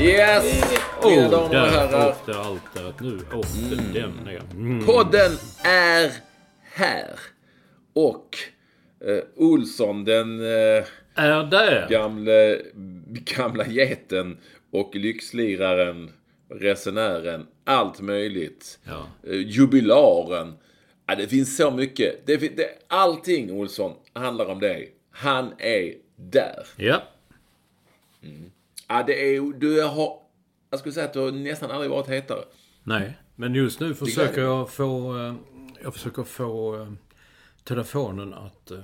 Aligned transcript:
Yes! 0.00 0.62
Mina 1.04 1.26
Oh, 1.26 1.30
damer 1.30 1.62
och 1.62 1.70
herrar. 1.70 2.14
Nu 3.00 3.18
åkte 3.38 3.74
den 3.92 4.12
ner. 4.24 4.42
Mm. 4.54 4.86
Podden 4.86 5.32
är 5.64 6.12
här. 6.62 7.10
Och 7.92 8.36
eh, 9.06 9.24
Olsson, 9.36 10.04
den 10.04 10.40
eh, 10.40 10.84
Är 11.14 11.50
där. 11.50 11.88
gamle, 11.90 12.58
gamla 13.36 13.66
geten 13.66 14.38
och 14.72 14.94
lyxliraren, 14.94 16.10
resenären, 16.50 17.46
allt 17.64 18.00
möjligt. 18.00 18.78
Ja. 18.84 19.06
Eh, 19.30 19.36
jubilaren. 19.36 20.54
Ja, 21.06 21.14
det 21.14 21.26
finns 21.28 21.56
så 21.56 21.70
mycket. 21.70 22.26
Det, 22.26 22.36
det, 22.36 22.68
allting, 22.88 23.52
Olsson, 23.52 23.92
handlar 24.12 24.46
om 24.46 24.60
dig. 24.60 24.92
Han 25.10 25.52
är 25.58 25.94
där. 26.16 26.66
Ja. 26.76 27.02
Ja, 28.88 29.02
det 29.06 29.36
är, 29.36 29.58
du 29.58 29.82
har, 29.82 30.20
jag 30.70 30.80
skulle 30.80 30.92
säga 30.92 31.06
att 31.06 31.12
du 31.12 31.18
har 31.20 31.30
nästan 31.30 31.70
aldrig 31.70 31.90
varit 31.90 32.08
hetare. 32.08 32.44
Nej. 32.82 33.18
Men 33.36 33.54
just 33.54 33.80
nu 33.80 33.94
försöker 33.94 34.40
jag 34.40 34.70
få... 34.70 35.16
eh, 35.18 35.34
Jag 35.82 35.94
försöker 35.94 36.22
få 36.22 36.80
eh, 36.80 36.88
telefonen 37.64 38.34
att... 38.34 38.70
eh, 38.70 38.78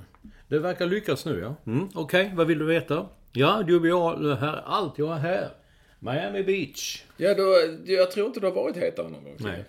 Det 0.48 0.58
verkar 0.58 0.86
lyckas 0.86 1.24
nu, 1.26 1.40
ja. 1.40 1.72
Mm, 1.72 1.88
Okej, 1.94 2.32
vad 2.34 2.46
vill 2.46 2.58
du 2.58 2.64
veta? 2.64 3.06
Ja, 3.32 3.62
du 3.66 3.78
ha 3.92 4.16
det 4.16 4.36
här. 4.36 4.62
Allt 4.66 4.98
jag 4.98 5.12
är 5.16 5.20
här. 5.20 5.48
Miami 5.98 6.42
Beach. 6.42 7.04
Ja, 7.16 7.34
då, 7.34 7.54
jag 7.84 8.10
tror 8.10 8.26
inte 8.26 8.40
du 8.40 8.46
har 8.46 8.54
varit 8.54 8.76
hetare 8.76 9.08
någon 9.08 9.24
gång. 9.24 9.36
Nej. 9.38 9.64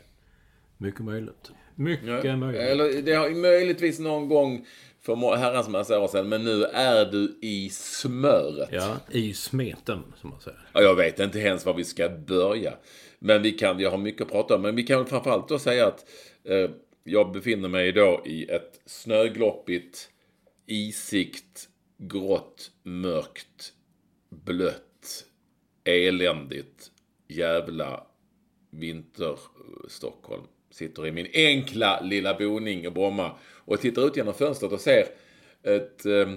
Mycket 0.78 1.02
möjligt. 1.02 1.52
Mycket 1.76 2.24
Ja. 2.24 2.36
möjligt. 2.38 2.62
Eller 2.62 3.02
det 3.02 3.14
har 3.14 3.30
möjligtvis 3.30 4.00
någon 4.00 4.30
gång 4.30 4.66
för 5.06 5.36
herrans 5.36 5.68
massa 5.68 6.00
år 6.00 6.08
sedan, 6.08 6.30
men 6.30 6.44
nu 6.44 6.64
är 6.64 7.06
du 7.06 7.40
i 7.42 7.70
smöret. 7.70 8.70
Ja, 8.72 8.98
i 9.12 9.34
smeten, 9.34 10.04
som 10.22 10.30
man 10.30 10.42
säger. 10.42 10.60
Ja, 10.74 10.82
jag 10.82 10.96
vet 10.96 11.20
inte 11.20 11.40
ens 11.40 11.66
var 11.66 11.74
vi 11.74 11.84
ska 11.84 12.10
börja. 12.10 12.74
Men 13.20 13.42
vi 13.42 13.52
kan, 13.52 13.80
jag 13.80 13.92
har 13.92 13.98
mycket 13.98 14.22
att 14.22 14.32
prata 14.32 14.56
om. 14.56 14.62
Men 14.62 14.76
vi 14.76 14.84
kan 14.84 15.06
framförallt 15.06 15.48
då 15.48 15.60
säga 15.60 15.88
att 15.88 16.06
eh, 16.44 16.70
jag 17.04 17.32
befinner 17.32 17.70
mig 17.70 17.88
idag 17.88 18.22
i 18.28 18.50
ett 18.50 18.82
snögloppigt, 18.86 20.10
isigt, 20.66 21.70
grått, 21.98 22.72
mörkt, 22.84 23.74
blött, 24.30 25.26
eländigt, 25.84 26.92
jävla 27.28 28.04
vinter-Stockholm. 28.72 30.44
Sitter 30.72 31.08
i 31.08 31.12
min 31.12 31.28
enkla 31.34 32.02
lilla 32.02 32.34
boning 32.34 32.86
i 32.86 32.90
Bromma 32.90 33.32
och 33.66 33.82
tittar 33.82 34.08
ut 34.08 34.18
genom 34.18 34.34
fönstret 34.34 34.72
och 34.72 34.82
ser 34.82 35.08
ett, 35.64 36.06
eh, 36.06 36.34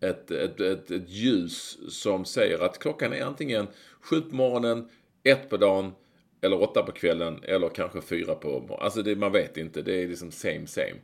ett, 0.00 0.30
ett, 0.30 0.60
ett, 0.60 0.90
ett 0.90 1.10
ljus 1.10 1.78
som 1.88 2.24
säger 2.24 2.58
att 2.58 2.78
klockan 2.78 3.12
är 3.12 3.22
antingen 3.22 3.66
sju 4.00 4.20
på 4.20 4.36
morgonen, 4.36 4.88
ett 5.22 5.50
på 5.50 5.56
dagen, 5.56 5.92
eller 6.40 6.62
åtta 6.62 6.82
på 6.82 6.92
kvällen, 6.92 7.40
eller 7.42 7.68
kanske 7.68 8.00
fyra 8.00 8.34
på 8.34 8.48
morgonen. 8.48 8.78
Alltså 8.80 9.02
det, 9.02 9.16
man 9.16 9.32
vet 9.32 9.56
inte, 9.56 9.82
det 9.82 10.02
är 10.02 10.08
liksom 10.08 10.30
same 10.30 10.66
same. 10.66 10.96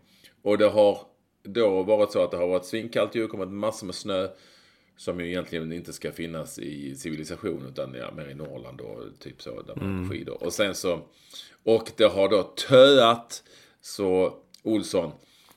Och 0.43 0.59
det 0.59 0.69
har 0.69 0.99
då 1.43 1.83
varit 1.83 2.13
så 2.13 2.23
att 2.23 2.31
det 2.31 2.37
har 2.37 2.49
varit 2.49 2.65
svinkallt 2.65 3.15
ju, 3.15 3.27
kommit 3.27 3.49
massor 3.49 3.87
med 3.87 3.95
snö. 3.95 4.29
Som 4.97 5.21
ju 5.21 5.29
egentligen 5.29 5.73
inte 5.73 5.93
ska 5.93 6.13
finnas 6.13 6.59
i 6.59 6.97
civilisation 6.97 7.67
utan 7.69 7.95
ja, 7.95 8.11
mer 8.17 8.29
i 8.29 8.35
Norrland 8.35 8.81
och 8.81 9.03
typ 9.21 9.43
så 9.43 9.63
där 9.63 9.77
man 9.77 9.85
mm. 9.85 10.11
skidor. 10.11 10.45
Och 10.45 10.53
sen 10.53 10.75
så, 10.75 11.01
och 11.63 11.91
det 11.97 12.05
har 12.05 12.29
då 12.29 12.43
töat 12.43 13.43
så 13.81 14.39
Olsson, 14.63 15.13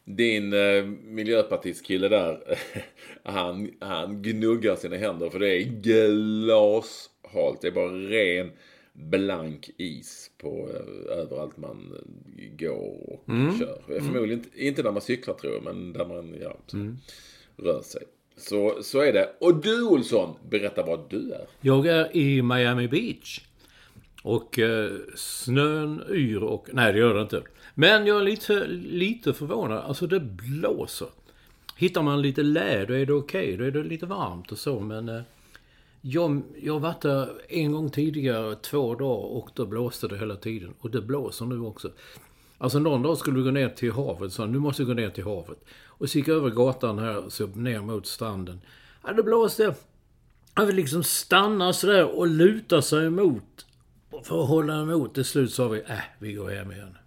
din 0.08 0.54
eh, 0.54 0.86
miljöpartistkille 1.04 2.08
där, 2.08 2.58
han, 3.24 3.72
han 3.80 4.22
gnuggar 4.22 4.76
sina 4.76 4.96
händer 4.96 5.30
för 5.30 5.40
det 5.40 5.50
är 5.50 5.64
glashalt. 5.64 7.62
Det 7.62 7.68
är 7.68 7.72
bara 7.72 7.92
ren 7.92 8.52
blank 8.94 9.70
is 9.78 10.32
på 10.38 10.70
eh, 10.74 11.18
överallt 11.18 11.58
man 11.58 11.94
eh, 11.96 12.58
går 12.58 13.14
och 13.14 13.60
kör. 13.60 13.82
Förmodligen 13.88 14.32
inte, 14.32 14.64
inte 14.66 14.82
där 14.82 14.92
man 14.92 15.02
cyklar 15.02 15.34
tror 15.34 15.54
jag, 15.54 15.64
men 15.64 15.94
där 15.94 16.06
man 16.06 16.36
ja, 16.42 16.58
så, 16.68 16.96
rör 17.58 17.82
sig. 17.82 18.04
Så, 18.38 18.84
så 18.84 19.02
är 19.02 19.14
det. 19.14 19.36
Och 19.40 19.62
du 19.62 19.84
Olsson, 19.84 20.36
berätta 20.50 20.86
vad 20.86 21.10
du 21.10 21.32
är. 21.32 21.48
Jag 21.62 21.88
är 21.88 22.18
i 22.18 22.42
Miami 22.42 22.88
Beach. 22.88 23.42
Och 24.24 24.60
eh, 24.60 24.92
snön 25.16 26.04
yr 26.10 26.44
och... 26.44 26.70
Nej, 26.74 26.94
det 26.94 27.00
gör 27.00 27.14
det 27.14 27.22
inte. 27.22 27.42
Men 27.80 28.06
jag 28.06 28.20
är 28.20 28.24
lite, 28.24 28.68
lite 28.68 29.34
förvånad. 29.34 29.78
Alltså, 29.78 30.08
det 30.08 30.20
blåser. 30.20 31.08
Hittar 31.76 32.02
man 32.02 32.22
lite 32.22 32.44
lä, 32.44 32.86
då 32.86 32.94
är 32.94 33.06
det 33.06 33.14
okej. 33.14 33.58
Då 33.58 33.64
är 33.64 33.72
det 33.72 33.84
lite 33.84 34.06
varmt 34.06 34.52
och 34.52 34.58
så, 34.58 34.80
men... 34.80 35.10
Eh, 35.10 35.22
jag, 36.02 36.42
jag 36.62 36.74
har 36.74 36.80
varit 36.80 37.02
där 37.02 37.30
en 37.50 37.72
gång 37.72 37.90
tidigare, 37.90 38.56
två 38.56 38.96
dagar, 38.96 39.26
och 39.26 39.50
då 39.54 39.66
blåste 39.66 40.08
det 40.08 40.18
hela 40.18 40.36
tiden. 40.36 40.74
Och 40.80 40.92
det 40.92 41.02
blåser 41.02 41.46
nu 41.46 41.60
också. 41.60 41.92
Alltså 42.58 42.80
någon 42.80 43.02
dag 43.02 43.18
skulle 43.18 43.38
vi 43.38 43.44
gå 43.44 43.52
ner 43.52 43.70
till 43.70 43.92
havet, 43.92 44.34
så 44.34 44.46
nu 44.46 44.60
måste 44.60 44.82
vi 44.84 44.88
gå 44.88 44.94
ner 44.94 45.10
till 45.10 45.24
havet. 45.24 45.66
Och 45.86 46.10
så 46.10 46.18
gick 46.18 46.28
jag 46.28 46.38
över 46.38 46.50
gatan 46.50 47.00
här, 47.00 47.30
så 47.30 47.48
ner 47.48 47.82
mot 47.82 48.08
stranden. 48.08 48.62
Ja, 49.04 49.14
det 49.14 49.24
blåste. 49.24 49.76
Jag 50.56 50.66
vill 50.66 50.76
liksom 50.76 51.04
stanna 51.04 51.74
sådär 51.74 52.18
och 52.18 52.28
luta 52.28 52.82
sig 52.82 53.06
emot. 53.06 53.66
För 54.24 54.42
att 54.42 54.50
hålla 54.50 54.82
emot. 54.82 55.14
Till 55.14 55.26
slut 55.26 55.54
sa 55.54 55.68
vi, 55.68 55.80
äh, 55.80 56.00
vi 56.20 56.34
går 56.34 56.50
hem 56.50 56.72
igen. 56.72 56.98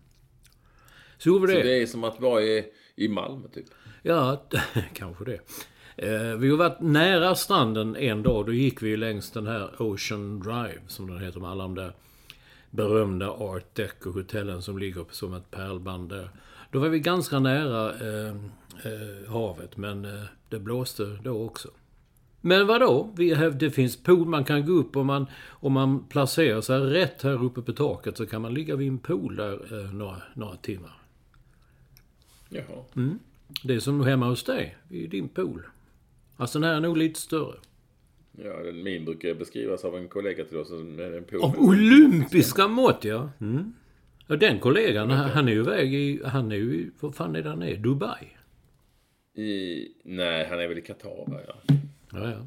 Så 1.23 1.29
gjorde 1.29 1.47
vi 1.47 1.53
Så 1.53 1.59
det. 1.59 1.69
det 1.69 1.83
är 1.83 1.87
som 1.87 2.05
att 2.05 2.21
vara 2.21 2.43
i, 2.43 2.65
i 2.97 3.09
Malmö 3.09 3.49
typ. 3.49 3.67
Ja, 4.03 4.43
kanske 4.95 5.25
det. 5.25 5.41
Eh, 5.97 6.37
vi 6.37 6.51
har 6.51 6.57
varit 6.57 6.81
nära 6.81 7.35
stranden 7.35 7.97
en 7.97 8.23
dag. 8.23 8.47
Då 8.47 8.53
gick 8.53 8.83
vi 8.83 8.97
längs 8.97 9.31
den 9.31 9.47
här 9.47 9.83
Ocean 9.83 10.41
Drive, 10.41 10.81
som 10.87 11.11
den 11.11 11.19
heter, 11.19 11.41
med 11.41 11.51
alla 11.51 11.63
de 11.63 11.75
där 11.75 11.93
berömda 12.71 13.31
Art 13.31 13.75
Deco-hotellen 13.75 14.63
som 14.63 14.79
ligger 14.79 15.05
som 15.11 15.35
ett 15.35 15.51
pärlband 15.51 16.09
där. 16.09 16.31
Då 16.71 16.79
var 16.79 16.89
vi 16.89 17.01
ganska 17.01 17.39
nära 17.39 17.91
eh, 17.91 18.35
eh, 18.85 19.31
havet, 19.33 19.77
men 19.77 20.05
eh, 20.05 20.25
det 20.49 20.59
blåste 20.59 21.19
då 21.23 21.45
också. 21.45 21.69
Men 22.41 22.67
vadå? 22.67 23.13
Vi 23.17 23.35
have, 23.35 23.51
det 23.51 23.71
finns 23.71 24.03
pool 24.03 24.27
man 24.27 24.45
kan 24.45 24.67
gå 24.67 24.73
upp 24.73 24.97
om 24.97 25.07
man, 25.07 25.27
om 25.49 25.73
man 25.73 26.09
placerar 26.09 26.61
sig 26.61 26.79
rätt 26.79 27.23
här 27.23 27.45
uppe 27.45 27.63
på 27.63 27.73
taket 27.73 28.17
så 28.17 28.27
kan 28.27 28.43
man 28.43 28.55
ligga 28.55 28.77
vid 28.77 28.89
en 28.89 28.99
pool 28.99 29.37
där 29.37 29.93
några, 29.93 30.17
några 30.35 30.57
timmar. 30.57 31.00
Jaha. 32.51 32.85
Det 33.63 33.75
är 33.75 33.81
som 33.81 34.01
hemma 34.01 34.29
hos 34.29 34.45
dig, 34.45 34.77
i 34.89 35.07
din 35.07 35.29
pool. 35.29 35.63
Alltså 36.37 36.59
den 36.59 36.69
här 36.69 36.77
är 36.77 36.81
nog 36.81 36.97
lite 36.97 37.21
större. 37.21 37.57
Ja, 38.33 38.73
min 38.73 39.05
brukar 39.05 39.35
beskrivas 39.35 39.85
av 39.85 39.97
en 39.97 40.09
kollega 40.09 40.45
till 40.45 40.57
oss 40.57 40.69
som 40.69 41.01
en 41.01 41.25
pool. 41.25 41.43
Av 41.43 41.59
olympiska 41.59 42.69
mått, 42.69 43.05
ja. 43.05 43.31
Mm. 43.41 43.73
Ja, 44.27 44.37
den 44.37 44.59
kollegan, 44.59 45.11
han, 45.11 45.31
han 45.31 45.49
är 45.49 45.53
ju 45.53 45.61
iväg 45.61 45.95
i... 45.95 46.21
Han 46.25 46.53
är 46.53 46.57
ju... 46.57 46.91
Vad 47.01 47.15
fan 47.15 47.37
är 47.37 47.43
det 47.43 47.49
han 47.49 47.63
är? 47.63 47.77
Dubai? 47.77 48.27
I, 49.35 49.89
nej, 50.03 50.47
han 50.51 50.61
är 50.61 50.69
väl 50.69 50.79
i 50.79 50.83
Qatar, 50.83 51.45
ja. 51.47 51.77
Ja, 52.13 52.31
ja. 52.31 52.47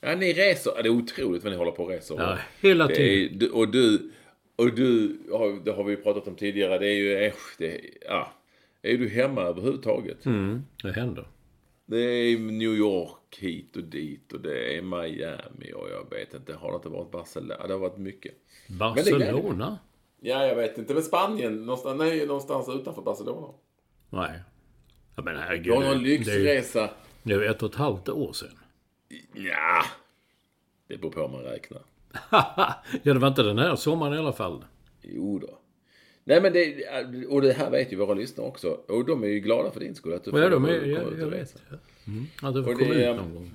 Ja, 0.00 0.16
ni 0.16 0.32
reser. 0.32 0.72
Ja, 0.76 0.82
Det 0.82 0.88
är 0.88 0.92
otroligt 0.92 1.42
vad 1.44 1.52
ni 1.52 1.58
håller 1.58 1.72
på 1.72 1.84
och 1.84 1.90
reser. 1.90 2.14
Ja, 2.18 2.38
hela 2.60 2.88
tiden. 2.88 3.48
är, 3.48 3.54
och 3.56 3.68
du, 3.68 4.10
och 4.58 4.74
du, 4.74 5.08
det 5.64 5.72
har 5.72 5.84
vi 5.84 5.96
pratat 5.96 6.28
om 6.28 6.34
tidigare, 6.34 6.78
det 6.78 6.86
är 6.86 6.94
ju, 6.94 7.32
det, 7.58 7.80
ja. 8.08 8.32
Är 8.82 8.98
du 8.98 9.08
hemma 9.08 9.42
överhuvudtaget? 9.42 10.26
Mm, 10.26 10.62
det 10.82 10.92
händer. 10.92 11.28
Det 11.86 11.96
är 12.00 12.38
New 12.38 12.74
York 12.74 13.38
hit 13.38 13.76
och 13.76 13.82
dit 13.84 14.32
och 14.32 14.40
det 14.40 14.76
är 14.76 14.82
Miami 14.82 15.72
och 15.74 15.88
jag 15.90 16.10
vet 16.10 16.34
inte, 16.34 16.54
har 16.54 16.70
det 16.70 16.76
inte 16.76 16.88
varit 16.88 17.10
Barcelona? 17.10 17.66
Det 17.66 17.72
har 17.72 17.80
varit 17.80 17.96
mycket. 17.98 18.34
Barcelona? 18.68 19.78
Ja, 20.20 20.46
jag 20.46 20.54
vet 20.56 20.78
inte, 20.78 20.94
men 20.94 21.02
Spanien, 21.02 21.56
någonstans, 21.66 21.98
nej, 21.98 22.26
någonstans 22.26 22.68
utanför 22.68 23.02
Barcelona. 23.02 23.48
Nej. 24.10 24.40
Ja, 25.16 25.22
men 25.22 25.34
Du 25.34 25.40
herregud. 25.40 25.74
någon 25.74 25.82
det- 25.82 25.88
är 25.88 25.94
ju- 25.94 26.18
lyxresa. 26.18 26.90
Det 27.22 27.32
är 27.34 27.38
ju 27.40 27.46
ett 27.46 27.62
och 27.62 27.70
ett 27.70 27.76
halvt 27.76 28.08
år 28.08 28.32
sedan. 28.32 28.58
Ja, 29.34 29.84
det 30.88 30.96
beror 30.96 31.10
på 31.10 31.20
hur 31.20 31.28
man 31.28 31.42
räknar. 31.42 31.82
ja, 32.30 32.74
det 33.02 33.12
var 33.12 33.28
inte 33.28 33.42
den 33.42 33.58
här 33.58 33.76
sommaren 33.76 34.14
i 34.14 34.18
alla 34.18 34.32
fall. 34.32 34.64
Jo 35.02 35.38
då. 35.38 35.58
Nej 36.24 36.40
men 36.42 36.52
det, 36.52 37.26
och 37.26 37.42
det 37.42 37.52
här 37.52 37.70
vet 37.70 37.92
ju 37.92 37.96
våra 37.96 38.14
lyssnare 38.14 38.46
också. 38.48 38.68
Och 38.68 39.04
de 39.04 39.22
är 39.22 39.28
ju 39.28 39.40
glada 39.40 39.70
för 39.70 39.80
din 39.80 39.94
skull 39.94 40.12
att 40.14 40.24
du 40.24 40.30
Ja, 40.30 40.48
de 40.48 40.64
är, 40.64 40.68
ut 40.70 40.98
ja, 40.98 41.04
och 41.04 41.18
jag 41.20 41.32
resa. 41.32 41.58
vet. 41.58 41.62
Ja. 41.70 41.76
Mm. 42.12 42.26
Att 42.42 42.54
du 42.54 42.64
får 42.64 42.74
komma 42.74 42.94
ut 42.94 43.16
någon 43.16 43.34
gång. 43.34 43.52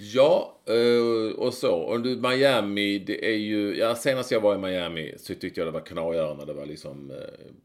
Ja, 0.00 0.62
eh, 0.66 1.34
och 1.34 1.54
så. 1.54 1.74
Och 1.74 2.00
du, 2.00 2.16
Miami, 2.16 2.98
det 2.98 3.30
är 3.32 3.36
ju... 3.36 3.76
Ja, 3.76 3.94
senast 3.94 4.30
jag 4.30 4.40
var 4.40 4.54
i 4.54 4.58
Miami 4.58 5.14
så 5.18 5.34
tyckte 5.34 5.60
jag 5.60 5.66
det 5.66 5.70
var 5.70 5.86
Kanarieöarna. 5.86 6.44
Det 6.44 6.52
var 6.52 6.66
liksom 6.66 7.10
eh, 7.10 7.16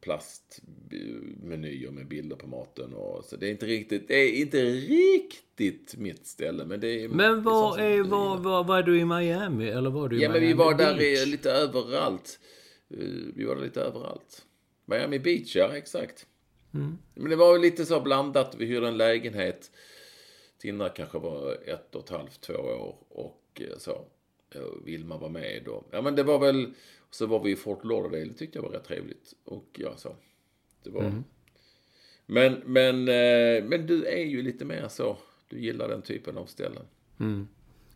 plastmenyer 0.01 1.91
med 1.91 2.07
bilder 2.07 2.35
på 2.35 2.47
maten. 2.47 2.93
Och, 2.93 3.25
så 3.25 3.35
det 3.35 3.47
är 3.47 3.51
inte 3.51 3.65
riktigt, 3.65 4.07
det 4.07 4.15
är 4.15 4.31
inte 4.41 4.63
riktigt 4.65 5.95
mitt 5.97 6.27
ställe. 6.27 6.65
Men 6.65 6.79
det 6.79 7.03
är... 7.03 7.07
Men 7.07 7.43
var 7.43 7.79
är 7.79 8.03
var, 8.03 8.37
var, 8.37 8.63
var 8.63 8.83
du 8.83 8.99
i 8.99 9.05
Miami? 9.05 9.69
Eller 9.69 9.89
var 9.89 10.09
du 10.09 10.19
i 10.19 10.23
Ja, 10.23 10.29
men 10.29 10.41
Miami 10.41 10.47
vi 10.47 10.53
var 10.53 10.73
där 10.73 11.01
i, 11.01 11.25
lite 11.25 11.51
överallt. 11.51 12.39
Eh, 12.93 12.97
Vi 13.35 13.45
var 13.45 13.55
där 13.55 13.63
lite 13.63 13.81
överallt. 13.81 14.45
Miami 14.85 15.19
Beach, 15.19 15.55
ja, 15.55 15.77
exakt. 15.77 16.25
Mm. 16.73 16.97
Men 17.15 17.29
det 17.29 17.35
var 17.35 17.55
ju 17.55 17.61
lite 17.61 17.85
så 17.85 17.99
blandat. 18.01 18.55
Vi 18.57 18.65
hyrde 18.65 18.87
en 18.87 18.97
lägenhet. 18.97 19.71
Tinna 20.65 20.89
kanske 20.89 21.19
var 21.19 21.57
ett 21.65 21.95
och 21.95 22.03
ett 22.03 22.09
halvt, 22.09 22.41
två 22.41 22.53
år 22.53 22.95
och 23.09 23.61
eh, 23.61 23.77
så. 23.77 23.91
Och 23.91 24.87
Vilma 24.87 25.17
var 25.17 25.29
med 25.29 25.67
och, 25.67 25.87
ja 25.91 26.01
men 26.01 26.15
det 26.15 26.23
var 26.23 26.39
väl, 26.39 26.73
så 27.11 27.25
var 27.25 27.43
vi 27.43 27.51
i 27.51 27.55
Fort 27.55 27.85
Lauderdale, 27.85 28.25
det 28.25 28.33
tyckte 28.33 28.57
jag 28.57 28.63
var 28.63 28.69
rätt 28.69 28.83
trevligt. 28.83 29.33
Och 29.43 29.65
ja, 29.73 29.97
så. 29.97 30.15
Det 30.83 30.89
var. 30.89 31.01
Mm. 31.01 31.23
Men, 32.25 32.61
men, 32.65 32.95
eh, 33.07 33.63
men 33.63 33.87
du 33.87 34.05
är 34.05 34.25
ju 34.25 34.41
lite 34.41 34.65
mer 34.65 34.87
så. 34.87 35.17
Du 35.49 35.59
gillar 35.59 35.87
den 35.87 36.01
typen 36.01 36.37
av 36.37 36.45
ställen. 36.45 36.83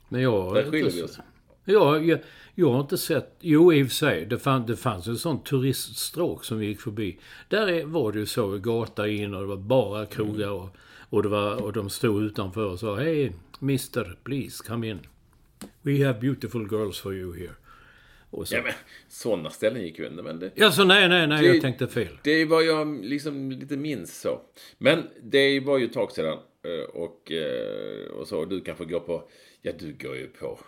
Men 0.09 0.21
jag 0.21 0.55
Där 0.55 0.71
skiljer 0.71 0.91
vi 0.91 1.03
oss. 1.03 1.19
Ja, 1.65 1.99
jag, 1.99 2.19
jag 2.55 2.71
har 2.71 2.81
inte 2.81 2.97
sett... 2.97 3.35
Jo, 3.39 3.73
i 3.73 3.83
och 3.83 3.87
för 3.87 3.95
sig. 3.95 4.25
Det, 4.25 4.39
fann, 4.39 4.65
det 4.65 4.77
fanns 4.77 5.07
en 5.07 5.17
sån 5.17 5.43
turiststråk 5.43 6.45
som 6.45 6.59
vi 6.59 6.65
gick 6.65 6.81
förbi. 6.81 7.19
Där 7.47 7.67
är, 7.67 7.85
var 7.85 8.11
det 8.11 8.19
ju 8.19 8.25
så, 8.25 8.57
gata 8.57 9.07
in 9.07 9.33
och 9.33 9.41
det 9.41 9.47
var 9.47 9.57
bara 9.57 10.05
krogar 10.05 10.49
och, 10.49 10.69
och, 11.09 11.23
det 11.23 11.29
var, 11.29 11.63
och 11.63 11.73
de 11.73 11.89
stod 11.89 12.23
utanför 12.23 12.65
och 12.65 12.79
sa 12.79 12.95
Hej, 12.95 13.33
Mister, 13.59 14.17
please 14.23 14.63
come 14.67 14.87
in. 14.87 14.99
We 15.81 16.05
have 16.05 16.19
beautiful 16.19 16.67
girls 16.71 16.99
for 16.99 17.13
you 17.13 17.37
here. 17.39 17.51
Och 18.31 18.47
så. 18.47 18.55
Ja 18.55 18.61
men 18.63 18.73
sådana 19.09 19.49
ställen 19.49 19.81
gick 19.81 19.99
ju 19.99 20.07
inte. 20.07 20.23
Men 20.23 20.39
det, 20.39 20.51
Ja, 20.55 20.71
så 20.71 20.83
nej, 20.83 21.09
nej, 21.09 21.27
nej, 21.27 21.41
Det- 21.41 21.47
jag 21.47 21.61
tänkte 21.61 21.87
fel. 21.87 22.17
Det 22.23 22.45
var 22.45 22.61
jag 22.61 23.05
liksom 23.05 23.51
lite 23.51 23.77
minns 23.77 24.21
så. 24.21 24.41
Men 24.77 25.03
det 25.23 25.59
var 25.59 25.77
ju 25.77 25.85
ett 25.85 25.93
tag 25.93 26.11
sedan. 26.11 26.37
eh, 26.63 26.89
Och, 26.95 27.31
eh, 27.31 28.09
och 28.11 28.27
så, 28.27 28.45
du 28.45 28.61
kanske 28.61 28.85
går 28.85 28.99
på, 28.99 29.29
ja 29.61 29.71
du 29.79 29.93
går 30.01 30.15
ju 30.15 30.27
på 30.27 30.59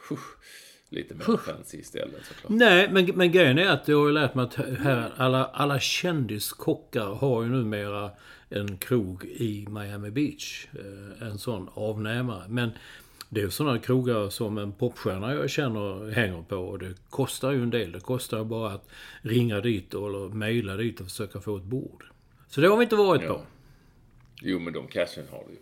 lite 0.89 1.15
mer 1.15 1.37
fancy 1.37 1.83
ställen 1.83 2.15
såklart. 2.27 2.49
Nej, 2.59 2.89
men, 2.91 3.05
men 3.15 3.31
grejen 3.31 3.57
är 3.57 3.67
att 3.69 3.87
jag 3.87 3.97
har 3.99 4.07
ju 4.07 4.13
lärt 4.13 4.35
mig 4.35 4.43
att 4.45 4.55
här, 4.55 5.11
alla, 5.17 5.45
alla 5.45 5.79
kändiskockar 5.79 7.05
har 7.05 7.43
ju 7.43 7.49
numera 7.49 8.09
en 8.51 8.77
krog 8.77 9.25
i 9.25 9.67
Miami 9.69 10.11
Beach. 10.11 10.67
Eh, 10.73 11.27
en 11.27 11.37
sån 11.37 11.69
avnämare. 11.73 12.43
Men 12.49 12.69
det 13.29 13.41
är 13.41 13.49
sådana 13.49 13.79
krogar 13.79 14.29
som 14.29 14.57
en 14.57 14.71
popstjärna 14.71 15.33
jag 15.33 15.49
känner 15.49 16.11
hänger 16.11 16.41
på. 16.41 16.55
Och 16.55 16.79
det 16.79 16.93
kostar 17.09 17.51
ju 17.51 17.63
en 17.63 17.69
del. 17.69 17.91
Det 17.91 17.99
kostar 17.99 18.43
bara 18.43 18.71
att 18.71 18.89
ringa 19.21 19.59
dit 19.59 19.93
eller 19.93 20.29
mejla 20.29 20.75
dit 20.77 20.99
och 20.99 21.05
försöka 21.07 21.39
få 21.39 21.57
ett 21.57 21.63
bord. 21.63 22.05
Så 22.47 22.61
det 22.61 22.67
har 22.67 22.77
vi 22.77 22.83
inte 22.83 22.95
varit 22.95 23.21
på. 23.21 23.33
Ja. 23.33 23.45
Jo 24.41 24.59
men 24.59 24.73
de 24.73 24.87
cashen 24.87 25.25
har 25.31 25.43
du 25.47 25.53
ju. 25.53 25.59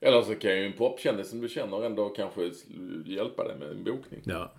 Eller 0.00 0.22
så 0.22 0.34
kan 0.34 0.50
ju 0.50 0.66
en 0.66 0.72
popkändis 0.72 1.30
som 1.30 1.40
du 1.40 1.48
känner 1.48 1.86
ändå 1.86 2.08
kanske 2.08 2.50
hjälpa 3.06 3.48
dig 3.48 3.56
med 3.58 3.68
en 3.68 3.84
bokning. 3.84 4.20
Ja. 4.24 4.52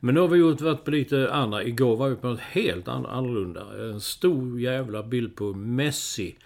Men 0.00 0.14
nu 0.14 0.20
har 0.20 0.28
vi 0.28 0.38
gjort, 0.38 0.60
varit 0.60 0.84
på 0.84 0.90
lite 0.90 1.32
andra. 1.32 1.64
Igår 1.64 1.96
var 1.96 2.08
vi 2.08 2.16
på 2.16 2.26
något 2.26 2.40
helt 2.40 2.88
an- 2.88 3.06
annorlunda. 3.06 3.90
En 3.90 4.00
stor 4.00 4.60
jävla 4.60 5.02
bild 5.02 5.36
på 5.36 5.54
Messi 5.54 6.36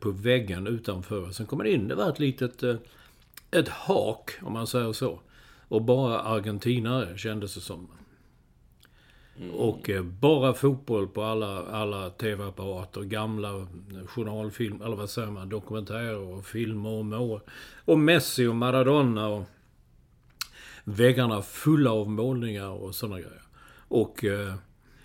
på 0.00 0.10
väggen 0.10 0.66
utanför. 0.66 1.30
Sen 1.30 1.46
kommer 1.46 1.64
det 1.64 1.72
in, 1.72 1.88
det 1.88 1.94
var 1.94 2.08
ett 2.08 2.18
litet... 2.18 2.62
eh, 2.62 2.76
Ett 3.50 3.68
hak, 3.68 4.30
om 4.42 4.52
man 4.52 4.66
säger 4.66 4.92
så. 4.92 5.20
Och 5.68 5.82
bara 5.82 6.20
argentinare 6.20 7.18
kändes 7.18 7.54
det 7.54 7.60
som. 7.60 7.88
Och 9.52 9.90
eh, 9.90 10.02
bara 10.02 10.54
fotboll 10.54 11.08
på 11.08 11.22
alla, 11.22 11.66
alla 11.66 12.10
tv-apparater. 12.10 13.02
Gamla 13.02 13.66
journalfilm, 14.06 14.82
eller 14.82 14.96
vad 14.96 15.10
säger 15.10 15.30
man, 15.30 15.48
dokumentärer 15.48 16.18
och 16.18 16.46
filmer 16.46 16.90
och 16.90 17.04
mål. 17.04 17.40
Och 17.84 17.98
Messi 17.98 18.46
och 18.46 18.56
Maradona 18.56 19.28
och 19.28 19.44
väggarna 20.84 21.42
fulla 21.42 21.92
av 21.92 22.10
målningar 22.10 22.68
och 22.68 22.94
sådana 22.94 23.20
grejer. 23.20 23.42
Och 23.88 24.24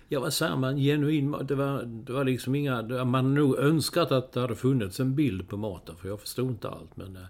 eh, 0.08 0.14
ja, 0.14 0.20
vad 0.20 0.34
säger 0.34 0.56
man? 0.56 0.76
Genuin. 0.76 1.30
Det 1.30 1.54
var, 1.54 1.82
det 1.82 2.12
var 2.12 2.24
liksom 2.24 2.54
inga... 2.54 2.82
Man 2.82 3.14
hade 3.14 3.28
nog 3.28 3.58
önskat 3.58 4.12
att 4.12 4.32
det 4.32 4.40
hade 4.40 4.56
funnits 4.56 5.00
en 5.00 5.14
bild 5.14 5.48
på 5.48 5.56
maten, 5.56 5.96
för 5.96 6.08
jag 6.08 6.20
förstod 6.20 6.50
inte 6.50 6.68
allt. 6.68 6.96
Men 6.96 7.16
eh, 7.16 7.22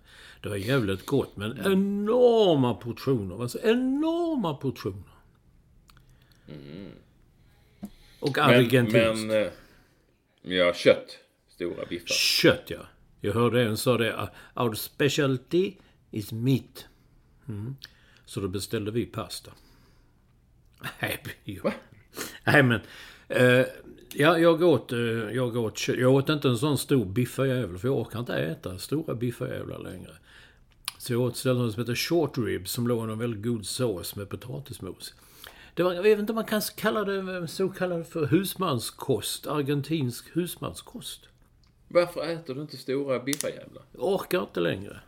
det 0.43 0.49
var 0.49 0.57
jävligt 0.57 1.07
gott. 1.07 1.37
Men 1.37 1.59
enorma 1.59 2.75
portioner. 2.75 3.43
Alltså 3.43 3.59
enorma 3.63 4.55
portioner. 4.55 5.03
Och 8.21 8.37
Men, 8.37 8.45
argentinskt. 8.45 9.27
men 9.27 9.31
eh, 9.31 9.53
ja, 10.43 10.73
kött. 10.75 11.19
Stora 11.49 11.87
biffar. 11.87 12.07
Kött, 12.07 12.65
ja. 12.67 12.81
Jag 13.21 13.33
hörde 13.35 13.63
en 13.63 13.77
sa 13.77 13.99
det. 13.99 14.29
Our 14.55 14.75
specialty 14.75 15.73
is 16.11 16.33
meat. 16.33 16.87
Mm. 17.49 17.77
Så 18.25 18.41
då 18.41 18.49
beställde 18.49 18.91
vi 18.91 19.07
pasta. 19.07 19.51
Nej. 21.01 21.23
Nej 22.45 22.63
men. 22.63 22.81
Eh, 23.29 23.67
ja, 24.13 24.39
jag 24.39 24.63
åt, 24.63 24.93
eh, 24.93 24.99
jag 25.33 25.57
åt. 25.57 25.89
Jag 25.89 26.15
åt 26.15 26.29
inte 26.29 26.49
en 26.49 26.59
sån 26.59 26.79
stor 26.79 27.05
biffarjävel. 27.05 27.79
För 27.79 27.89
jag 27.89 27.99
orkar 27.99 28.19
inte 28.19 28.35
äta 28.35 28.79
stora 28.79 29.15
biffarjävlar 29.15 29.79
längre. 29.79 30.11
Så 30.99 31.13
jag 31.13 31.21
åt 31.21 31.37
stället 31.37 31.73
som 31.73 31.83
heter 31.83 31.95
short 31.95 32.39
ribs 32.39 32.73
som 32.73 32.89
låg 32.89 33.09
i 33.09 33.13
en 33.13 33.19
väldigt 33.19 33.43
god 33.43 33.67
sås 33.67 34.17
med 34.17 34.29
potatismos. 34.29 35.15
Det 35.75 35.83
var, 35.83 35.95
jag 35.95 36.03
vet 36.03 36.19
inte 36.19 36.33
om 36.33 36.37
man 36.37 36.45
kan 36.45 36.61
kalla 36.77 37.05
det 37.05 37.49
så 37.49 37.69
kallad 37.69 38.07
för 38.07 38.27
husmanskost. 38.27 39.47
Argentinsk 39.47 40.37
husmanskost. 40.37 41.29
Varför 41.89 42.29
äter 42.29 42.55
du 42.55 42.61
inte 42.61 42.77
stora 42.77 43.19
biffar 43.19 43.49
jävlar? 43.49 43.83
Jag 43.93 44.05
orkar 44.05 44.41
inte 44.41 44.61
längre. 44.61 45.01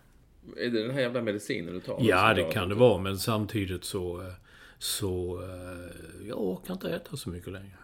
Är 0.57 0.71
det 0.71 0.83
den 0.83 0.91
här 0.91 1.01
jävla 1.01 1.23
medicinen 1.23 1.75
du 1.75 1.81
tar? 1.81 1.99
Ja, 2.01 2.35
det 2.35 2.43
kan 2.43 2.69
det 2.69 2.75
vara, 2.75 2.99
men 2.99 3.19
samtidigt 3.19 3.85
så... 3.85 4.33
Så... 4.81 5.43
eh, 5.43 6.27
Jag 6.29 6.41
orkar 6.43 6.75
inte 6.75 6.91
äta 6.91 7.17
så 7.17 7.31
mycket 7.31 7.53
längre. 7.53 7.77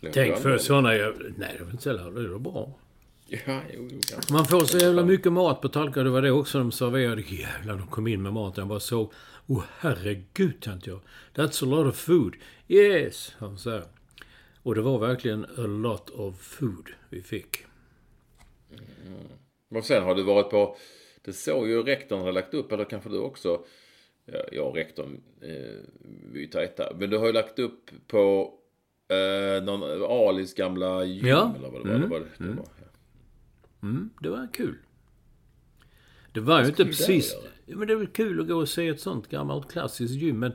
Jag 0.00 0.12
Tänk 0.12 0.36
för 0.36 0.58
såna... 0.58 0.94
jag- 0.96 1.14
Nej, 1.36 1.54
det 1.58 1.64
väl 1.64 1.70
inte 1.72 1.82
så 1.82 1.88
jävla... 1.88 2.10
Det 2.10 2.34
är 2.34 2.38
bra. 2.38 2.78
Ja, 3.26 3.60
jo, 3.74 3.88
jo, 3.92 4.00
kanske. 4.12 4.32
Man 4.32 4.44
får 4.46 4.60
så 4.60 4.78
jävla 4.78 5.04
mycket 5.04 5.32
mat 5.32 5.60
på 5.60 5.68
tallriken. 5.68 6.04
Det 6.04 6.10
var 6.10 6.22
det 6.22 6.30
också 6.30 6.58
de 6.58 6.72
serverade. 6.72 7.22
Jävlar, 7.22 7.76
de 7.76 7.86
kom 7.86 8.06
in 8.06 8.22
med 8.22 8.32
maten. 8.32 8.62
Jag 8.62 8.68
bara 8.68 8.80
såg... 8.80 9.12
Oh, 9.46 9.62
herregud, 9.78 10.60
tänkte 10.60 10.90
jag. 10.90 11.00
That's 11.34 11.64
a 11.64 11.66
lot 11.66 11.86
of 11.86 11.96
food. 11.96 12.34
Yes, 12.68 13.34
han 13.38 13.58
sa. 13.58 13.80
Och 14.62 14.74
det 14.74 14.82
var 14.82 14.98
verkligen 14.98 15.44
a 15.44 15.66
lot 15.66 16.10
of 16.10 16.40
food 16.40 16.88
vi 17.08 17.22
fick. 17.22 17.56
Och 19.70 19.84
sen 19.84 20.02
har 20.02 20.14
du 20.14 20.22
varit 20.22 20.50
på, 20.50 20.76
det 21.24 21.32
såg 21.32 21.68
ju 21.68 21.82
rektorn 21.82 22.20
har 22.20 22.32
lagt 22.32 22.54
upp, 22.54 22.72
eller 22.72 22.84
kanske 22.84 23.08
du 23.08 23.18
också, 23.18 23.60
jag 24.52 24.66
och 24.68 24.74
rektorn, 24.74 25.20
eh, 25.40 25.48
vi 26.32 26.42
är 26.44 26.46
tajta, 26.48 26.92
men 26.98 27.10
du 27.10 27.18
har 27.18 27.26
ju 27.26 27.32
lagt 27.32 27.58
upp 27.58 27.90
på 28.06 28.54
eh, 29.08 29.64
någon 29.64 30.02
Alis 30.28 30.54
gamla 30.54 31.04
gym, 31.04 31.26
Ja. 31.26 31.54
eller 31.58 31.70
vad 31.70 31.86
det 31.86 31.92
var. 31.92 31.98
Det 31.98 32.06
var, 32.06 32.20
det 32.38 32.48
var 32.48 32.64
ja. 32.80 32.86
Mm, 33.82 34.10
det 34.20 34.28
var 34.28 34.48
kul. 34.52 34.74
Det 36.32 36.40
var 36.40 36.60
ju 36.62 36.66
inte 36.66 36.84
precis... 36.84 37.36
Ja, 37.66 37.76
men 37.76 37.86
det 37.88 37.92
är 37.94 37.96
väl 37.96 38.06
kul 38.06 38.40
att 38.40 38.48
gå 38.48 38.54
och 38.54 38.68
se 38.68 38.88
ett 38.88 39.00
sånt 39.00 39.28
gammalt 39.28 39.70
klassiskt 39.72 40.14
gym. 40.14 40.38
Men 40.38 40.52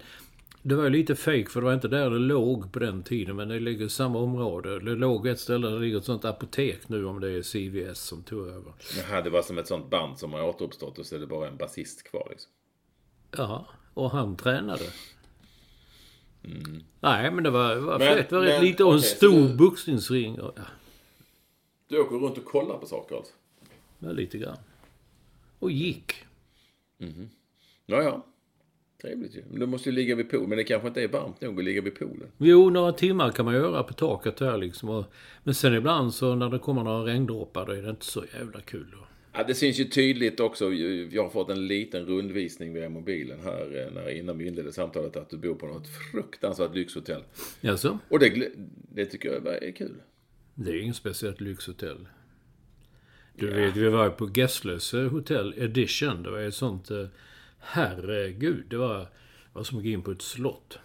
Det 0.62 0.76
var 0.76 0.84
ju 0.84 0.90
lite 0.90 1.16
fake 1.16 1.46
för 1.50 1.62
det 1.62 1.66
var 1.66 1.74
inte 1.74 1.88
där 1.88 2.10
det 2.10 2.20
låg 2.20 2.74
på 2.74 2.80
den 2.80 3.04
tiden. 3.04 3.36
Men 3.36 3.48
det 3.48 3.60
ligger 3.60 3.86
i 3.86 3.90
samma 3.90 4.20
område. 4.20 4.80
Det 4.80 4.96
låg 4.96 5.28
ett 5.28 5.40
ställe 5.40 5.68
där 5.68 5.74
det 5.76 5.82
ligger 5.82 5.98
ett 5.98 6.04
sånt 6.06 6.26
apotek 6.26 6.90
nu 6.90 7.06
om 7.06 7.20
det 7.20 7.30
är 7.32 7.42
CVS 7.42 8.00
som 8.00 8.24
tog 8.24 8.48
över. 8.48 8.74
Jaha, 9.10 9.22
det 9.22 9.30
var 9.30 9.42
som 9.42 9.58
ett 9.58 9.68
sånt 9.68 9.90
band 9.90 10.18
som 10.18 10.34
har 10.34 10.44
återuppstått 10.44 11.00
och 11.00 11.06
så 11.06 11.16
är 11.16 11.20
det 11.20 11.28
bara 11.28 11.48
en 11.48 11.58
basist 11.58 12.04
kvar 12.04 12.28
liksom. 12.30 12.52
Ja, 13.38 13.66
och 13.94 14.12
han 14.12 14.36
tränade. 14.38 14.84
Nej, 17.00 17.32
men 17.32 17.44
det 17.44 17.50
var, 17.50 17.76
var 17.76 18.00
Men- 18.00 18.08
fett. 18.18 18.30
Det 18.30 18.36
var 18.36 18.44
men, 18.46 18.62
lite 18.62 18.84
och 18.84 18.94
en 18.94 19.02
stor 19.02 19.48
du- 19.48 19.56
boxningsring. 19.56 20.42
Och, 20.42 20.54
ja, 20.56 20.62
Du 21.88 22.00
åker 22.00 22.16
runt 22.16 22.38
och 22.38 22.46
kollar 22.46 22.78
på 22.78 22.86
saker 22.86 23.16
alltså? 23.16 23.34
ja, 24.00 24.12
lite 24.12 24.38
grann. 24.38 24.58
Och 25.60 25.72
gick. 25.72 26.14
Ja, 27.86 28.04
ja. 28.04 28.26
Trevligt 29.02 29.36
ju. 29.36 29.44
Men 29.52 29.60
du 29.60 29.66
måste 29.66 29.90
ju 29.90 29.96
ligga 29.96 30.16
vid 30.16 30.30
poolen. 30.32 30.50
Men 30.50 30.58
det 30.58 30.64
kanske 30.64 30.88
inte 30.88 31.04
är 31.04 31.08
varmt 31.08 31.42
nog 31.42 31.60
att 31.60 31.66
ligga 31.66 31.82
vid 31.82 32.00
poolen. 32.00 32.28
Jo, 32.38 32.70
några 32.70 32.92
timmar 32.94 33.32
kan 33.32 33.46
man 33.46 33.54
göra 33.54 33.84
på 33.84 33.94
taket 33.94 34.40
här 34.40 34.58
liksom. 34.58 34.90
Och, 34.90 35.06
men 35.44 35.56
sen 35.56 35.74
ibland 35.74 36.14
så 36.14 36.36
när 36.36 36.50
det 36.50 36.60
kommer 36.60 36.84
några 36.84 37.06
regndroppar 37.06 37.66
då 37.66 37.72
är 37.72 37.82
det 37.82 37.90
inte 37.90 38.06
så 38.06 38.24
jävla 38.34 38.62
kul. 38.62 38.88
Då. 38.92 38.98
Ja, 39.38 39.44
det 39.44 39.56
syns 39.56 39.80
ju 39.80 39.84
tydligt 39.86 40.40
också. 40.40 40.74
Jag 40.74 41.24
har 41.24 41.30
fått 41.30 41.50
en 41.50 41.68
liten 41.68 42.06
rundvisning 42.06 42.74
via 42.74 42.90
mobilen 42.90 43.40
här 43.44 43.86
eh, 43.88 43.94
när 43.94 44.10
innan 44.10 44.38
vi 44.38 44.48
inledde 44.48 44.74
samtalet 44.74 45.16
att 45.18 45.30
du 45.30 45.38
bor 45.38 45.56
på 45.56 45.68
något 45.68 45.88
fruktansvärt 45.88 46.76
lyxhotell. 46.76 47.24
Jaså? 47.62 48.00
Och 48.10 48.20
det, 48.20 48.52
det 48.92 49.06
tycker 49.06 49.30
jag 49.32 49.64
är 49.64 49.72
kul. 49.72 49.96
Det 50.56 50.72
är 50.72 50.82
inget 50.82 50.96
speciellt 50.96 51.42
lyxhotell. 51.42 52.08
Du 53.38 53.50
vet, 53.54 53.76
vi 53.78 53.90
var 53.90 54.10
på 54.10 54.30
Gesslös 54.36 54.94
eh, 54.94 55.10
hotell 55.10 55.54
Edition. 55.58 56.24
Det 56.24 56.32
var 56.32 56.40
ett 56.40 56.54
sånt... 56.56 56.92
eh, 56.92 57.06
Herregud, 57.60 58.64
det 58.70 58.78
var, 58.78 59.08
var 59.54 59.64
som 59.64 59.78
att 59.78 59.84
gå 59.84 59.90
in 59.90 60.02
på 60.02 60.12
ett 60.12 60.22
slott. 60.22 60.80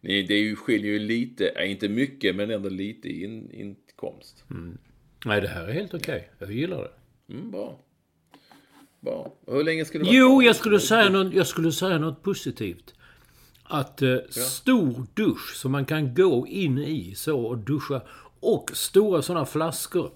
Ni- 0.00 0.22
Det 0.22 0.34
är 0.34 0.42
ju, 0.42 0.56
skiljer 0.56 0.92
ju 0.92 0.98
lite, 0.98 1.52
inte 1.60 1.88
mycket, 1.88 2.36
men 2.36 2.50
ändå 2.50 2.68
lite 2.68 3.08
i 3.08 3.24
in, 3.24 3.50
inkomst. 3.52 4.44
Nej, 5.24 5.40
det 5.40 5.48
här 5.48 5.68
är 5.68 5.72
helt 5.72 5.94
okej. 5.94 6.30
Jag 6.38 6.52
gillar 6.52 6.82
det. 6.82 6.90
Mm, 7.32 7.50
bra. 7.50 7.78
Bra. 9.00 9.34
Och 9.46 9.56
hur 9.56 9.64
länge 9.64 9.84
ska 9.84 9.98
du 9.98 10.04
Jo, 10.08 10.42
jag 10.42 10.56
skulle 10.56 10.80
säga 10.80 11.08
något, 11.08 11.34
jag 11.34 11.46
skulle 11.46 11.72
säga 11.72 11.98
något 11.98 12.22
positivt. 12.22 12.94
Att 13.64 14.02
eh, 14.02 14.16
stor 14.30 15.06
dusch 15.14 15.56
som 15.56 15.72
man 15.72 15.84
kan 15.84 16.14
gå 16.14 16.46
in 16.46 16.78
i 16.78 17.14
så 17.14 17.40
och 17.40 17.58
duscha. 17.58 18.02
Och 18.40 18.70
stora 18.74 19.22
sådana 19.22 19.46
flaskor. 19.46 20.10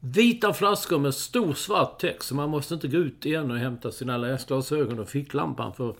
Vita 0.00 0.52
flaskor 0.52 0.98
med 0.98 1.14
stor 1.14 1.54
svart 1.54 2.00
text. 2.00 2.28
Så 2.28 2.34
man 2.34 2.50
måste 2.50 2.74
inte 2.74 2.88
gå 2.88 2.96
ut 2.96 3.26
igen 3.26 3.50
och 3.50 3.56
hämta 3.56 3.92
sina 3.92 4.16
läsglasögon 4.16 4.98
och 4.98 5.08
ficklampan 5.08 5.74
för, 5.74 5.94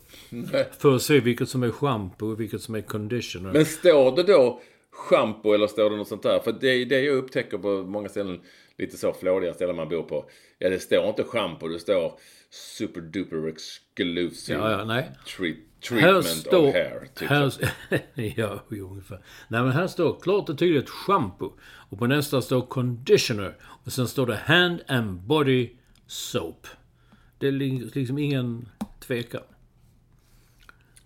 för 0.79 0.97
att 0.97 1.03
se 1.03 1.21
vilket 1.21 1.49
som 1.49 1.63
är 1.63 1.71
shampoo 1.71 2.33
och 2.33 2.41
vilket 2.41 2.63
som 2.63 2.75
är 2.75 2.81
conditioner. 2.81 3.53
Men 3.53 3.67
står 3.67 4.17
det 4.17 4.23
då 4.23 4.61
shampoo 4.93 5.55
eller 5.55 5.67
står 5.67 5.91
det 5.91 5.97
något 5.97 6.09
sånt 6.09 6.23
där? 6.23 6.41
För 6.41 6.53
det 6.53 6.69
är 6.69 6.87
det 6.87 7.01
jag 7.01 7.17
upptäcker 7.17 7.59
på 7.59 7.69
många 7.69 8.09
ställen, 8.09 8.41
lite 8.79 8.97
så 8.97 9.13
flådiga 9.13 9.55
ställen 9.55 9.77
man 9.77 9.89
bor 9.89 10.03
på. 10.03 10.31
Ja, 10.59 10.69
det 10.71 10.79
står 10.79 11.09
inte 11.09 11.25
shampoo, 11.25 11.69
det 11.69 11.79
står 11.79 12.19
super 12.51 13.01
duper 13.01 13.49
exclusive 13.49 14.59
Ja, 14.59 14.71
ja, 14.71 14.85
nej. 14.85 15.11
treat, 15.37 15.57
treatment 15.89 16.27
står... 16.27 16.69
of 16.69 16.75
hair. 16.75 17.09
Typ 17.15 17.29
här, 17.29 17.53
ja, 18.37 18.63
ungefär. 18.71 19.25
Nej, 19.49 19.63
men 19.63 19.73
här 19.73 19.87
står 19.87 20.21
klart 20.21 20.49
och 20.49 20.59
tydligt 20.59 20.89
shampoo. 20.91 21.59
Och 21.91 21.99
på 21.99 22.07
nästa 22.07 22.43
står 22.43 22.67
conditioner. 22.67 23.57
Och 23.85 23.93
sen 23.93 24.09
står 24.09 24.27
det 24.27 24.37
hand 24.37 24.81
and 24.89 25.21
body 25.21 25.71
soap. 26.07 26.67
Det 27.39 27.49
är 27.49 27.53
li- 27.53 27.91
liksom 27.95 28.19
ingen 28.19 28.69
tvekan. 29.01 29.43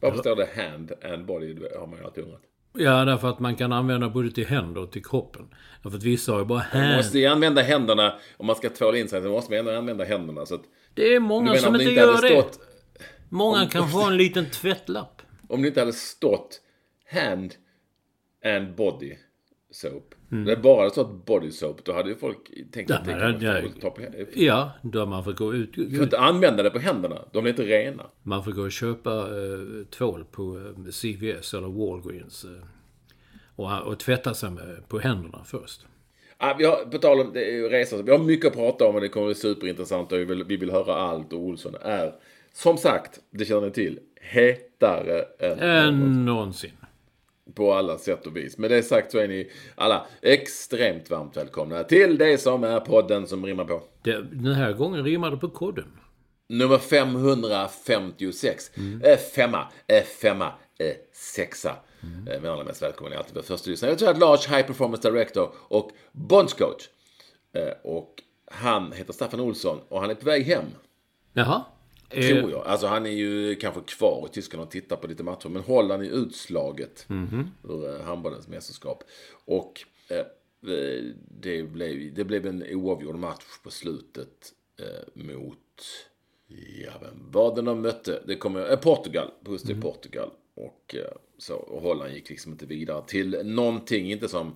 Varför 0.00 0.19
står 0.19 0.37
det 0.37 0.49
hand 0.62 0.93
and 1.05 1.26
body? 1.26 1.55
Det 1.55 1.79
har 1.79 1.87
man 1.87 1.99
ju 1.99 2.05
alltid 2.05 2.25
undrat. 2.25 2.43
Ja, 2.75 3.05
därför 3.05 3.29
att 3.29 3.38
man 3.41 3.57
kan 3.57 3.73
använda 3.73 4.09
både 4.09 4.31
till 4.31 4.47
händer 4.47 4.81
och 4.81 4.93
till 4.93 5.05
kroppen. 5.05 5.55
Därför 5.83 5.97
att 5.99 6.02
vissa 6.05 6.33
har 6.33 6.38
ju 6.38 6.45
bara 6.45 6.64
Man 6.75 6.83
hand. 6.83 6.97
måste 6.97 7.19
ju 7.19 7.26
använda 7.26 7.62
händerna, 7.62 8.19
om 8.37 8.47
man 8.47 8.57
ska 8.57 8.69
tvåla 8.71 8.99
in 8.99 9.09
sig 9.09 9.23
så 9.23 9.29
måste 9.29 9.50
man 9.50 9.59
ändå 9.59 9.73
använda 9.73 10.05
händerna. 10.05 10.47
Så 10.47 10.55
att, 10.55 10.62
Det 10.95 11.14
är 11.14 11.21
många 11.21 11.45
menar 11.45 11.57
som 11.57 11.75
om 11.75 11.81
inte 11.81 11.93
gör 11.95 12.23
det. 12.23 12.29
stått, 12.29 12.61
Många 13.29 13.67
kanske 13.67 13.99
har 13.99 14.11
en 14.11 14.17
liten 14.17 14.50
tvättlapp. 14.50 15.23
om 15.49 15.62
det 15.62 15.69
inte 15.69 15.81
hade 15.81 15.93
stått 15.93 16.61
hand 17.12 17.55
and 18.57 18.75
body 18.76 19.14
soap. 19.71 20.14
Det 20.33 20.57
bara 20.57 20.91
stått 20.91 21.27
body 21.27 21.51
soap, 21.51 21.85
då 21.85 21.93
hade 21.93 22.09
ju 22.09 22.17
folk 22.17 22.39
tänkt 22.73 22.91
att 22.91 23.05
det 23.05 23.12
kan 23.12 23.81
ta 23.81 23.91
på 23.91 24.01
händerna. 24.01 24.27
Ja, 24.35 24.71
då 24.83 25.07
man 25.07 25.25
får 25.25 25.33
gå 25.33 25.55
ut. 25.55 25.75
Du 25.75 25.91
får 25.91 26.05
inte 26.05 26.19
använda 26.19 26.62
det 26.62 26.71
på 26.71 26.79
händerna. 26.79 27.25
De 27.33 27.43
blir 27.43 27.53
inte 27.53 27.62
rena. 27.62 28.07
Man 28.23 28.45
får 28.45 28.53
gå 28.53 28.62
och 28.62 28.73
köpa 28.73 29.11
eh, 29.11 29.87
tvål 29.91 30.25
på 30.31 30.43
eh, 30.43 30.91
CVS 30.91 31.55
eller 31.55 31.69
Walgreens. 31.69 32.45
Eh, 32.45 32.51
och, 33.57 33.83
och 33.83 33.99
tvätta 33.99 34.35
sig 34.35 34.51
med, 34.51 34.89
på 34.89 34.99
händerna 34.99 35.39
först. 35.45 35.87
Ah, 36.37 36.55
vi 36.59 36.65
har, 36.65 36.85
på 36.85 36.99
tal 36.99 37.21
om 37.21 37.37
är 37.37 37.71
resor, 37.71 38.03
vi 38.03 38.11
har 38.11 38.19
mycket 38.19 38.47
att 38.47 38.57
prata 38.57 38.87
om 38.87 38.95
och 38.95 39.01
det 39.01 39.09
kommer 39.09 39.27
bli 39.27 39.35
superintressant 39.35 40.12
och 40.12 40.19
vi 40.19 40.25
vill, 40.25 40.45
vi 40.45 40.57
vill 40.57 40.71
höra 40.71 40.95
allt. 40.95 41.33
Och 41.33 41.41
Olsson 41.41 41.75
är, 41.83 42.15
som 42.53 42.79
sagt, 42.79 43.21
det 43.31 43.45
känner 43.45 43.61
ni 43.61 43.71
till, 43.71 43.99
hetare 44.21 45.25
än 45.39 45.59
Än 45.59 46.25
någonsin. 46.25 46.71
På 47.54 47.73
alla 47.73 47.99
sätt 47.99 48.26
och 48.26 48.37
vis. 48.37 48.59
Med 48.59 48.71
det 48.71 48.82
sagt 48.82 49.12
så 49.12 49.18
är 49.18 49.28
ni 49.28 49.50
alla 49.75 50.06
extremt 50.23 51.11
varmt 51.11 51.37
välkomna 51.37 51.85
till 51.85 52.18
det 52.18 52.38
som 52.40 52.64
är 52.64 52.80
podden 52.80 53.26
som 53.26 53.47
rimmar 53.47 53.64
på. 53.64 53.82
Det, 54.02 54.23
den 54.23 54.54
här 54.54 54.73
gången 54.73 55.04
rimmar 55.04 55.30
det 55.30 55.37
på 55.37 55.49
kodden. 55.49 55.92
Nummer 56.49 56.78
556. 56.78 58.71
Eh, 59.02 59.18
femma, 59.18 59.68
eh, 59.87 60.02
femma, 60.02 60.52
eh, 60.78 60.94
sexa. 61.12 61.76
Mm. 62.02 62.42
Men 62.42 62.52
allra 62.52 62.64
mest 62.64 62.82
välkommen 62.82 63.12
är 63.12 63.16
alltid 63.16 63.35
vår 63.35 63.42
första 63.42 63.71
lyssnare. 63.71 63.92
Jag 63.92 63.99
tror 63.99 64.11
att 64.11 64.18
Large 64.18 64.56
High 64.56 64.66
Performance 64.66 65.11
Director 65.11 65.50
och 65.68 65.90
Bondscoach. 66.12 66.88
Eh, 67.52 67.73
och 67.82 68.14
han 68.50 68.92
heter 68.92 69.12
Staffan 69.12 69.40
Olsson 69.40 69.80
och 69.88 70.00
han 70.00 70.11
är 70.11 70.14
på 70.14 70.25
väg 70.25 70.47
hem. 70.47 70.64
Jaha. 71.32 71.62
Eh, 72.12 72.28
Tror 72.28 72.50
jag. 72.50 72.66
Alltså 72.66 72.87
han 72.87 73.07
är 73.07 73.11
ju 73.11 73.54
kanske 73.54 73.81
kvar 73.81 74.26
i 74.31 74.35
Tyskland 74.35 74.64
och 74.64 74.71
tittar 74.71 74.97
på 74.97 75.07
lite 75.07 75.23
matcher. 75.23 75.49
Men 75.49 75.62
Holland 75.62 76.02
är 76.02 76.07
utslaget 76.07 77.07
ur 77.64 77.95
eh, 77.95 78.04
handbollens 78.04 78.49
mästerskap. 78.49 79.04
Och 79.45 79.85
eh, 80.09 80.26
det, 81.40 81.62
blev, 81.62 82.14
det 82.14 82.25
blev 82.25 82.47
en 82.47 82.64
oavgjord 82.71 83.16
match 83.16 83.45
på 83.62 83.71
slutet 83.71 84.52
eh, 84.81 85.23
mot, 85.23 85.59
ja 86.85 86.92
vem 87.00 87.31
var 87.31 87.54
det 87.54 87.62
de 87.62 87.81
mötte? 87.81 88.23
Det 88.26 88.37
kommer, 88.37 88.71
eh, 88.71 88.76
Portugal, 88.76 89.31
just 89.49 89.66
det, 89.66 89.75
Portugal. 89.75 90.31
Och, 90.54 90.95
eh, 90.95 91.16
så, 91.38 91.54
och 91.54 91.83
Holland 91.83 92.12
gick 92.12 92.31
liksom 92.31 92.52
inte 92.52 92.66
vidare 92.66 93.02
till 93.07 93.40
någonting, 93.45 94.12
inte 94.12 94.28
som 94.28 94.54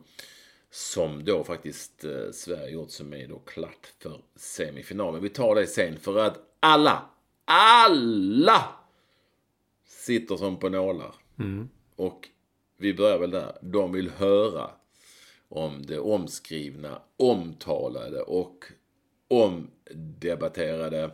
som 0.70 1.24
då 1.24 1.44
faktiskt 1.44 2.04
eh, 2.04 2.30
Sverige 2.32 2.70
gjort 2.70 2.90
som 2.90 3.12
är 3.12 3.28
då 3.28 3.38
klart 3.38 3.92
för 3.98 4.20
semifinal. 4.36 5.12
Men 5.12 5.22
vi 5.22 5.28
tar 5.28 5.54
det 5.54 5.66
sen 5.66 5.96
för 5.96 6.18
att 6.18 6.38
alla, 6.60 7.10
alla 7.54 8.64
sitter 9.86 10.36
som 10.36 10.58
på 10.58 10.68
nålar. 10.68 11.14
Och 11.96 12.28
vi 12.76 12.94
börjar 12.94 13.18
väl 13.18 13.30
där. 13.30 13.58
De 13.62 13.92
vill 13.92 14.10
höra 14.10 14.70
om 15.48 15.86
det 15.86 15.98
omskrivna, 15.98 17.02
omtalade 17.16 18.22
och 18.22 18.64
omdebatterade 19.28 21.10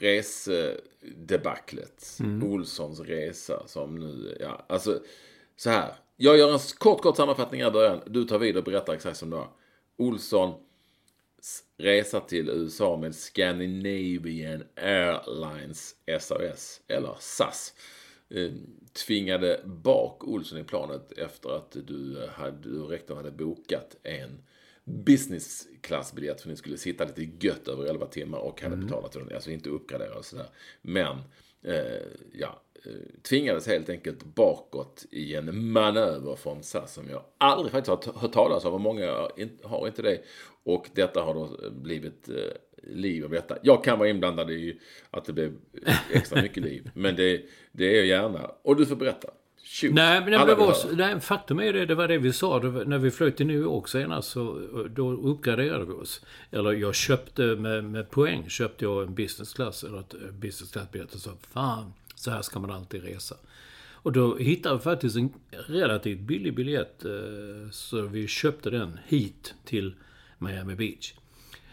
resedebaclet. 0.00 2.18
Olssons 2.42 3.00
resa 3.00 3.66
som 3.66 3.94
nu, 3.94 4.36
ja, 4.40 4.64
alltså 4.68 5.00
så 5.56 5.70
här. 5.70 5.94
Jag 6.16 6.38
gör 6.38 6.52
en 6.52 6.58
kort, 6.78 7.02
kort 7.02 7.16
sammanfattning 7.16 7.60
här 7.60 7.68
i 7.68 7.72
början. 7.72 8.00
Du 8.06 8.24
tar 8.24 8.38
vid 8.38 8.56
och 8.56 8.64
berättar 8.64 8.94
exakt 8.94 9.16
som 9.16 9.30
det 9.30 9.36
var. 9.36 9.48
Olsson 9.96 10.54
resa 11.76 12.20
till 12.20 12.48
USA 12.48 12.96
med 12.96 13.14
Scandinavian 13.14 14.64
Airlines 14.76 15.94
SAS, 16.20 16.80
eller 16.88 17.16
SAS, 17.18 17.74
eh, 18.30 18.50
tvingade 19.06 19.60
bak 19.64 20.24
Olsson 20.24 20.58
i 20.58 20.64
planet 20.64 21.12
efter 21.12 21.50
att 21.56 21.76
du, 21.86 22.28
hade, 22.32 22.56
du 22.62 22.80
och 22.80 22.90
rektorn 22.90 23.16
hade 23.16 23.30
bokat 23.30 23.96
en 24.02 24.42
business 24.84 25.68
class-biljett 25.80 26.40
för 26.40 26.48
ni 26.48 26.56
skulle 26.56 26.76
sitta 26.76 27.04
lite 27.04 27.46
gött 27.46 27.68
över 27.68 27.84
11 27.84 28.06
timmar 28.06 28.38
och 28.38 28.62
hade 28.62 28.76
betalat 28.76 29.12
för 29.12 29.20
den, 29.20 29.34
alltså 29.34 29.50
inte 29.50 29.70
uppgradera 29.70 30.18
och 30.18 30.24
sådär. 30.24 30.46
Men, 30.82 31.16
eh, 31.62 32.02
ja, 32.32 32.62
eh, 32.69 32.69
tvingades 33.28 33.66
helt 33.66 33.88
enkelt 33.88 34.24
bakåt 34.24 35.06
i 35.10 35.34
en 35.34 35.72
manöver 35.72 36.36
från 36.36 36.62
SAS 36.62 36.94
som 36.94 37.10
jag 37.10 37.22
aldrig 37.38 37.72
faktiskt 37.72 38.06
har 38.06 38.20
hört 38.20 38.32
talas 38.32 38.64
om 38.64 38.74
och 38.74 38.80
många 38.80 39.28
har 39.62 39.86
inte 39.86 40.02
det. 40.02 40.20
Och 40.64 40.90
detta 40.94 41.22
har 41.22 41.34
då 41.34 41.70
blivit 41.70 42.28
eh, 42.28 42.34
liv 42.82 43.24
av 43.24 43.30
detta. 43.30 43.56
Jag 43.62 43.84
kan 43.84 43.98
vara 43.98 44.08
inblandad 44.08 44.50
i 44.50 44.80
att 45.10 45.24
det 45.24 45.32
blev 45.32 45.56
extra 46.10 46.42
mycket 46.42 46.62
liv, 46.62 46.90
men 46.94 47.16
det, 47.16 47.42
det 47.72 47.84
är 47.84 47.96
jag 47.96 48.06
gärna. 48.06 48.50
Och 48.62 48.76
du 48.76 48.86
får 48.86 48.96
berätta. 48.96 49.28
Shoot. 49.64 49.94
Nej, 49.94 50.20
men 50.20 50.46
det 50.46 50.54
var, 50.54 50.96
nej, 50.96 51.20
faktum 51.20 51.60
är 51.60 51.72
det, 51.72 51.86
det 51.86 51.94
var 51.94 52.08
det 52.08 52.18
vi 52.18 52.32
sa. 52.32 52.60
Det 52.60 52.84
när 52.84 52.98
vi 52.98 53.10
flög 53.10 53.36
till 53.36 53.46
New 53.46 53.56
York 53.56 53.88
senast 53.88 54.30
så 54.30 54.58
då 54.90 55.10
uppgraderade 55.10 55.84
vi 55.84 55.92
oss. 55.92 56.24
Eller 56.50 56.72
jag 56.72 56.94
köpte 56.94 57.42
med, 57.42 57.84
med 57.84 58.10
poäng, 58.10 58.48
köpte 58.48 58.84
jag 58.84 59.02
en 59.02 59.14
business 59.14 59.54
class, 59.54 59.84
eller 59.84 60.00
ett 60.00 60.14
eh, 60.14 60.20
business 60.32 60.72
class-biljett 60.72 61.14
och 61.14 61.20
sa 61.20 61.30
fan, 61.52 61.92
så 62.20 62.30
här 62.30 62.42
ska 62.42 62.58
man 62.60 62.70
alltid 62.70 63.04
resa. 63.04 63.36
Och 64.02 64.12
då 64.12 64.36
hittade 64.36 64.74
vi 64.74 64.80
faktiskt 64.80 65.16
en 65.16 65.32
relativt 65.66 66.20
billig 66.20 66.54
biljett. 66.54 67.04
eh, 67.04 67.70
Så 67.72 68.02
vi 68.02 68.26
köpte 68.26 68.70
den 68.70 68.98
hit 69.06 69.54
till 69.64 69.94
Miami 70.38 70.74
Beach. 70.74 71.14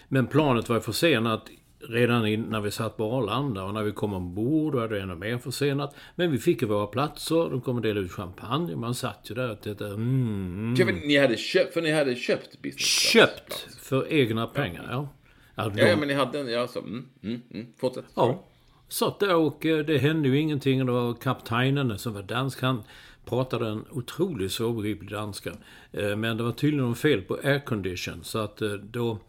Men 0.07 0.27
planet 0.27 0.69
var 0.69 0.79
försenat 0.79 1.49
redan 1.79 2.21
när 2.49 2.61
vi 2.61 2.71
satt 2.71 2.97
på 2.97 3.03
Arlanda 3.13 3.63
och 3.63 3.73
när 3.73 3.83
vi 3.83 3.91
kom 3.91 4.13
ombord 4.13 4.75
var 4.75 4.87
det 4.87 5.01
ännu 5.01 5.15
mer 5.15 5.37
försenat. 5.37 5.95
Men 6.15 6.31
vi 6.31 6.37
fick 6.37 6.61
ju 6.61 6.67
våra 6.67 6.87
platser, 6.87 7.35
de 7.49 7.61
kom 7.61 7.75
och 7.75 7.81
delade 7.81 8.05
ut 8.05 8.11
champagne. 8.11 8.75
Man 8.75 8.95
satt 8.95 9.29
ju 9.31 9.35
där 9.35 9.51
och 9.51 9.61
tittade. 9.61 9.93
Mm, 9.93 10.73
men 10.85 10.95
ni 10.95 11.17
hade 11.17 11.37
köpt, 11.37 11.73
för 11.73 11.81
ni 11.81 11.91
hade 11.91 12.15
köpt 12.15 12.61
business 12.61 12.85
köpt 12.85 13.67
för 13.81 14.13
egna 14.13 14.47
pengar, 14.47 14.87
ja. 14.91 15.09
Ja, 15.55 15.71
Ja, 15.75 15.87
ja, 15.87 15.95
men 15.97 16.07
ni 16.07 16.13
hade 16.13 16.39
en, 16.39 16.47
ja, 16.47 16.67
så, 16.67 16.79
mm, 16.79 17.05
mm, 17.23 17.41
mm, 17.51 17.67
fortsätt. 17.77 18.05
Ja. 18.15 18.43
Satt 18.89 19.19
där 19.19 19.35
och 19.35 19.65
eh, 19.65 19.85
det 19.85 19.97
hände 19.97 20.29
ju 20.29 20.39
ingenting. 20.39 20.85
Det 20.85 20.91
var 20.91 21.13
kaptenen 21.13 21.99
som 21.99 22.13
var 22.13 22.21
dansk. 22.21 22.61
Han 22.61 22.83
pratade 23.25 23.67
en 23.67 23.85
otroligt 23.91 24.51
svårbegriplig 24.51 25.11
danska. 25.11 25.51
Eh, 25.91 26.15
men 26.15 26.37
det 26.37 26.43
var 26.43 26.51
tydligen 26.51 26.89
något 26.89 26.99
fel 26.99 27.21
på 27.21 27.39
aircondition. 27.43 28.23
Så 28.23 28.39
att 28.39 28.61
eh, 28.61 28.71
då... 28.71 29.19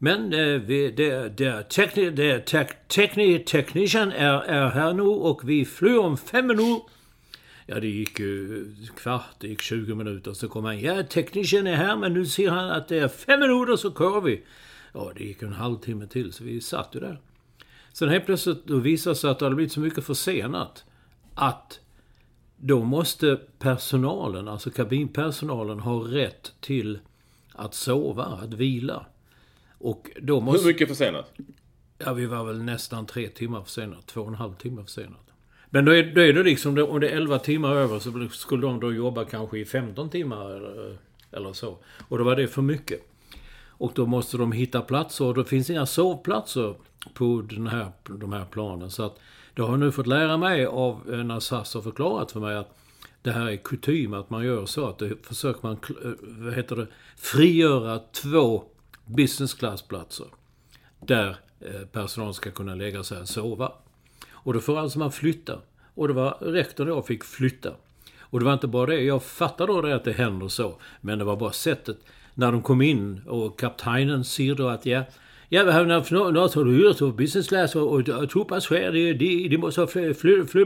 Men 0.00 0.30
vi, 0.66 0.90
det, 0.96 1.28
det, 1.38 1.62
tekni, 1.62 2.10
det 2.10 2.46
tek, 2.46 2.88
tekni, 2.88 3.38
technician 3.38 4.12
är, 4.12 4.40
är 4.40 4.68
här 4.68 4.92
nu 4.92 5.02
och 5.02 5.48
vi 5.48 5.64
flyr 5.64 5.98
om 5.98 6.16
fem 6.16 6.46
minuter. 6.46 6.82
Ja, 7.66 7.80
det 7.80 7.88
gick 7.88 8.18
ju 8.20 8.66
kvart, 8.96 9.34
det 9.38 9.48
gick 9.48 9.62
20 9.62 9.94
minuter. 9.94 10.32
Så 10.32 10.48
kom 10.48 10.64
han. 10.64 10.80
Ja, 10.80 11.02
teknikern 11.02 11.66
är 11.66 11.74
här 11.74 11.96
men 11.96 12.14
nu 12.14 12.26
ser 12.26 12.50
han 12.50 12.70
att 12.70 12.88
det 12.88 12.98
är 12.98 13.08
fem 13.08 13.40
minuter 13.40 13.76
så 13.76 13.90
kör 13.90 14.20
vi. 14.20 14.42
Ja, 14.92 15.12
det 15.16 15.24
gick 15.24 15.42
en 15.42 15.52
halvtimme 15.52 16.06
till 16.06 16.32
så 16.32 16.44
vi 16.44 16.60
satt 16.60 16.94
ju 16.94 17.00
där. 17.00 17.18
Sen 17.98 18.08
helt 18.08 18.26
plötsligt 18.26 18.66
då 18.66 18.78
visade 18.78 19.14
det 19.14 19.18
sig 19.18 19.30
att 19.30 19.38
det 19.38 19.44
hade 19.44 19.56
blivit 19.56 19.72
så 19.72 19.80
mycket 19.80 20.04
försenat 20.04 20.84
att 21.34 21.80
då 22.56 22.84
måste 22.84 23.40
personalen, 23.58 24.48
alltså 24.48 24.70
kabinpersonalen, 24.70 25.80
ha 25.80 25.94
rätt 25.94 26.52
till 26.60 26.98
att 27.52 27.74
sova, 27.74 28.24
att 28.24 28.54
vila. 28.54 29.06
Och 29.78 30.10
då 30.20 30.34
Hur 30.34 30.40
måste... 30.40 30.66
mycket 30.66 30.88
försenat? 30.88 31.32
Ja, 31.98 32.12
vi 32.12 32.26
var 32.26 32.44
väl 32.44 32.62
nästan 32.62 33.06
tre 33.06 33.28
timmar 33.28 33.62
försenat. 33.62 34.06
Två 34.06 34.20
och 34.20 34.28
en 34.28 34.34
halv 34.34 34.54
timme 34.54 34.84
försenat. 34.84 35.30
Men 35.70 35.84
då 35.84 35.94
är, 35.94 36.14
då 36.14 36.20
är 36.20 36.32
det 36.32 36.42
liksom, 36.42 36.78
om 36.78 37.00
det 37.00 37.08
är 37.08 37.16
11 37.16 37.38
timmar 37.38 37.76
över 37.76 37.98
så 37.98 38.28
skulle 38.28 38.62
de 38.62 38.80
då 38.80 38.92
jobba 38.92 39.24
kanske 39.24 39.58
i 39.58 39.64
15 39.64 40.10
timmar 40.10 40.50
eller, 40.50 40.98
eller 41.30 41.52
så. 41.52 41.78
Och 42.08 42.18
då 42.18 42.24
var 42.24 42.36
det 42.36 42.48
för 42.48 42.62
mycket. 42.62 43.00
Och 43.78 43.92
då 43.94 44.06
måste 44.06 44.36
de 44.36 44.52
hitta 44.52 44.80
platser 44.80 45.24
och 45.24 45.34
då 45.34 45.44
finns 45.44 45.70
inga 45.70 45.86
sovplatser 45.86 46.74
på 47.14 47.44
den 47.50 47.66
här, 47.66 47.92
de 48.04 48.32
här 48.32 48.44
planen. 48.44 48.90
Så 48.90 49.02
att 49.02 49.18
det 49.54 49.62
har 49.62 49.70
jag 49.70 49.80
nu 49.80 49.92
fått 49.92 50.06
lära 50.06 50.36
mig 50.36 50.66
av 50.66 51.00
när 51.06 51.40
SAS 51.40 51.74
har 51.74 51.82
förklarat 51.82 52.32
för 52.32 52.40
mig 52.40 52.56
att 52.56 52.78
det 53.22 53.30
här 53.32 53.50
är 53.50 53.56
kutym 53.56 54.14
att 54.14 54.30
man 54.30 54.44
gör 54.44 54.66
så 54.66 54.86
att 54.86 54.98
det 54.98 55.26
försöker 55.26 55.60
man, 55.62 55.72
eh, 55.72 56.10
vad 56.22 56.54
heter 56.54 56.76
det, 56.76 56.86
frigöra 57.16 57.98
två 57.98 58.64
business 59.04 59.54
class-platser 59.54 60.26
där 61.00 61.36
eh, 61.60 61.86
personal 61.92 62.34
ska 62.34 62.50
kunna 62.50 62.74
lägga 62.74 63.02
sig 63.02 63.20
och 63.20 63.28
sova. 63.28 63.72
Och 64.30 64.54
då 64.54 64.60
får 64.60 64.78
alltså 64.78 64.98
man 64.98 65.12
flytta. 65.12 65.58
Och 65.94 66.08
det 66.08 66.14
var 66.14 66.38
rektorn 66.40 66.88
och 66.88 66.96
jag 66.96 67.06
fick 67.06 67.24
flytta. 67.24 67.72
Och 68.20 68.38
det 68.38 68.44
var 68.44 68.52
inte 68.52 68.66
bara 68.66 68.86
det. 68.86 69.00
Jag 69.00 69.22
fattade 69.22 69.72
då 69.72 69.82
det 69.82 69.94
att 69.94 70.04
det 70.04 70.12
händer 70.12 70.48
så. 70.48 70.80
Men 71.00 71.18
det 71.18 71.24
var 71.24 71.36
bara 71.36 71.52
sättet. 71.52 71.98
När 72.38 72.52
de 72.52 72.62
kom 72.62 72.82
in 72.82 73.20
och 73.26 73.58
kaptenen 73.58 74.24
säger 74.24 74.54
då 74.54 74.68
att 74.68 74.86
ja, 74.86 75.02
Ja, 75.48 75.64
vi 75.64 75.72
har 75.72 75.84
nu, 75.84 76.32
nu 76.32 76.64
du 76.64 76.94
så 76.94 77.12
business 77.12 77.48
class 77.48 77.76
och, 77.76 77.92
och, 77.92 78.08
och 78.08 78.30
två 78.30 78.44
passagerare, 78.44 79.12
de, 79.12 79.48
de, 79.48 79.56
måste 79.56 79.80
ha 79.80 79.88
fly, 79.88 80.14
fly, 80.14 80.64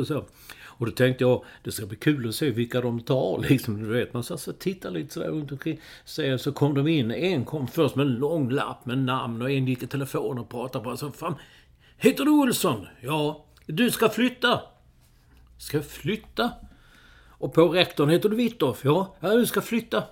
och 0.00 0.06
så. 0.06 0.24
Och 0.66 0.86
då 0.86 0.92
tänkte 0.92 1.24
jag, 1.24 1.44
det 1.64 1.72
ska 1.72 1.86
bli 1.86 1.96
kul 1.96 2.28
att 2.28 2.34
se 2.34 2.50
vilka 2.50 2.80
de 2.80 3.00
tar 3.00 3.38
liksom, 3.48 3.82
du 3.82 3.86
vet. 3.86 4.14
Man 4.14 4.22
så, 4.22 4.38
så 4.38 4.52
tittar 4.52 4.90
lite 4.90 5.14
sådär 5.14 5.28
runt 5.28 5.52
omkring. 5.52 5.80
Så, 6.04 6.38
så 6.38 6.52
kom 6.52 6.74
de 6.74 6.88
in, 6.88 7.10
en 7.10 7.44
kom 7.44 7.68
först 7.68 7.96
med 7.96 8.06
en 8.06 8.14
lång 8.14 8.50
lapp 8.50 8.86
med 8.86 8.98
namn 8.98 9.42
och 9.42 9.50
en 9.50 9.66
gick 9.66 9.82
i 9.82 9.86
telefon 9.86 10.38
och 10.38 10.48
pratade 10.48 10.84
bara 10.84 10.96
så, 10.96 11.10
fan, 11.10 11.34
heter 11.96 12.24
du 12.24 12.30
Olsson? 12.30 12.86
Ja, 13.00 13.46
du 13.66 13.90
ska 13.90 14.08
flytta. 14.08 14.60
Ska 15.58 15.76
jag 15.76 15.86
flytta? 15.86 16.50
Och 17.28 17.54
på 17.54 17.68
rektorn 17.68 18.08
heter 18.08 18.28
du 18.28 18.36
Vittoff? 18.36 18.84
Ja, 18.84 19.16
ja, 19.20 19.28
du 19.28 19.46
ska 19.46 19.60
flytta. 19.60 20.04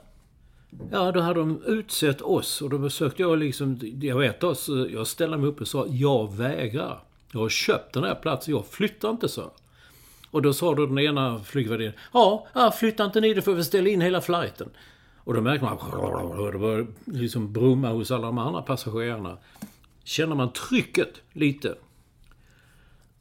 Ja, 0.91 1.13
då 1.13 1.21
hade 1.21 1.41
de 1.41 1.63
utsett 1.67 2.21
oss 2.21 2.63
och 2.63 2.71
då 2.71 2.79
försökte 2.79 3.23
jag 3.23 3.39
liksom, 3.39 3.79
jag 4.01 4.19
vet 4.19 4.45
oss, 4.45 4.69
jag 4.91 5.07
ställde 5.07 5.37
mig 5.37 5.49
upp 5.49 5.61
och 5.61 5.69
sa 5.69 5.87
jag 5.89 6.37
vägrar. 6.37 7.03
Jag 7.33 7.41
har 7.41 7.49
köpt 7.49 7.95
den 7.95 8.05
här 8.05 8.15
platsen, 8.15 8.55
jag 8.55 8.67
flyttar 8.67 9.11
inte 9.11 9.29
så. 9.29 9.51
Och 10.31 10.43
då 10.43 10.53
sa 10.53 10.75
då 10.75 10.87
den 10.87 10.99
ena 10.99 11.41
flygvärdinnan, 11.41 11.95
ja, 12.13 12.47
ja, 12.55 12.73
inte 12.83 13.21
ni, 13.21 13.35
då 13.35 13.43
får 13.43 13.55
vi 13.55 13.65
ställa 13.65 13.89
in 13.89 14.01
hela 14.01 14.21
flighten. 14.21 14.69
Och 15.17 15.35
då 15.35 15.41
märker 15.41 15.65
man, 15.65 16.53
det 16.53 16.59
börjar 16.59 16.87
liksom 17.05 17.53
brumma 17.53 17.89
hos 17.89 18.11
alla 18.11 18.27
de 18.27 18.39
andra 18.39 18.63
passagerarna. 18.63 19.39
Känner 20.05 20.37
man 20.37 20.53
trycket 20.53 21.23
lite. 21.33 21.75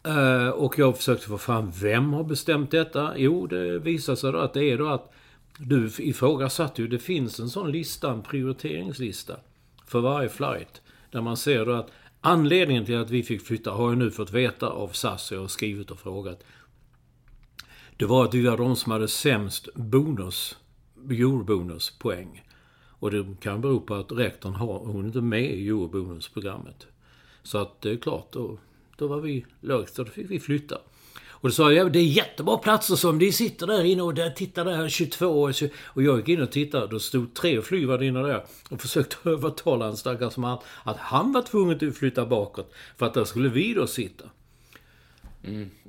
Eh, 0.04 0.50
och 0.50 0.80
jag 0.80 0.98
försökte 0.98 1.28
få 1.28 1.38
fram, 1.38 1.72
vem 1.72 2.14
har 2.14 2.24
bestämt 2.24 2.72
detta? 2.72 3.18
Jo, 3.18 3.48
det 3.48 3.80
visar 3.80 4.16
sig 4.16 4.32
då 4.32 4.40
att 4.40 4.54
det 4.54 4.64
är 4.64 4.78
då 4.78 4.88
att 4.88 5.14
du 5.58 5.90
ifrågasatte 5.98 6.82
ju, 6.82 6.88
det 6.88 7.00
finns 7.00 7.40
en 7.40 7.50
sån 7.50 7.72
lista, 7.72 8.12
en 8.12 8.24
prioriteringslista 8.24 9.40
för 9.86 10.00
varje 10.00 10.30
flight. 10.30 10.82
Där 11.12 11.22
man 11.22 11.38
ser 11.38 11.66
då 11.66 11.74
att 11.74 11.92
anledningen 12.22 12.86
till 12.86 12.98
att 12.98 13.10
vi 13.10 13.24
fick 13.24 13.42
flytta 13.42 13.72
har 13.72 13.90
jag 13.90 13.98
nu 13.98 14.12
fått 14.12 14.32
veta 14.32 14.68
av 14.68 14.88
SAS, 14.88 15.32
jag 15.32 15.40
har 15.40 15.48
skrivit 15.48 15.92
och 15.92 16.00
frågat. 16.00 16.44
Det 17.98 18.06
var 18.06 18.26
att 18.26 18.34
vi 18.34 18.48
var 18.48 18.58
de 18.58 18.76
som 18.76 18.92
hade 18.92 19.08
sämst 19.08 19.70
bonus, 19.76 20.58
eurobonuspoäng. 21.10 22.44
Och 23.00 23.12
det 23.12 23.26
kan 23.42 23.62
bero 23.62 23.80
på 23.80 23.96
att 23.96 24.12
rektorn 24.12 24.54
har, 24.54 24.80
hon 24.80 25.04
är 25.04 25.08
inte 25.08 25.22
med 25.22 25.52
i 25.52 25.68
eurobonusprogrammet. 25.68 26.88
Så 27.44 27.58
att 27.58 27.82
det 27.82 27.92
är 27.92 27.98
klart, 27.98 28.32
då, 28.32 28.58
då 28.98 29.08
var 29.08 29.20
vi 29.20 29.46
lågt 29.62 30.00
och 30.00 30.06
då 30.06 30.12
fick 30.12 30.32
vi 30.32 30.40
flytta. 30.40 30.78
Och 31.42 31.50
då 31.50 31.54
sa 31.54 31.72
jag, 31.72 31.92
det 31.92 32.00
är 32.00 32.04
jättebra 32.04 32.58
platser 32.58 32.96
som 32.96 33.20
de 33.20 33.32
sitter 33.32 33.68
där 33.68 33.84
inne 33.84 34.02
och 34.02 34.14
där 34.14 34.30
tittar 34.30 34.66
där 34.66 34.90
22 34.90 35.26
och, 35.26 35.54
20. 35.54 35.70
och 35.84 36.04
jag 36.04 36.18
gick 36.18 36.30
in 36.30 36.42
och 36.42 36.52
tittade. 36.52 36.88
Då 36.88 37.00
stod 37.00 37.34
tre 37.34 37.62
flygvärdinnor 37.62 38.28
där 38.28 38.44
och 38.70 38.82
försökte 38.82 39.16
övertala 39.30 39.88
en 39.88 39.98
stackars 39.98 40.38
man 40.38 40.60
att 40.84 40.98
han 40.98 41.32
var 41.32 41.42
tvungen 41.42 41.90
att 41.90 41.98
flytta 41.98 42.26
bakåt. 42.26 42.74
För 42.98 43.06
att 43.06 43.14
där 43.14 43.26
skulle 43.26 43.50
vi 43.50 43.74
då 43.74 43.88
sitta. 43.88 44.26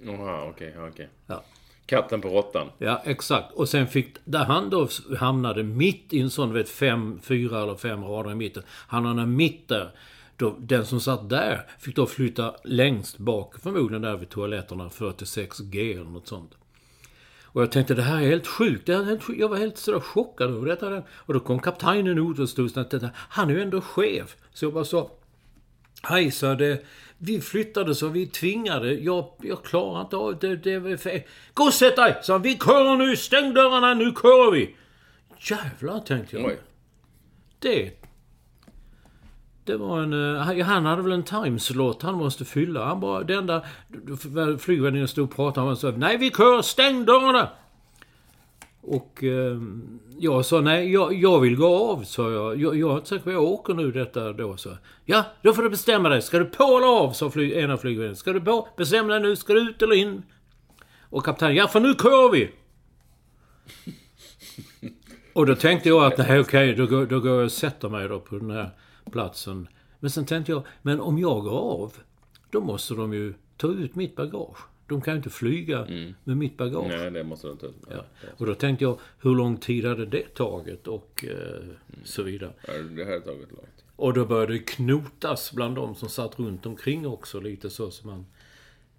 Jaha, 0.03 0.49
okej, 0.49 0.75
okej. 0.79 1.09
Ja. 1.27 1.45
Katten 1.87 2.21
på 2.21 2.29
råttan. 2.29 2.69
Ja, 2.79 3.03
exakt. 3.05 3.53
Och 3.53 3.69
sen 3.69 3.87
fick, 3.87 4.17
där 4.25 4.45
han 4.45 4.71
då 4.71 4.89
hamnade 5.19 5.63
mitt 5.63 6.13
i 6.13 6.21
en 6.21 6.31
sån, 6.31 6.53
vet, 6.53 6.69
fem, 6.69 7.21
fyra 7.23 7.63
eller 7.63 7.75
fem 7.75 8.05
rader 8.05 8.33
i 8.33 8.35
mitten. 8.35 8.63
Han 8.69 9.05
hamnade 9.05 9.29
mitt 9.29 9.69
där. 9.69 9.91
Då, 10.39 10.57
den 10.59 10.87
som 10.87 11.01
satt 11.01 11.29
där 11.29 11.67
fick 11.79 11.97
då 11.97 12.07
flytta 12.07 12.55
längst 12.65 13.19
bak, 13.19 13.55
förmodligen 13.63 14.03
där 14.03 14.17
vid 14.17 14.29
toaletterna, 14.29 14.89
46G 14.89 15.93
eller 15.93 16.11
något 16.11 16.29
sånt. 16.29 16.55
Och 17.45 17.63
jag 17.63 17.73
tänkte 17.73 17.95
det 17.95 18.03
här 18.03 18.23
är 18.23 18.27
helt 18.27 18.47
sjukt. 18.47 18.87
Det 18.87 18.95
här 18.95 19.03
är 19.03 19.07
helt 19.07 19.23
sjukt. 19.23 19.41
Jag 19.41 19.49
var 19.49 19.57
helt 19.57 19.79
sådär 19.79 20.01
chockad 20.01 20.51
över 20.51 20.67
detta. 20.67 21.03
Och 21.11 21.35
då 21.35 21.41
kom 21.41 21.61
kaptenen 21.61 22.31
ut 22.31 22.39
och 22.39 22.49
stod 22.49 22.67
och 22.67 22.75
tänkte, 22.75 23.11
han 23.15 23.51
är 23.51 23.55
ju 23.55 23.63
ändå 23.63 23.81
chef. 23.81 24.37
Så 24.53 24.65
jag 24.65 24.73
bara 24.73 24.85
sa, 24.85 25.11
Hej, 26.03 26.31
så 26.31 26.55
det, 26.55 26.85
vi 27.19 27.41
flyttade 27.41 27.95
så 27.95 28.09
vi 28.09 28.27
tvingade. 28.27 28.95
Jag, 28.95 29.31
jag 29.43 29.65
klarar 29.65 30.01
inte 30.01 30.17
av 30.17 30.39
det. 30.39 30.57
det 30.57 30.79
var 30.79 30.97
för... 30.97 31.23
Gå 31.55 31.65
och 31.65 31.75
sätt 31.75 31.97
dig! 31.97 32.19
Så 32.23 32.39
vi 32.39 32.59
kör 32.59 32.97
nu! 32.97 33.17
Stäng 33.17 33.55
dörrarna, 33.55 33.95
nu 33.95 34.13
kör 34.23 34.53
vi! 34.53 34.77
Jävlar, 35.39 36.01
tänkte 36.01 36.37
jag. 36.37 36.47
Oj. 36.47 36.59
Det... 37.59 37.98
Det 39.69 39.77
var 39.77 40.03
en... 40.03 40.37
Eh, 40.37 40.65
han 40.65 40.87
hade 40.87 41.03
väl 41.03 41.13
en 41.13 41.23
timeslot 41.23 42.03
han 42.03 42.15
måste 42.15 42.45
fylla. 42.45 42.85
Han 42.85 43.01
bara... 43.01 43.23
Det 43.23 43.35
enda... 43.35 43.63
Flygvärdinnan 44.59 45.09
stod 45.09 45.25
och 45.25 45.37
pratade. 45.37 45.67
Han 45.67 45.77
sa 45.77 45.91
Nej, 45.91 46.17
vi 46.17 46.31
kör! 46.31 46.63
Stäng 46.63 47.05
dörrarna! 47.05 47.49
Och 48.81 49.25
eh, 49.25 49.59
jag 50.19 50.45
sa 50.45 50.61
nej, 50.61 50.93
jag, 50.93 51.15
jag 51.15 51.41
vill 51.41 51.57
gå 51.57 51.91
av, 51.91 52.03
sa 52.03 52.31
jag. 52.31 52.61
Jag, 52.61 52.77
jag 52.77 52.91
är 52.91 52.97
inte 52.97 53.09
säker 53.09 53.25
på 53.25 53.31
jag 53.31 53.43
åker 53.43 53.75
nu 53.75 53.93
detta 53.93 54.33
då, 54.33 54.57
så. 54.57 54.71
Ja, 55.05 55.25
då 55.43 55.53
får 55.53 55.63
du 55.63 55.71
bestämma 55.71 56.09
dig. 56.09 56.23
Ska 56.23 56.39
du 56.39 56.45
på 56.45 56.65
eller 56.65 56.87
av, 56.87 57.13
sa 57.13 57.31
fly, 57.31 57.55
en 57.55 57.71
av. 57.71 58.15
Ska 58.15 58.33
du 58.33 58.41
på? 58.41 58.69
Bestäm 58.77 59.09
dig 59.09 59.21
nu. 59.21 59.37
Ska 59.37 59.53
du 59.53 59.61
ut 59.61 59.83
eller 59.83 59.95
in? 59.95 60.23
Och 61.11 61.25
kaptenen, 61.25 61.55
ja 61.55 61.69
för 61.69 61.81
nu 61.81 61.95
kör 61.95 62.33
vi! 62.33 62.51
Och 65.33 65.47
då 65.47 65.55
tänkte 65.55 65.89
jag 65.89 66.05
att 66.05 66.19
nej 66.19 66.41
okej, 66.41 66.75
då, 66.75 67.05
då 67.05 67.21
går 67.21 67.37
jag 67.37 67.45
och 67.45 67.53
sätter 67.53 67.89
mig 67.89 68.09
då 68.09 68.21
på 68.21 68.39
den 68.39 68.51
här 68.51 68.71
platsen. 69.11 69.69
Men 70.01 70.11
sen 70.11 70.27
tänkte 70.27 70.53
jag, 70.53 70.63
men 70.83 71.01
om 71.01 71.19
jag 71.19 71.43
går 71.43 71.59
av, 71.59 71.93
då 72.51 72.61
måste 72.61 72.95
de 72.95 73.13
ju 73.13 73.35
ta 73.57 73.69
ut 73.69 73.95
mitt 73.95 74.17
bagage. 74.17 74.59
de 74.89 75.01
kan 75.01 75.15
ju 75.15 75.17
inte 75.17 75.31
flyga 75.31 75.87
med 76.25 76.37
mitt 76.37 76.57
bagage. 76.57 76.93
Mm. 76.93 76.99
Nej, 76.99 77.11
det 77.11 77.25
måste 77.25 77.47
du 77.47 77.53
inte. 77.53 77.73
Ja. 77.91 78.05
Och 78.37 78.47
då 78.47 78.55
tänkte 78.55 78.85
jag, 78.85 78.99
hur 79.19 79.35
lång 79.35 79.57
tid 79.57 79.85
hade 79.85 80.07
det 80.07 80.35
tagit 80.35 80.87
och 80.89 81.25
eh, 81.25 81.65
så 82.05 82.23
vidare. 82.23 82.53
Ja, 82.67 82.73
det 82.73 83.05
här 83.05 83.13
har 83.13 83.21
tagit 83.21 83.51
lång 83.51 83.67
tid. 83.77 83.85
Och 83.97 84.15
då 84.15 84.25
började 84.25 84.53
det 84.53 84.59
knotas 84.59 85.53
bland 85.53 85.77
de 85.77 85.95
som 85.95 86.09
satt 86.09 86.39
runt 86.39 86.67
omkring 86.67 87.07
också 87.07 87.41
lite 87.41 87.71
så 87.71 87.91
som 87.91 88.11
man... 88.11 88.27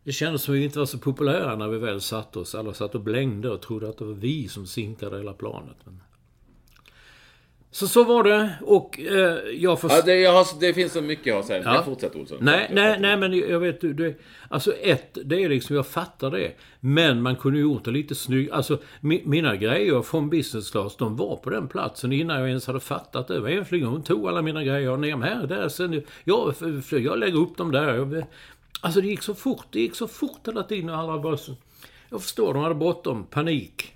Det 0.03 0.11
kändes 0.11 0.43
som 0.43 0.53
vi 0.53 0.63
inte 0.63 0.79
var 0.79 0.85
så 0.85 0.97
populära 0.97 1.55
när 1.55 1.67
vi 1.67 1.77
väl 1.77 2.01
satt 2.01 2.37
oss. 2.37 2.55
Alla 2.55 2.73
satt 2.73 2.95
och 2.95 3.01
blängde 3.01 3.49
och 3.49 3.61
trodde 3.61 3.89
att 3.89 3.97
det 3.97 4.05
var 4.05 4.13
vi 4.13 4.47
som 4.47 4.67
sinkade 4.67 5.17
hela 5.17 5.33
planet. 5.33 5.77
Men... 5.85 6.01
Så 7.71 7.87
så 7.87 8.03
var 8.03 8.23
det 8.23 8.49
och 8.61 8.99
eh, 8.99 9.37
jag 9.53 9.81
förstår... 9.81 9.97
Ja, 9.99 10.05
det, 10.05 10.15
jag 10.19 10.33
har, 10.33 10.59
det 10.59 10.73
finns 10.73 10.93
så 10.93 11.01
mycket 11.01 11.25
jag 11.25 11.33
har 11.35 11.39
att 11.39 11.47
säga. 11.47 11.61
Ja. 11.65 11.75
Jag 11.75 11.85
fortsätter 11.85 12.19
Olsson. 12.19 12.37
Nej, 12.41 12.65
Jag 12.69 12.75
nej, 12.75 12.99
nej, 12.99 13.17
men 13.17 13.33
jag 13.33 13.59
vet 13.59 13.81
du, 13.81 13.93
det, 13.93 14.15
Alltså 14.49 14.73
ett, 14.73 15.17
det 15.25 15.43
är 15.43 15.49
liksom, 15.49 15.75
jag 15.75 15.87
fattar 15.87 16.31
det. 16.31 16.51
Men 16.79 17.21
man 17.21 17.35
kunde 17.35 17.57
ju 17.59 17.63
gjort 17.63 17.85
det 17.85 17.91
lite 17.91 18.15
snyggt. 18.15 18.51
Alltså 18.51 18.77
mi, 19.01 19.21
mina 19.25 19.55
grejer 19.55 20.01
från 20.01 20.29
business 20.29 20.71
class, 20.71 20.95
de 20.95 21.15
var 21.15 21.35
på 21.35 21.49
den 21.49 21.67
platsen 21.67 22.11
innan 22.13 22.39
jag 22.39 22.47
ens 22.49 22.67
hade 22.67 22.79
fattat 22.79 23.27
det. 23.27 23.39
Var 23.39 23.49
en 23.49 23.65
flygare, 23.65 23.89
hon 23.89 24.03
tog 24.03 24.27
alla 24.27 24.41
mina 24.41 24.63
grejer 24.63 24.97
ner 24.97 25.11
dem 25.11 25.21
här, 25.21 25.47
där, 25.47 25.69
sen, 25.69 26.03
jag, 26.23 26.53
f- 26.61 26.91
jag 26.93 27.19
lägger 27.19 27.39
upp 27.39 27.57
dem 27.57 27.71
där. 27.71 27.95
Jag, 27.95 28.23
alltså 28.81 29.01
det 29.01 29.07
gick 29.07 29.21
så 29.21 29.35
fort, 29.35 29.65
det 29.71 29.79
gick 29.79 29.95
så 29.95 30.07
fort 30.07 30.47
hela 30.47 30.63
tiden 30.63 30.89
och 30.89 30.97
alla 30.97 31.19
bara 31.19 31.37
Jag 32.09 32.21
förstår, 32.21 32.53
de 32.53 32.63
hade 32.63 32.75
bråttom, 32.75 33.23
panik. 33.23 33.93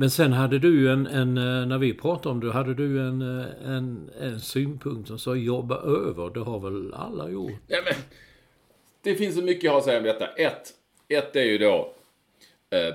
Men 0.00 0.10
sen 0.10 0.32
hade 0.32 0.58
du 0.58 0.80
ju 0.80 0.88
en, 0.88 1.06
en, 1.06 1.38
eh, 1.38 1.66
när 1.66 1.78
vi 1.78 1.94
pratade 1.94 2.28
om 2.28 2.40
det, 2.40 2.52
hade 2.52 2.74
du 2.74 3.00
en, 3.00 3.22
eh, 3.22 3.46
en, 3.64 4.10
en 4.20 4.40
synpunkt 4.40 5.08
som 5.08 5.18
sa 5.18 5.34
jobba 5.34 5.76
över. 5.82 6.30
Det 6.30 6.40
har 6.40 6.60
väl 6.60 6.94
alla 6.94 7.30
gjort? 7.30 7.52
Ja, 7.66 7.80
men, 7.84 7.94
det 9.02 9.14
finns 9.14 9.34
så 9.36 9.42
mycket 9.42 9.64
jag 9.64 9.72
har 9.72 9.78
att 9.78 9.84
säga 9.84 9.98
om 9.98 10.04
detta. 10.04 10.26
Ett, 10.26 10.74
ett 11.08 11.36
är 11.36 11.44
ju 11.44 11.58
då... 11.58 11.94
Eh, 12.70 12.86
eh 12.86 12.94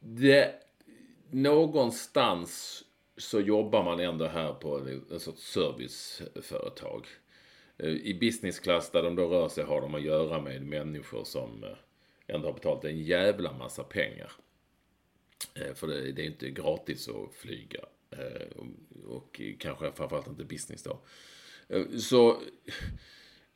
det, 0.00 0.54
någonstans 1.30 2.82
så 3.16 3.40
jobbar 3.40 3.84
man 3.84 4.00
ändå 4.00 4.26
här 4.26 4.52
på 4.52 4.78
en, 4.78 5.04
en 5.10 5.20
sorts 5.20 5.52
serviceföretag. 5.52 7.06
I 7.78 8.14
business 8.14 8.58
class 8.60 8.90
där 8.90 9.02
de 9.02 9.16
då 9.16 9.28
rör 9.28 9.48
sig 9.48 9.64
har 9.64 9.80
de 9.80 9.94
att 9.94 10.02
göra 10.02 10.40
med 10.40 10.62
människor 10.62 11.24
som 11.24 11.64
eh, 11.64 11.70
ändå 12.30 12.48
har 12.48 12.52
betalat 12.54 12.84
en 12.84 12.98
jävla 13.02 13.52
massa 13.52 13.82
pengar. 13.84 14.32
Eh, 15.54 15.74
För 15.74 15.86
det, 15.86 16.12
det 16.12 16.22
är 16.22 16.26
inte 16.26 16.50
gratis 16.50 17.08
att 17.08 17.34
flyga. 17.34 17.80
Eh, 18.10 18.56
och- 18.56 18.66
Och 19.16 19.40
kanske 19.58 19.92
framförallt 19.92 20.26
inte 20.28 20.44
business 20.44 20.82
då. 20.82 21.00
Eh, 21.68 21.82
Så 21.98 22.42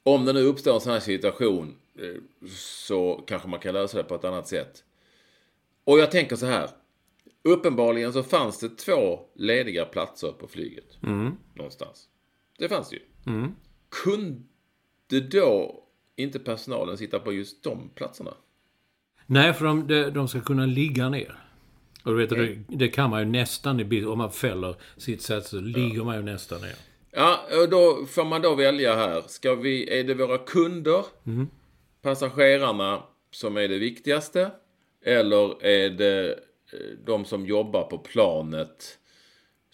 om 0.03 0.25
det 0.25 0.33
nu 0.33 0.41
uppstår 0.43 0.75
en 0.75 0.81
sån 0.81 0.93
här 0.93 1.01
situation 1.01 1.77
så 2.57 3.25
kanske 3.27 3.49
man 3.49 3.61
kan 3.61 3.75
lösa 3.75 3.99
det 3.99 4.05
på 4.05 4.15
ett 4.15 4.25
annat 4.25 4.49
sätt. 4.49 4.85
Och 5.85 5.99
jag 5.99 6.11
tänker 6.11 6.37
så 6.37 6.47
här. 6.47 6.71
Uppenbarligen 7.43 8.13
så 8.13 8.23
fanns 8.23 8.59
det 8.61 8.69
två 8.69 9.21
lediga 9.35 9.85
platser 9.85 10.33
på 10.33 10.49
flyget. 10.49 11.03
Någonstans. 11.55 12.09
Det 12.59 12.69
fanns 12.69 12.89
det 12.91 12.97
ju. 12.97 13.03
Kunde 13.89 15.21
då 15.31 15.85
inte 16.17 16.39
personalen 16.39 16.99
sitta 16.99 17.19
på 17.21 17.33
just 17.33 17.63
de 17.63 17.89
platserna? 17.95 18.35
Nej, 19.27 19.53
för 19.53 19.65
de, 19.65 20.11
de, 20.15 20.29
ska 20.29 20.41
kunna 20.41 20.67
ligga 20.67 21.09
ner. 21.09 21.39
Och 22.05 22.13
du 22.13 22.27
vet, 22.27 22.31
det, 22.31 22.77
det 22.77 22.89
kan 22.89 23.11
man 23.11 23.21
ju 23.21 23.27
nästan 23.27 23.81
i 23.81 24.05
Om 24.05 24.19
man 24.19 24.33
fäller 24.33 24.75
sitt 24.97 25.23
sätt 25.23 25.47
så 25.47 25.61
ligger 25.61 26.05
man 26.05 26.17
ju 26.17 26.23
nästan 26.23 26.61
ner. 26.61 26.75
Ja, 27.11 27.41
och 27.63 27.69
då 27.69 28.07
får 28.07 28.25
man 28.25 28.43
då 28.43 28.55
välja 28.55 28.97
här. 28.97 29.23
Ska 29.27 29.55
vi, 29.55 29.99
är 30.01 30.05
det 30.05 30.15
våra 30.15 30.39
kunder, 30.39 31.05
passagerarna, 32.03 33.03
som 33.31 33.57
är 33.57 33.69
det 33.69 33.79
viktigaste? 33.79 34.51
Eller 35.05 35.65
är 35.65 35.91
det 35.91 36.33
eh, 36.33 36.39
de 37.07 37.25
som 37.25 37.47
jobbar 37.47 37.83
på 37.83 37.99
planet 37.99 38.99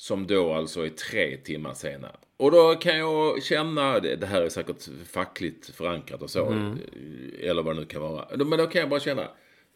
som 0.01 0.27
då 0.27 0.53
alltså 0.53 0.87
är 0.87 0.91
tre 0.91 1.37
timmar 1.37 1.75
senare? 1.75 2.17
Och 2.37 2.51
då 2.51 2.75
kan 2.75 2.99
jag 2.99 3.43
känna, 3.43 4.01
det, 4.01 4.27
här 4.27 4.43
är 4.43 4.49
säkert 4.49 4.89
fackligt 5.07 5.67
förankrat 5.67 6.23
och 6.23 6.31
så, 6.31 6.53
eh, 6.53 7.51
eller 7.51 7.63
vad 7.63 7.77
det 7.77 7.81
nu 7.81 7.87
kan 7.87 8.03
vara. 8.03 8.45
Men 8.45 8.59
då 8.59 8.67
kan 8.67 8.81
jag 8.81 8.91
bara 8.91 9.01
känna, 9.01 9.29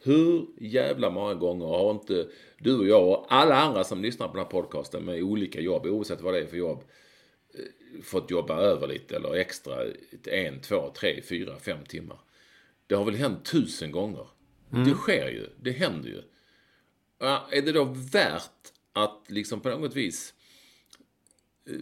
hur 0.03 0.47
jävla 0.59 1.11
många 1.11 1.35
gånger 1.35 1.67
har 1.67 1.91
inte 1.91 2.27
du 2.59 2.79
och 2.79 2.87
jag 2.87 3.09
och 3.09 3.27
alla 3.29 3.57
andra 3.57 3.85
som 3.85 4.03
lyssnar 4.03 4.29
på 4.29 4.35
den 4.35 4.45
här 4.45 4.51
podcasten 4.51 5.05
med 5.05 5.23
olika 5.23 5.61
jobb, 5.61 5.87
oavsett 5.87 6.21
vad 6.21 6.35
det 6.35 6.41
är 6.41 6.47
för 6.47 6.57
jobb, 6.57 6.85
fått 8.03 8.31
jobba 8.31 8.61
över 8.61 8.87
lite 8.87 9.17
eller 9.17 9.35
extra 9.35 9.77
en, 10.25 10.61
två, 10.61 10.93
tre, 10.97 11.23
fyra, 11.23 11.57
fem 11.59 11.85
timmar. 11.89 12.19
Det 12.87 12.95
har 12.95 13.05
väl 13.05 13.15
hänt 13.15 13.45
tusen 13.45 13.93
gånger. 13.93 14.27
Det 14.71 14.95
sker 14.95 15.29
ju. 15.29 15.47
Det 15.61 15.71
händer 15.71 16.09
ju. 16.09 16.23
Är 17.51 17.63
det 17.63 17.73
då 17.73 17.85
värt 18.13 18.74
att 18.95 19.25
liksom 19.29 19.61
på 19.61 19.69
något 19.69 19.97
vis 19.97 20.35
eh, 21.71 21.81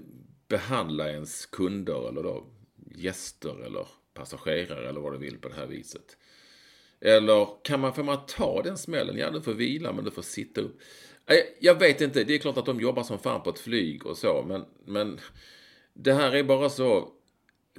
behandla 0.48 1.10
ens 1.10 1.46
kunder 1.46 2.08
eller 2.08 2.22
då 2.22 2.46
gäster 2.94 3.64
eller 3.66 3.86
passagerare 4.14 4.88
eller 4.88 5.00
vad 5.00 5.12
du 5.12 5.18
vill 5.18 5.38
på 5.38 5.48
det 5.48 5.54
här 5.54 5.66
viset? 5.66 6.16
Eller 7.00 7.48
kan 7.64 7.80
man, 7.80 7.94
får 7.94 8.02
man 8.02 8.26
ta 8.26 8.62
den 8.62 8.78
smällen? 8.78 9.16
Ja, 9.18 9.30
du 9.30 9.42
får 9.42 9.54
vila 9.54 9.92
men 9.92 10.04
du 10.04 10.10
får 10.10 10.22
sitta 10.22 10.60
upp. 10.60 10.80
Nej, 11.26 11.56
Jag 11.60 11.78
vet 11.78 12.00
inte. 12.00 12.24
Det 12.24 12.34
är 12.34 12.38
klart 12.38 12.56
att 12.56 12.66
de 12.66 12.80
jobbar 12.80 13.02
som 13.02 13.18
fan 13.18 13.42
på 13.42 13.50
ett 13.50 13.58
flyg 13.58 14.06
och 14.06 14.18
så, 14.18 14.44
men, 14.48 14.64
men 14.84 15.20
det 15.94 16.12
här 16.12 16.32
är 16.34 16.42
bara 16.42 16.70
så 16.70 17.12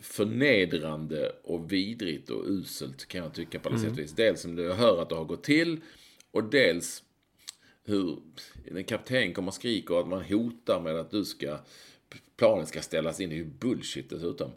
förnedrande 0.01 1.35
och 1.43 1.71
vidrigt 1.71 2.29
och 2.29 2.45
uselt 2.45 3.05
kan 3.07 3.23
jag 3.23 3.33
tycka 3.33 3.59
på 3.59 3.69
alla 3.69 3.77
sätt 3.77 3.91
och 3.91 3.99
vis. 3.99 4.11
Dels 4.11 4.41
som 4.41 4.55
du 4.55 4.73
hör 4.73 5.01
att 5.01 5.09
det 5.09 5.15
har 5.15 5.25
gått 5.25 5.43
till 5.43 5.81
och 6.31 6.43
dels 6.43 7.02
hur 7.85 8.19
en 8.65 8.83
kapten 8.83 9.33
kommer 9.33 9.47
och 9.47 9.53
skriker 9.53 9.99
att 9.99 10.07
man 10.07 10.23
hotar 10.23 10.81
med 10.81 10.95
att 10.95 11.11
du 11.11 11.25
ska 11.25 11.57
planen 12.37 12.65
ska 12.65 12.81
ställas 12.81 13.19
in. 13.19 13.29
Det 13.29 13.35
är 13.35 13.37
ju 13.37 13.45
bullshit 13.45 14.09
dessutom. 14.09 14.51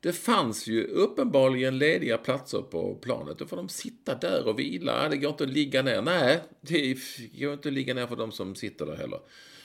Det 0.00 0.12
fanns 0.12 0.66
ju 0.66 0.84
uppenbarligen 0.84 1.78
lediga 1.78 2.18
platser 2.18 2.62
på 2.62 2.94
planet. 2.94 3.38
Då 3.38 3.46
får 3.46 3.56
de 3.56 3.68
sitta 3.68 4.14
där 4.14 4.48
och 4.48 4.58
vila. 4.58 5.08
Det 5.08 5.16
går 5.16 5.30
inte 5.30 5.44
att 5.44 5.50
ligga 5.50 5.82
ner. 5.82 6.02
Nej, 6.02 6.40
det 6.60 6.98
går 7.40 7.52
inte 7.52 7.68
att 7.68 7.74
ligga 7.74 7.94
ner 7.94 8.06
för 8.06 8.16
de 8.16 8.32
som 8.32 8.54
sitter 8.54 8.86
där 8.86 8.96
heller. 8.96 9.20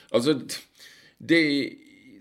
Alltså, 0.08 0.40
det 1.18 1.72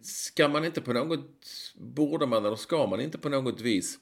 ska 0.01 0.47
man 0.47 0.65
inte 0.65 0.81
på 0.81 0.93
något... 0.93 1.47
Borde 1.75 2.25
man 2.25 2.45
eller 2.45 2.55
ska 2.55 2.87
man 2.87 3.01
inte 3.01 3.17
på 3.17 3.29
något 3.29 3.61
vis 3.61 3.99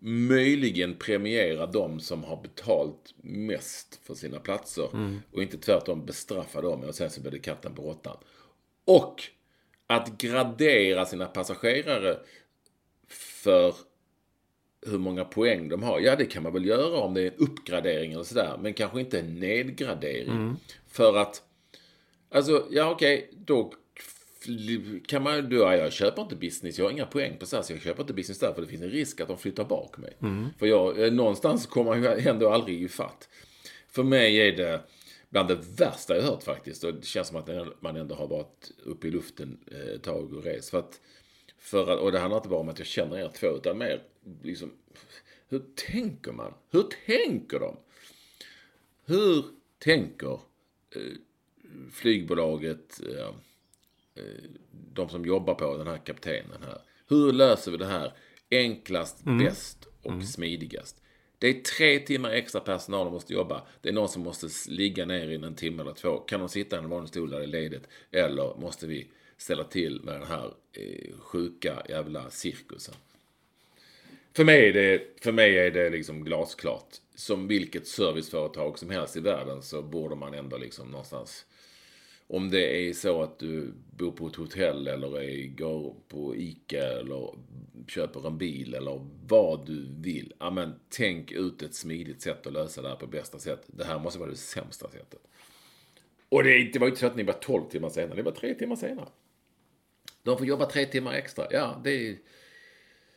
möjligen 0.00 0.94
premiera 0.94 1.66
de 1.66 2.00
som 2.00 2.24
har 2.24 2.42
betalt 2.42 3.14
mest 3.22 4.00
för 4.04 4.14
sina 4.14 4.40
platser 4.40 4.88
och 5.32 5.42
inte 5.42 5.58
tvärtom 5.58 6.06
bestraffa 6.06 6.60
dem 6.60 6.84
och 6.84 6.94
sen 6.94 7.10
så 7.10 7.20
blir 7.20 7.30
det 7.32 7.38
katten 7.38 7.74
på 7.74 7.82
råttan. 7.82 8.16
Och 8.84 9.22
att 9.86 10.18
gradera 10.18 11.06
sina 11.06 11.26
passagerare 11.26 12.18
för 13.08 13.74
hur 14.86 14.98
många 14.98 15.24
poäng 15.24 15.68
de 15.68 15.82
har. 15.82 16.00
Ja, 16.00 16.16
det 16.16 16.26
kan 16.26 16.42
man 16.42 16.52
väl 16.52 16.66
göra 16.66 16.98
om 16.98 17.14
det 17.14 17.22
är 17.22 17.26
en 17.26 17.38
uppgradering 17.38 18.12
eller 18.12 18.24
sådär. 18.24 18.58
Men 18.62 18.74
kanske 18.74 19.00
inte 19.00 19.20
en 19.20 19.34
nedgradering. 19.40 20.30
För 20.86 21.16
att, 21.16 21.42
alltså, 22.30 22.66
ja 22.70 22.90
okej, 22.90 23.30
då 23.32 23.62
fl- 23.62 23.72
kan 25.06 25.22
man 25.22 25.50
ja, 25.50 25.76
jag 25.76 25.92
köper 25.92 26.22
inte 26.22 26.36
business, 26.36 26.78
jag 26.78 26.84
har 26.84 26.92
inga 26.92 27.06
poäng 27.06 27.36
på 27.38 27.46
SAS, 27.46 27.70
jag 27.70 27.80
köper 27.80 28.02
inte 28.02 28.14
business 28.14 28.38
där 28.38 28.52
för 28.52 28.62
det 28.62 28.68
finns 28.68 28.82
en 28.82 28.90
risk 28.90 29.20
att 29.20 29.28
de 29.28 29.38
flyttar 29.38 29.64
bak 29.64 29.98
mig. 29.98 30.16
För 30.58 30.66
jag, 30.66 31.04
eh, 31.04 31.12
någonstans 31.12 31.66
kommer 31.66 31.96
ju 31.96 32.28
ändå 32.28 32.50
aldrig 32.50 32.82
i 32.82 32.88
fatt. 32.88 33.28
För 33.88 34.02
mig 34.02 34.36
är 34.36 34.56
det 34.56 34.80
bland 35.28 35.48
det 35.48 35.58
värsta 35.78 36.16
jag 36.16 36.22
hört 36.22 36.42
faktiskt. 36.42 36.84
Och 36.84 36.94
det 36.94 37.06
känns 37.06 37.28
som 37.28 37.36
att 37.36 37.48
man 37.82 37.96
ändå 37.96 38.14
har 38.14 38.26
varit 38.28 38.70
uppe 38.84 39.08
i 39.08 39.10
luften 39.10 39.58
eh, 39.66 39.94
ett 39.94 40.02
tag 40.02 40.32
och 40.32 40.44
rest. 40.44 40.70
För 40.70 40.78
att, 40.78 41.00
för 41.58 41.90
att, 41.90 42.00
och 42.00 42.12
det 42.12 42.18
handlar 42.18 42.36
inte 42.36 42.48
bara 42.48 42.60
om 42.60 42.68
att 42.68 42.78
jag 42.78 42.86
känner 42.86 43.18
er 43.18 43.30
två, 43.34 43.46
utan 43.46 43.78
mer 43.78 44.02
liksom, 44.42 44.72
hur 45.48 45.62
tänker 45.74 46.32
man? 46.32 46.54
Hur 46.70 46.84
tänker 47.06 47.60
de? 47.60 47.76
Hur 49.04 49.44
tänker 49.78 50.32
eh, 50.96 51.12
flygbolaget, 51.92 53.00
eh, 53.00 53.34
de 54.92 55.08
som 55.08 55.24
jobbar 55.24 55.54
på 55.54 55.76
den 55.76 55.86
här 55.86 55.98
kaptenen 55.98 56.62
här? 56.62 56.78
Hur 57.08 57.32
löser 57.32 57.70
vi 57.70 57.76
det 57.76 57.86
här 57.86 58.12
enklast, 58.50 59.24
bäst 59.24 59.88
och 60.02 60.24
smidigast? 60.24 61.02
Det 61.38 61.48
är 61.48 61.60
tre 61.60 61.98
timmar 61.98 62.30
extra 62.30 62.60
personal 62.60 63.06
som 63.06 63.12
måste 63.12 63.32
jobba. 63.32 63.66
Det 63.80 63.88
är 63.88 63.92
någon 63.92 64.08
som 64.08 64.22
måste 64.22 64.48
ligga 64.70 65.04
ner 65.04 65.28
i 65.28 65.34
en 65.34 65.54
timme 65.54 65.82
eller 65.82 65.92
två. 65.92 66.18
Kan 66.18 66.40
de 66.40 66.48
sitta 66.48 66.76
i 66.76 66.78
en 66.78 66.88
vanlig 66.88 67.08
stol 67.08 67.30
där 67.30 67.38
det 67.38 67.44
är 67.44 67.48
ledigt? 67.48 67.88
Eller 68.10 68.54
måste 68.60 68.86
vi 68.86 69.08
ställa 69.36 69.64
till 69.64 70.00
med 70.02 70.14
den 70.14 70.26
här 70.26 70.54
eh, 70.72 71.18
sjuka 71.18 71.82
jävla 71.88 72.30
cirkusen? 72.30 72.94
För 74.32 74.44
mig, 74.44 74.68
är 74.68 74.72
det, 74.72 75.02
för 75.20 75.32
mig 75.32 75.58
är 75.58 75.70
det 75.70 75.90
liksom 75.90 76.24
glasklart. 76.24 76.88
Som 77.14 77.48
vilket 77.48 77.86
serviceföretag 77.86 78.78
som 78.78 78.90
helst 78.90 79.16
i 79.16 79.20
världen 79.20 79.62
så 79.62 79.82
borde 79.82 80.16
man 80.16 80.34
ändå 80.34 80.56
liksom 80.56 80.88
någonstans 80.88 81.46
om 82.28 82.50
det 82.50 82.88
är 82.88 82.92
så 82.92 83.22
att 83.22 83.38
du 83.38 83.72
bor 83.90 84.12
på 84.12 84.26
ett 84.26 84.36
hotell 84.36 84.88
eller 84.88 85.20
är, 85.20 85.46
går 85.46 85.94
på 86.08 86.36
ICA 86.36 86.84
eller 86.84 87.34
köper 87.88 88.26
en 88.26 88.38
bil 88.38 88.74
eller 88.74 89.06
vad 89.26 89.66
du 89.66 89.88
vill. 90.00 90.32
Ja, 90.38 90.50
men 90.50 90.74
tänk 90.88 91.32
ut 91.32 91.62
ett 91.62 91.74
smidigt 91.74 92.22
sätt 92.22 92.46
att 92.46 92.52
lösa 92.52 92.82
det 92.82 92.88
här 92.88 92.96
på 92.96 93.06
bästa 93.06 93.38
sätt. 93.38 93.62
Det 93.66 93.84
här 93.84 93.98
måste 93.98 94.18
vara 94.18 94.30
det 94.30 94.36
sämsta 94.36 94.90
sättet. 94.90 95.20
Och 96.28 96.44
det, 96.44 96.72
det 96.72 96.78
var 96.78 96.86
ju 96.86 96.90
inte 96.90 97.00
så 97.00 97.06
att 97.06 97.16
ni 97.16 97.22
var 97.22 97.32
12 97.32 97.68
timmar 97.70 97.88
senare, 97.88 98.16
ni 98.16 98.22
var 98.22 98.32
3 98.32 98.54
timmar 98.54 98.76
senare. 98.76 99.08
De 100.22 100.38
får 100.38 100.46
jobba 100.46 100.66
3 100.66 100.86
timmar 100.86 101.12
extra. 101.12 101.46
Ja, 101.50 101.80
det 101.84 101.90
är, 101.90 102.16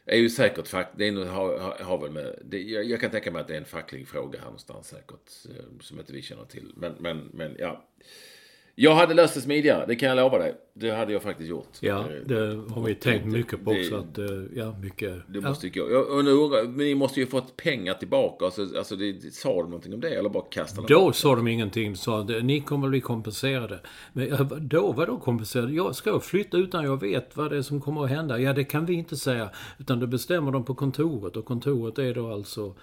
är 0.05 0.17
ju 0.17 0.29
säkert 0.29 0.67
fack, 0.67 0.91
det 0.97 1.07
är, 1.07 1.25
har, 1.25 1.83
har 1.83 1.97
väl 1.97 2.11
med, 2.11 2.39
det, 2.45 2.61
jag, 2.61 2.85
jag, 2.85 3.01
kan 3.01 3.11
tänka 3.11 3.31
mig 3.31 3.41
att 3.41 3.47
det 3.47 3.53
är 3.53 3.57
en 3.57 3.65
facklig 3.65 4.07
fråga 4.07 4.39
här 4.39 4.45
någonstans 4.45 4.87
säkert. 4.87 5.31
Eh, 5.49 5.79
som 5.81 5.99
inte 5.99 6.13
vi 6.13 6.21
känner 6.21 6.45
till. 6.45 6.73
Men, 6.75 6.93
men, 6.99 7.29
men 7.33 7.55
ja. 7.59 7.85
Jag 8.81 8.95
hade 8.95 9.13
löst 9.13 9.33
det 9.33 9.41
smidigare, 9.41 9.85
det 9.87 9.95
kan 9.95 10.09
jag 10.09 10.15
lova 10.15 10.37
dig. 10.37 10.55
Det 10.73 10.91
hade 10.91 11.13
jag 11.13 11.21
faktiskt 11.21 11.49
gjort. 11.49 11.77
Ja, 11.79 12.05
det 12.25 12.35
har 12.69 12.83
vi 12.83 12.95
tänkt 12.95 13.25
mycket 13.25 13.65
på 13.65 13.71
också. 13.71 13.95
Att, 13.95 14.17
eh, 14.17 14.25
ja, 14.55 14.75
mycket. 14.81 15.13
Det 15.27 15.39
ja. 15.39 15.49
måste 15.49 15.67
ju 15.67 15.73
gå. 15.73 15.97
Och 15.97 16.25
nu, 16.25 16.67
ni 16.83 16.95
måste 16.95 17.19
ju 17.19 17.27
fått 17.27 17.57
pengar 17.57 17.93
tillbaka. 17.93 18.45
Alltså, 18.45 18.61
alltså 18.77 18.95
det, 18.95 19.33
sa 19.33 19.49
de 19.49 19.63
någonting 19.63 19.93
om 19.93 20.01
det 20.01 20.09
eller 20.09 20.29
bara 20.29 20.43
kastade 20.43 20.87
Då 20.87 20.99
bort? 20.99 21.15
sa 21.15 21.35
de 21.35 21.47
ingenting. 21.47 21.95
Sa 21.95 22.19
att 22.19 22.43
ni 22.43 22.61
kommer 22.61 22.87
att 22.87 22.91
bli 22.91 23.01
kompenserade. 23.01 23.79
Men 24.13 24.47
då, 24.67 24.91
vadå 24.91 25.17
kompenserade? 25.17 25.73
Jag 25.73 25.95
ska 25.95 26.19
flytta 26.19 26.57
utan 26.57 26.83
jag 26.83 27.01
vet 27.01 27.37
vad 27.37 27.51
det 27.51 27.57
är 27.57 27.61
som 27.61 27.81
kommer 27.81 28.03
att 28.03 28.09
hända. 28.09 28.39
Ja, 28.39 28.53
det 28.53 28.63
kan 28.63 28.85
vi 28.85 28.93
inte 28.93 29.17
säga. 29.17 29.49
Utan 29.79 29.99
det 29.99 30.07
bestämmer 30.07 30.51
de 30.51 30.65
på 30.65 30.75
kontoret. 30.75 31.37
Och 31.37 31.45
kontoret 31.45 31.99
är 31.99 32.13
då 32.13 32.31
alltså, 32.31 32.73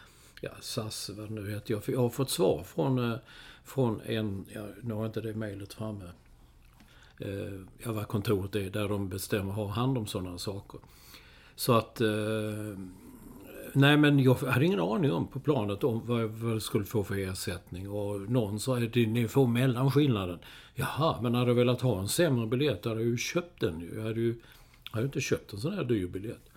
ja, 0.40 0.50
SAS, 0.60 1.10
vad 1.16 1.28
det 1.28 1.34
nu 1.34 1.50
heter. 1.50 1.80
Jag 1.86 1.98
har 1.98 2.10
fått 2.10 2.30
svar 2.30 2.64
från 2.74 3.12
eh, 3.12 3.18
från 3.66 4.00
en, 4.00 4.44
ja, 4.54 4.66
nu 4.82 4.94
har 4.94 5.00
jag 5.00 5.08
inte 5.08 5.20
det 5.20 5.34
mejlet 5.34 5.74
framme, 5.74 6.04
eh, 7.18 7.60
ja, 7.78 7.92
vad 7.92 8.08
kontoret 8.08 8.56
är, 8.56 8.70
där 8.70 8.88
de 8.88 9.08
bestämmer 9.08 9.52
har 9.52 9.68
hand 9.68 9.98
om 9.98 10.06
sådana 10.06 10.38
saker. 10.38 10.80
Så 11.54 11.72
att, 11.72 12.00
eh, 12.00 12.78
nej 13.72 13.96
men 13.96 14.18
jag 14.18 14.34
hade 14.34 14.64
ingen 14.64 14.80
aning 14.80 15.12
om 15.12 15.26
på 15.26 15.40
planet 15.40 15.84
om 15.84 16.02
vad 16.04 16.22
jag 16.52 16.62
skulle 16.62 16.84
få 16.84 17.04
för 17.04 17.18
ersättning. 17.18 17.90
Och 17.90 18.20
någon 18.20 18.60
sa 18.60 18.76
att 18.78 18.94
ni 18.94 19.28
får 19.28 19.46
mellanskillnaden. 19.46 20.38
Jaha, 20.74 21.20
men 21.22 21.34
hade 21.34 21.50
jag 21.50 21.54
velat 21.54 21.80
ha 21.80 22.00
en 22.00 22.08
sämre 22.08 22.46
biljett, 22.46 22.82
då 22.82 22.88
hade 22.88 23.00
jag 23.00 23.10
ju 23.10 23.16
köpt 23.16 23.60
den 23.60 23.90
Jag 23.94 24.02
hade 24.02 24.20
ju 24.20 24.34
jag 24.84 24.92
hade 24.92 25.06
inte 25.06 25.20
köpt 25.20 25.52
en 25.52 25.58
sån 25.58 25.72
här 25.72 25.84
dyr 25.84 26.06
biljett. 26.06 26.50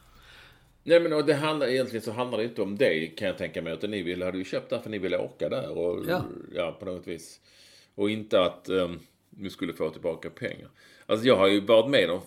Nej 0.89 0.99
men 0.99 1.13
och 1.13 1.25
det 1.25 1.33
handlar, 1.33 1.67
egentligen 1.67 2.01
så 2.01 2.11
handlar 2.11 2.37
det 2.37 2.43
inte 2.43 2.61
om 2.61 2.77
det 2.77 3.07
kan 3.07 3.27
jag 3.27 3.37
tänka 3.37 3.61
mig. 3.61 3.73
Utan 3.73 3.91
ni 3.91 4.03
ville, 4.03 4.25
hade 4.25 4.37
ju 4.37 4.43
köpt 4.43 4.69
där 4.69 4.79
för 4.79 4.89
ni 4.89 4.97
ville 4.97 5.17
åka 5.17 5.49
där. 5.49 5.77
Och, 5.77 6.05
ja. 6.07 6.23
ja 6.55 6.77
på 6.79 6.85
något 6.85 7.07
vis. 7.07 7.39
Och 7.95 8.09
inte 8.09 8.41
att 8.41 8.69
um, 8.69 8.99
ni 9.29 9.49
skulle 9.49 9.73
få 9.73 9.89
tillbaka 9.89 10.29
pengar. 10.29 10.69
Alltså 11.05 11.27
jag 11.27 11.35
har 11.35 11.47
ju 11.47 11.59
varit 11.59 11.89
med 11.89 12.09
om 12.09 12.21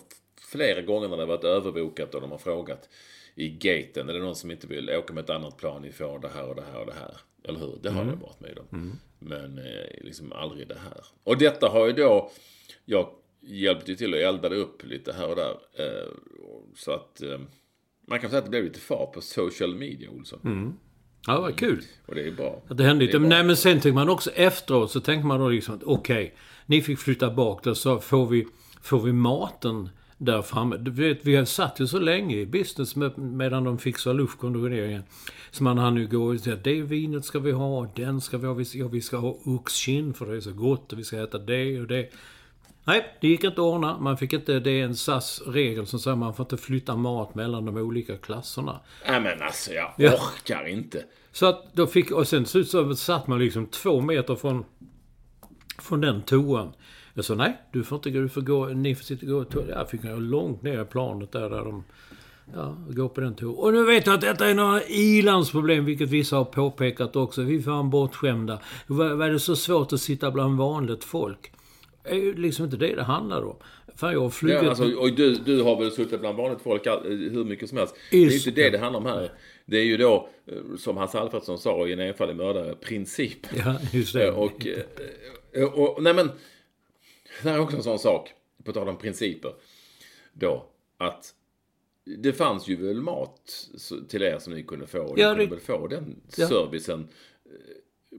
flera 0.51 0.81
gånger 0.81 1.07
när 1.07 1.17
det 1.17 1.25
varit 1.25 1.43
överbokat 1.43 2.15
och 2.15 2.21
de 2.21 2.31
har 2.31 2.37
frågat 2.37 2.89
i 3.35 3.49
gaten. 3.49 4.09
Är 4.09 4.13
det 4.13 4.19
någon 4.19 4.35
som 4.35 4.51
inte 4.51 4.67
vill 4.67 4.89
åka 4.89 5.13
med 5.13 5.23
ett 5.23 5.29
annat 5.29 5.57
plan? 5.57 5.81
Ni 5.81 5.91
får 5.91 6.19
det 6.19 6.29
här 6.29 6.49
och 6.49 6.55
det 6.55 6.63
här 6.71 6.79
och 6.79 6.85
det 6.85 6.93
här. 6.99 7.17
Eller 7.43 7.59
hur? 7.59 7.79
Det 7.81 7.89
har 7.89 8.01
mm. 8.01 8.13
jag 8.13 8.27
varit 8.27 8.39
med 8.39 8.59
om. 8.59 8.79
Mm. 8.79 8.91
Men 9.19 9.57
eh, 9.57 10.01
liksom 10.01 10.33
aldrig 10.33 10.67
det 10.67 10.79
här. 10.79 11.05
Och 11.23 11.37
detta 11.37 11.69
har 11.69 11.87
ju 11.87 11.93
då 11.93 12.31
jag 12.85 13.09
hjälpte 13.41 13.91
ju 13.91 13.97
till 13.97 14.13
att 14.13 14.19
elda 14.19 14.49
det 14.49 14.55
upp 14.55 14.83
lite 14.83 15.13
här 15.13 15.29
och 15.29 15.35
där. 15.35 15.57
Eh, 15.73 16.09
så 16.75 16.91
att 16.91 17.21
eh, 17.21 17.39
man 18.07 18.19
kan 18.19 18.29
säga 18.29 18.39
att 18.39 18.45
det 18.45 18.49
blev 18.49 18.63
lite 18.63 18.79
fart 18.79 19.13
på 19.13 19.21
social 19.21 19.75
media, 19.75 20.09
Olsson. 20.09 20.39
Mm. 20.43 20.73
Ja, 21.27 21.41
vad 21.41 21.55
kul. 21.55 21.83
Och 22.05 22.15
det 22.15 22.27
är 22.27 22.31
bra. 22.31 22.61
Att 22.67 22.77
det 22.77 22.83
hände 22.83 23.05
lite. 23.05 23.19
Nej, 23.19 23.43
men 23.43 23.57
sen 23.57 23.79
tänker 23.79 23.93
man 23.93 24.09
också 24.09 24.31
efteråt 24.31 24.91
så 24.91 24.99
tänker 24.99 25.27
man 25.27 25.39
då 25.39 25.49
liksom 25.49 25.75
att 25.75 25.83
okej, 25.83 26.23
okay, 26.23 26.31
ni 26.65 26.81
fick 26.81 26.99
flytta 26.99 27.31
bak 27.31 27.63
där 27.63 27.73
så 27.73 27.99
får 27.99 28.27
vi, 28.27 28.47
får 28.81 28.99
vi 28.99 29.13
maten 29.13 29.89
där 30.17 30.41
framme. 30.41 30.77
Du 30.77 30.91
vet, 30.91 31.25
vi 31.25 31.35
har 31.35 31.45
satt 31.45 31.79
ju 31.79 31.87
så 31.87 31.99
länge 31.99 32.37
i 32.37 32.45
business 32.45 32.95
med, 32.95 33.17
medan 33.17 33.63
de 33.63 33.77
fixar 33.77 34.13
luftkonditioneringen. 34.13 35.03
Så 35.51 35.63
man 35.63 35.77
hann 35.77 35.97
ju 35.97 36.07
gå 36.07 36.23
och 36.23 36.39
säga 36.39 36.55
det 36.55 36.81
vinet 36.81 37.25
ska 37.25 37.39
vi 37.39 37.51
ha, 37.51 37.87
den 37.95 38.21
ska 38.21 38.37
vi 38.37 38.47
ha, 38.47 38.53
vi 38.53 38.65
ska, 38.65 38.77
ja, 38.77 38.87
vi 38.87 39.01
ska 39.01 39.17
ha 39.17 39.37
oxkinn 39.45 40.13
för 40.13 40.25
det 40.25 40.37
är 40.37 40.41
så 40.41 40.53
gott 40.53 40.93
och 40.93 40.99
vi 40.99 41.03
ska 41.03 41.23
äta 41.23 41.37
det 41.37 41.79
och 41.79 41.87
det. 41.87 42.09
Nej, 42.85 43.17
det 43.21 43.27
gick 43.27 43.43
inte 43.43 43.53
att 43.53 43.59
ordna. 43.59 43.97
Man 43.97 44.17
fick 44.17 44.33
inte, 44.33 44.59
det 44.59 44.71
är 44.71 44.83
en 44.83 44.95
SAS-regel 44.95 45.87
som 45.87 45.99
säger 45.99 46.13
att 46.13 46.19
man 46.19 46.33
får 46.33 46.43
inte 46.43 46.57
flytta 46.57 46.95
mat 46.95 47.35
mellan 47.35 47.65
de 47.65 47.77
olika 47.77 48.17
klasserna. 48.17 48.79
Nej 49.07 49.21
men 49.21 49.41
alltså, 49.41 49.71
jag 49.71 49.93
ja. 49.97 50.13
orkar 50.13 50.67
inte. 50.67 51.03
Så 51.31 51.45
att 51.45 51.73
då 51.73 51.87
fick, 51.87 52.11
och 52.11 52.27
sen 52.27 52.45
så, 52.45 52.95
satt 52.95 53.27
man 53.27 53.39
liksom 53.39 53.65
två 53.65 54.01
meter 54.01 54.35
från, 54.35 54.65
från 55.79 56.01
den 56.01 56.21
toan. 56.21 56.73
Jag 57.13 57.25
sa 57.25 57.35
nej, 57.35 57.57
du 57.71 57.83
får 57.83 57.95
inte 57.95 58.11
gå, 58.11 58.19
du 58.19 58.29
får 58.29 58.41
gå, 58.41 58.65
ni 58.65 58.95
får 58.95 59.03
sitta 59.03 59.25
och 59.25 59.31
gå 59.31 59.43
toa. 59.43 59.69
Jag 59.69 59.89
fick 59.89 60.01
gå 60.01 60.15
långt 60.15 60.61
ner 60.61 60.81
i 60.81 60.85
planet 60.85 61.31
där, 61.31 61.49
där 61.49 61.65
de 61.65 61.83
Ja, 62.55 62.77
gå 62.89 63.09
på 63.09 63.21
den 63.21 63.35
toan. 63.35 63.55
Och 63.55 63.73
nu 63.73 63.85
vet 63.85 64.05
jag 64.05 64.15
att 64.15 64.21
detta 64.21 64.47
är 64.47 64.53
några 64.53 64.83
ilandsproblem, 64.83 65.85
vilket 65.85 66.09
vissa 66.09 66.35
har 66.35 66.45
påpekat 66.45 67.15
också. 67.15 67.41
Vi 67.41 67.55
är 67.55 67.61
fan 67.61 67.89
bortskämda. 67.89 68.59
Vad 68.87 69.21
är 69.21 69.29
det 69.29 69.39
så 69.39 69.55
svårt 69.55 69.93
att 69.93 70.01
sitta 70.01 70.31
bland 70.31 70.57
vanligt 70.57 71.03
folk? 71.03 71.51
Är 72.03 72.15
ju 72.15 72.35
liksom 72.35 72.65
inte 72.65 72.77
det 72.77 72.95
det 72.95 73.03
handlar 73.03 73.45
om. 73.45 73.55
Fan, 73.95 74.13
jag 74.13 74.19
har 74.19 74.29
flugit... 74.29 74.63
Ja, 74.63 74.69
alltså, 74.69 74.95
och 74.95 75.13
du, 75.13 75.35
du 75.35 75.61
har 75.61 75.79
väl 75.79 75.91
suttit 75.91 76.19
bland 76.19 76.37
vanligt 76.37 76.61
folk 76.61 76.85
hur 77.05 77.43
mycket 77.43 77.69
som 77.69 77.77
helst. 77.77 77.95
Det 78.11 78.17
är 78.17 78.33
inte 78.33 78.51
det 78.51 78.69
det 78.69 78.77
handlar 78.77 78.99
om 78.99 79.05
här. 79.05 79.31
Det 79.65 79.77
är 79.77 79.83
ju 79.83 79.97
då, 79.97 80.29
eh, 80.45 80.77
som 80.77 80.97
Hans 80.97 81.15
Alfredsson 81.15 81.57
sa 81.57 81.87
i 81.87 81.93
en 81.93 81.99
enfaldig 81.99 82.35
mördare, 82.35 82.75
princip. 82.75 83.47
Ja, 83.65 83.75
just 83.91 84.13
det. 84.13 84.31
Och, 84.31 84.67
eh, 85.53 85.63
och, 85.63 85.95
och, 85.97 86.03
nej 86.03 86.13
men, 86.13 86.27
det 87.43 87.49
här 87.49 87.55
är 87.55 87.59
också 87.59 87.77
en 87.77 87.83
sån 87.83 87.99
sak, 87.99 88.33
på 88.63 88.73
tal 88.73 88.89
om 88.89 88.97
principer. 88.97 89.51
Då, 90.33 90.65
att 90.97 91.33
det 92.05 92.33
fanns 92.33 92.67
ju 92.67 92.75
väl 92.75 93.01
mat 93.01 93.69
till 94.09 94.21
er 94.21 94.39
som 94.39 94.53
ni 94.53 94.63
kunde 94.63 94.87
få. 94.87 94.99
Och 94.99 95.19
ja, 95.19 95.33
ni 95.33 95.39
kunde 95.39 95.55
väl 95.55 95.65
få 95.65 95.87
den 95.87 96.21
servicen 96.27 97.07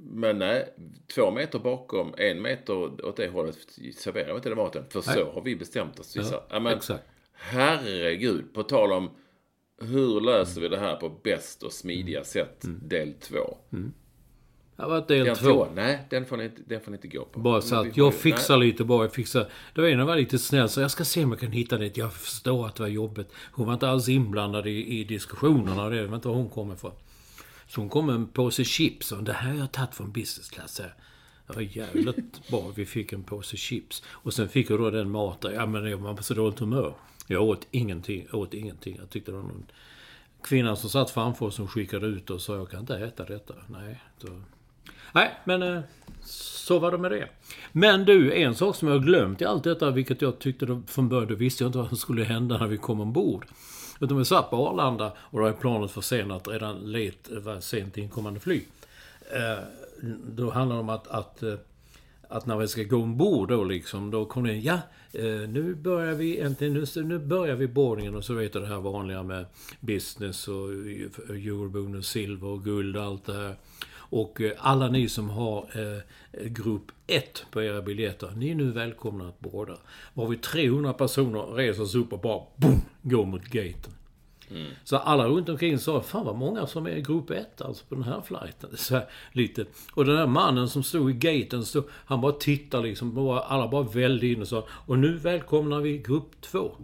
men 0.01 0.39
nej, 0.39 0.75
två 1.15 1.31
meter 1.31 1.59
bakom, 1.59 2.15
en 2.19 2.43
meter 2.43 3.05
åt 3.07 3.17
det 3.17 3.29
hållet 3.29 3.59
serverar 3.97 4.29
vi 4.29 4.37
inte 4.37 4.49
den 4.49 4.59
maten. 4.59 4.85
För 4.91 5.03
nej. 5.07 5.17
så 5.17 5.33
har 5.33 5.43
vi 5.43 5.57
bestämt 5.57 6.01
oss. 6.01 6.17
Ja, 6.17 6.47
ja, 6.51 6.61
men, 6.61 6.77
exakt. 6.77 7.05
Herregud, 7.33 8.55
på 8.55 8.63
tal 8.63 8.93
om 8.93 9.11
hur 9.81 10.21
löser 10.21 10.61
vi 10.61 10.69
det 10.69 10.79
här 10.79 10.97
på 10.97 11.09
bäst 11.09 11.63
och 11.63 11.73
smidiga 11.73 12.19
mm. 12.19 12.25
sätt, 12.25 12.65
mm. 12.65 12.81
del 12.89 13.13
två. 13.13 13.57
Mm. 13.73 13.93
Ja, 14.77 14.89
vad 14.89 15.09
del 15.09 15.27
den 15.27 15.37
två? 15.37 15.67
Nej, 15.75 16.07
den 16.11 16.27
får, 16.27 16.37
ni, 16.37 16.51
den 16.67 16.81
får 16.81 16.91
ni 16.91 16.97
inte 16.97 17.09
gå 17.09 17.25
på. 17.25 17.41
Bara 17.41 17.61
så 17.61 17.77
att 17.77 17.97
jag 17.97 18.15
fixar 18.15 18.59
nej. 18.59 18.67
lite 18.67 18.85
bara. 18.85 19.05
Jag 19.05 19.13
fixar. 19.13 19.49
Det 19.75 19.81
var 19.81 19.89
en 19.89 20.07
var 20.07 20.17
lite 20.17 20.39
snäll 20.39 20.69
så 20.69 20.81
jag 20.81 20.91
ska 20.91 21.05
se 21.05 21.25
om 21.25 21.31
jag 21.31 21.41
kan 21.41 21.53
hitta 21.53 21.79
det. 21.79 21.97
Jag 21.97 22.13
förstår 22.13 22.67
att 22.67 22.75
det 22.75 22.83
var 22.83 22.91
jobbigt. 22.91 23.33
Hon 23.53 23.67
var 23.67 23.75
inte 23.75 23.89
alls 23.89 24.09
inblandad 24.09 24.67
i, 24.67 25.01
i 25.01 25.05
diskussionerna. 25.05 25.89
Det 25.89 26.03
vet 26.03 26.13
inte 26.13 26.29
var 26.29 26.35
hon 26.35 26.51
kommer 26.51 26.75
ifrån. 26.75 26.93
Så 27.66 27.81
hon 27.81 27.88
kom 27.88 28.07
med 28.07 28.14
en 28.14 28.27
påse 28.27 28.64
chips 28.64 29.12
och 29.12 29.24
det 29.24 29.33
här 29.33 29.50
har 29.50 29.59
jag 29.59 29.72
tagit 29.72 29.94
från 29.94 30.12
business 30.12 30.50
class. 30.50 30.81
Var 31.46 31.61
jävligt 31.61 32.48
bra. 32.50 32.72
Vi 32.74 32.87
fick 32.87 33.12
en 33.12 33.22
påse 33.22 33.57
chips. 33.57 34.03
Och 34.07 34.35
sen 34.35 34.48
fick 34.48 34.70
jag 34.70 34.79
då 34.79 34.90
den 34.90 35.11
maten. 35.11 35.55
Ja 35.55 35.66
men 35.66 35.90
jag 35.90 35.98
var 35.98 36.14
på 36.14 36.22
så 36.22 36.35
dåligt 36.35 36.59
humör. 36.59 36.94
Jag 37.27 37.42
åt 37.42 37.66
ingenting. 37.70 38.27
Jag 38.33 38.40
åt 38.40 38.55
ingenting. 38.55 38.96
Jag 39.00 39.11
tyckte 39.11 39.31
det 39.31 39.37
var 39.37 39.42
någon 39.42 39.66
kvinna 40.42 40.77
som 40.77 40.90
satt 40.90 41.11
framför 41.11 41.46
oss 41.46 41.55
som 41.55 41.68
skickade 41.68 42.07
ut 42.07 42.31
och 42.31 42.40
sa 42.40 42.57
jag 42.57 42.70
kan 42.70 42.81
inte 42.81 42.96
äta 42.96 43.24
detta. 43.24 43.55
Nej. 43.68 44.00
Då... 44.20 44.29
Nej, 45.12 45.31
men 45.44 45.62
eh, 45.62 45.81
så 46.22 46.79
var 46.79 46.92
det 46.92 46.98
med 46.98 47.11
det. 47.11 47.29
Men 47.72 48.05
du, 48.05 48.33
en 48.33 48.55
sak 48.55 48.77
som 48.77 48.88
jag 48.88 49.05
glömt 49.05 49.40
i 49.40 49.44
allt 49.44 49.64
detta, 49.64 49.90
vilket 49.90 50.22
jag 50.22 50.38
tyckte 50.38 50.83
från 50.87 51.09
början, 51.09 51.29
då 51.29 51.35
visste 51.35 51.64
jag 51.64 51.68
inte 51.68 51.79
vad 51.79 51.88
som 51.88 51.96
skulle 51.96 52.24
hända 52.24 52.59
när 52.59 52.66
vi 52.66 52.79
kom 52.79 53.00
ombord. 53.00 53.46
Utan 54.01 54.19
vi 54.19 54.25
satt 54.25 54.51
på 54.51 54.69
Arlanda 54.69 55.13
och 55.19 55.41
då 55.41 55.47
är 55.47 55.53
planet 55.53 55.91
försenat 55.91 56.49
redan 56.49 56.77
let, 56.93 57.31
eh, 57.33 57.39
var 57.39 57.61
sent 57.61 57.97
inkommande 57.97 58.41
flyg. 58.41 58.69
Eh, 59.33 59.65
då 60.27 60.51
handlar 60.51 60.77
det 60.77 60.81
om 60.81 60.89
att, 60.89 61.09
att, 61.09 61.43
eh, 61.43 61.55
att 62.29 62.47
när 62.47 62.57
vi 62.57 62.69
ska 62.69 62.83
gå 62.83 62.97
ombord 62.97 63.49
då 63.49 63.65
liksom, 63.65 64.11
då 64.11 64.25
kommer 64.25 64.49
det 64.49 64.55
in, 64.55 64.63
ja, 64.63 64.79
eh, 65.13 65.49
nu 65.49 65.75
börjar 65.75 66.15
vi 66.15 66.41
äntligen, 66.41 66.75
nu, 66.75 67.03
nu 67.03 67.19
börjar 67.19 67.57
vi 67.57 67.67
boardingen 67.67 68.15
och 68.15 68.25
så 68.25 68.35
vet 68.35 68.53
du 68.53 68.61
det 68.61 68.67
här 68.67 68.81
vanliga 68.81 69.23
med 69.23 69.47
business 69.81 70.49
och 70.49 70.69
eurobonus, 71.29 72.09
silver 72.09 72.49
och 72.49 72.65
guld 72.65 72.97
och 72.97 73.03
allt 73.03 73.27
det 73.27 73.33
här. 73.33 73.57
Och 74.14 74.40
alla 74.59 74.88
ni 74.88 75.09
som 75.09 75.31
har 75.31 75.68
eh, 75.74 76.46
grupp 76.46 76.92
1 77.07 77.46
på 77.50 77.62
era 77.62 77.83
biljetter, 77.83 78.33
ni 78.37 78.50
är 78.50 78.55
nu 78.55 78.70
välkomna 78.70 79.29
att 79.29 79.40
borda. 79.40 79.77
Var 80.14 80.27
vi 80.29 80.37
300 80.37 80.92
personer 80.92 81.40
reser 81.40 81.85
sig 81.85 82.00
upp 82.00 82.12
och 82.12 82.20
bara 82.20 82.42
boom, 82.57 82.81
går 83.03 83.24
mot 83.24 83.44
gaten. 83.44 83.92
Mm. 84.50 84.66
Så 84.85 84.96
alla 84.96 85.27
runt 85.27 85.48
omkring 85.48 85.79
sa, 85.79 86.00
fan 86.00 86.27
vad 86.27 86.37
många 86.37 86.66
som 86.66 86.87
är 86.87 86.90
i 86.90 87.03
grupp 87.03 87.31
1 87.31 87.61
alltså 87.61 87.85
på 87.88 87.94
den 87.94 88.05
här 88.05 88.20
flighten. 88.20 88.70
Så 88.77 88.94
här, 88.94 89.09
lite. 89.33 89.64
Och 89.94 90.05
den 90.05 90.16
där 90.16 90.27
mannen 90.27 90.68
som 90.68 90.83
stod 90.83 91.11
i 91.11 91.12
gaten, 91.12 91.64
stod, 91.64 91.85
han 91.90 92.20
bara 92.20 92.33
tittade 92.33 92.88
liksom, 92.88 93.14
bara, 93.14 93.40
alla 93.40 93.68
bara 93.68 93.83
välde 93.83 94.27
in 94.27 94.40
och 94.40 94.48
sa, 94.48 94.66
och 94.70 94.98
nu 94.98 95.16
välkomnar 95.16 95.81
vi 95.81 95.98
grupp 95.98 96.40
2. 96.40 96.77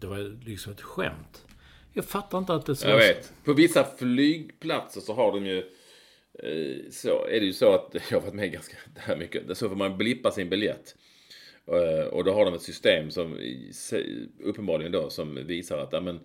Det 0.00 0.06
var 0.06 0.44
liksom 0.46 0.72
ett 0.72 0.80
skämt. 0.80 1.44
Jag 1.92 2.04
fattar 2.04 2.38
inte 2.38 2.54
att 2.54 2.66
det 2.66 2.76
så... 2.76 2.88
Jag 2.88 2.98
vet. 2.98 3.32
På 3.44 3.52
vissa 3.52 3.84
flygplatser 3.98 5.00
så 5.00 5.14
har 5.14 5.32
de 5.32 5.46
ju 5.46 5.58
Eh, 5.58 5.64
så 6.90 7.26
är 7.26 7.40
det 7.40 7.46
ju 7.46 7.52
så 7.52 7.74
att 7.74 7.94
jag 8.10 8.16
har 8.16 8.20
varit 8.20 8.34
med 8.34 8.52
ganska 8.52 8.76
mycket. 9.18 9.58
Så 9.58 9.68
får 9.68 9.76
man 9.76 9.98
blippa 9.98 10.30
sin 10.30 10.48
biljett. 10.48 10.96
Eh, 11.66 12.06
Och 12.06 12.24
då 12.24 12.32
har 12.32 12.44
de 12.44 12.54
ett 12.54 12.62
system 12.62 13.10
som 13.10 13.38
uppenbarligen 14.42 14.92
då 14.92 15.10
som 15.10 15.46
visar 15.46 15.78
att 15.78 16.02
men, 16.02 16.20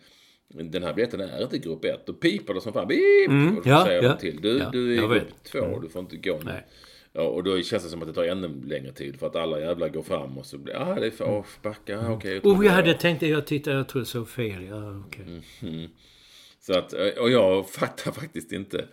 den 0.72 0.84
här 0.84 0.94
biljetten 0.94 1.22
är 1.22 1.44
inte 1.44 1.58
grupp 1.58 1.86
1. 1.86 2.06
Då 2.06 2.14
piper 2.14 2.54
det 2.54 2.62
som 2.62 2.74
fan. 2.74 2.88
Beep! 2.88 3.58
och 3.58 3.64
så 3.64 3.70
ja, 3.70 3.86
säger 3.86 4.04
ja, 4.04 4.10
de 4.10 4.18
till. 4.18 4.42
Du, 4.42 4.58
ja, 4.58 4.70
du 4.72 4.94
är 4.94 4.98
grupp 4.98 5.12
vet. 5.12 5.44
2 5.44 5.60
och 5.60 5.82
du 5.82 5.90
får 5.90 6.00
inte 6.00 6.18
gå 6.18 6.34
nu. 6.34 6.44
Nej. 6.46 6.66
Ja, 7.16 7.22
och 7.22 7.44
då 7.44 7.62
känns 7.62 7.84
det 7.84 7.90
som 7.90 8.02
att 8.02 8.08
det 8.08 8.14
tar 8.14 8.24
ännu 8.24 8.62
längre 8.66 8.92
tid 8.92 9.20
för 9.20 9.28
att 9.28 9.36
alla 9.36 9.60
jävlar 9.60 9.90
går 9.90 10.02
fram 10.02 10.38
och 10.38 10.46
så 10.46 10.58
blir 10.58 10.76
ah, 10.76 11.00
det 11.00 11.06
är 11.06 11.12
för 11.12 11.26
oh, 11.26 11.46
backa, 11.62 12.12
okej. 12.12 12.42
tror 12.42 12.58
Oh, 12.60 12.66
jag 12.66 12.72
hade 12.74 12.94
tänkt 12.94 13.20
det. 13.20 13.28
Jag 13.28 13.48
tittade, 13.48 13.78
jag 13.78 13.88
tror 13.88 14.02
jag 14.02 14.08
såg 14.08 14.30
fel. 14.30 14.64
Ja, 14.66 15.04
okej. 15.08 15.42
Så 16.60 16.78
att, 16.78 16.94
och 16.94 17.32
jag 17.32 17.70
fattar 17.70 18.12
faktiskt 18.12 18.52
inte 18.52 18.86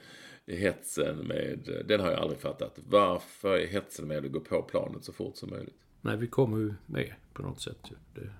hetsen 0.46 1.18
med, 1.18 1.84
den 1.84 2.00
har 2.00 2.10
jag 2.10 2.20
aldrig 2.20 2.40
fattat. 2.40 2.78
Varför 2.88 3.58
är 3.58 3.66
hetsen 3.66 4.08
med 4.08 4.24
att 4.24 4.32
gå 4.32 4.40
på 4.40 4.62
planet 4.62 5.04
så 5.04 5.12
fort 5.12 5.36
som 5.36 5.50
möjligt? 5.50 5.76
Nej, 6.00 6.16
vi 6.16 6.26
kommer 6.26 6.58
ju 6.58 6.74
med 6.86 7.14
på 7.32 7.42
något 7.42 7.60
sätt. 7.60 7.90
Det... 8.14 8.30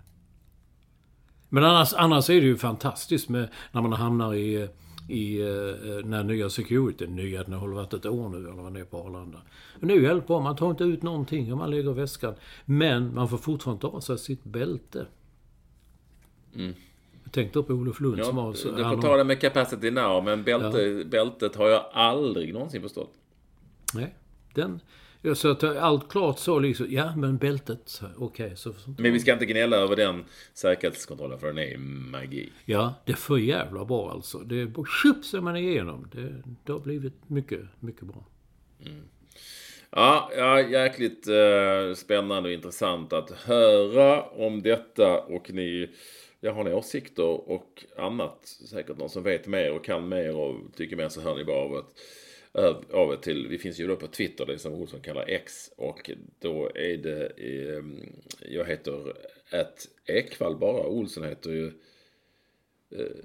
Men 1.48 1.64
annars, 1.64 1.94
annars 1.94 2.30
är 2.30 2.40
det 2.40 2.46
ju 2.46 2.56
fantastiskt 2.56 3.28
med 3.28 3.48
när 3.72 3.82
man 3.82 3.92
hamnar 3.92 4.34
i, 4.34 4.68
i 5.08 5.40
eh, 5.40 5.46
den 5.82 6.12
här 6.12 6.24
nya 6.24 6.50
security. 6.50 7.06
Nya, 7.06 7.42
den 7.42 7.52
har 7.52 7.68
varit 7.68 7.94
ett 7.94 8.06
år 8.06 8.28
nu 8.28 8.36
eller 8.36 8.62
vad 8.62 8.74
det 8.74 8.80
är 8.80 8.84
på 8.84 8.98
Arlanda. 8.98 9.42
Men 9.78 9.88
nu 9.88 10.02
hjälper 10.02 10.40
man 10.40 10.56
tar 10.56 10.70
inte 10.70 10.84
ut 10.84 11.02
någonting 11.02 11.52
och 11.52 11.58
man 11.58 11.70
lägger 11.70 11.92
väskan. 11.92 12.34
Men 12.64 13.14
man 13.14 13.28
får 13.28 13.38
fortfarande 13.38 13.80
ta 13.80 13.88
av 13.88 14.00
sig 14.00 14.18
sitt 14.18 14.44
bälte. 14.44 15.06
Jag 17.30 17.34
tänkte 17.34 17.62
på 17.62 17.72
Olof 17.72 18.00
Lund 18.00 18.24
som 18.24 18.36
Ja, 18.38 18.44
var 18.44 18.52
så... 18.54 18.68
du 18.70 18.76
får 18.76 18.82
har- 18.84 19.02
ta 19.02 19.16
det 19.16 19.24
med 19.24 19.40
capacity 19.40 19.90
now, 19.90 20.24
men 20.24 20.44
bälte, 20.44 21.04
bältet 21.06 21.56
har 21.56 21.68
jag 21.68 21.84
aldrig 21.92 22.52
någonsin 22.54 22.82
förstått. 22.82 23.12
Nej, 23.94 24.14
den... 24.54 24.80
Jag 25.22 25.36
sa 25.36 25.50
att 25.50 25.64
allt 25.64 26.08
klart 26.08 26.38
så 26.38 26.58
liksom, 26.58 26.86
ja 26.90 27.16
men 27.16 27.36
bältet, 27.36 28.02
okej 28.16 28.56
så... 28.56 28.72
så 28.72 28.90
Men 28.98 29.12
vi 29.12 29.20
ska 29.20 29.32
inte 29.32 29.46
gnälla 29.46 29.76
över 29.76 29.96
den 29.96 30.24
säkerhetskontrollen 30.54 31.38
för 31.38 31.46
den 31.46 31.58
är 31.58 31.78
magi. 32.10 32.52
Ja, 32.64 32.94
det 33.04 33.12
är 33.12 33.16
för 33.16 33.36
jävla 33.36 33.84
bra 33.84 34.10
alltså. 34.10 34.38
Det 34.38 34.60
är 34.60 34.66
tjup 35.02 35.34
är 35.34 35.40
man 35.40 35.56
igenom. 35.56 36.08
Det, 36.12 36.42
det 36.64 36.72
har 36.72 36.80
blivit 36.80 37.14
mycket, 37.26 37.60
mycket 37.80 38.02
bra. 38.02 38.24
Ja, 39.90 40.30
ja 40.36 40.60
jäkligt 40.60 41.28
eh, 41.28 41.94
spännande 41.96 42.48
och 42.48 42.52
intressant 42.52 43.12
att 43.12 43.30
höra 43.30 44.22
om 44.22 44.62
detta 44.62 45.20
och 45.20 45.50
ni 45.50 45.90
jag 46.40 46.52
har 46.52 46.64
ni 46.64 46.72
åsikter 46.72 47.50
och 47.50 47.84
annat. 47.96 48.46
Säkert 48.70 48.98
någon 48.98 49.10
som 49.10 49.22
vet 49.22 49.46
mer 49.46 49.72
och 49.72 49.84
kan 49.84 50.08
mer 50.08 50.36
och 50.36 50.56
tycker 50.76 50.96
mer 50.96 51.08
så 51.08 51.20
hör 51.20 51.36
ni 51.36 51.44
bara 51.44 51.56
av 51.64 51.76
ett, 51.78 52.90
av 52.94 53.12
ett 53.12 53.22
till. 53.22 53.48
Vi 53.48 53.58
finns 53.58 53.80
ju 53.80 53.86
då 53.86 53.96
på 53.96 54.06
Twitter, 54.06 54.46
det 54.46 54.52
är 54.52 54.56
som 54.56 54.72
Olsson 54.74 55.00
kallar 55.00 55.24
X. 55.28 55.70
Och 55.76 56.10
då 56.38 56.70
är 56.74 56.96
det, 56.96 57.26
eh, 57.36 57.84
jag 58.50 58.64
heter 58.64 59.12
ett 59.50 59.88
Ekvall 60.06 60.56
bara. 60.56 60.86
Olsson 60.86 61.24
heter 61.24 61.50
ju 61.50 61.72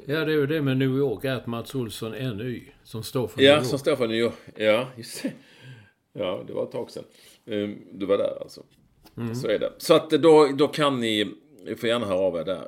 Ja, 0.06 0.25
det 0.25 0.32
är 0.34 0.38
ju 0.38 0.47
det 0.47 0.62
med 0.62 0.78
New 0.78 0.97
York, 0.97 1.25
att 1.25 1.47
Mats 1.47 1.75
Olsson 1.75 2.12
NY, 2.12 2.63
som 2.84 3.04
står 3.04 3.28
för 3.28 3.41
Ja, 3.41 3.51
New 3.51 3.58
York. 3.60 3.67
som 3.69 3.80
står 3.80 3.95
för 3.95 4.08
New 4.08 4.17
York. 4.17 4.34
Ja, 4.56 4.88
just 4.97 5.23
det. 5.23 5.32
Ja, 6.13 6.43
det 6.47 6.54
var 6.54 6.63
ett 6.63 6.71
tag 6.71 6.91
sedan. 6.91 7.04
Ehm, 7.45 7.78
Du 7.91 8.06
var 8.06 8.17
där 8.17 8.38
alltså. 8.41 8.63
Så 9.41 9.47
är 9.47 9.60
det. 9.60 9.73
Så 9.78 9.93
att 9.93 10.10
då, 10.10 10.47
då 10.58 10.67
kan 10.67 10.99
ni, 10.99 11.36
ni 11.63 11.75
får 11.75 11.89
gärna 11.89 12.06
höra 12.06 12.19
av 12.19 12.36
er 12.38 12.43
där. 12.43 12.67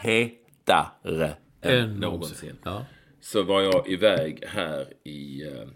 Hetare 0.00 1.36
än 1.60 1.78
Än 1.78 1.94
någonsin. 1.94 2.56
Ja. 2.64 2.84
Så 3.20 3.42
var 3.42 3.62
jag 3.62 3.88
iväg 3.88 4.44
här 4.46 4.94
i, 5.04 5.42
eh, 5.46 5.68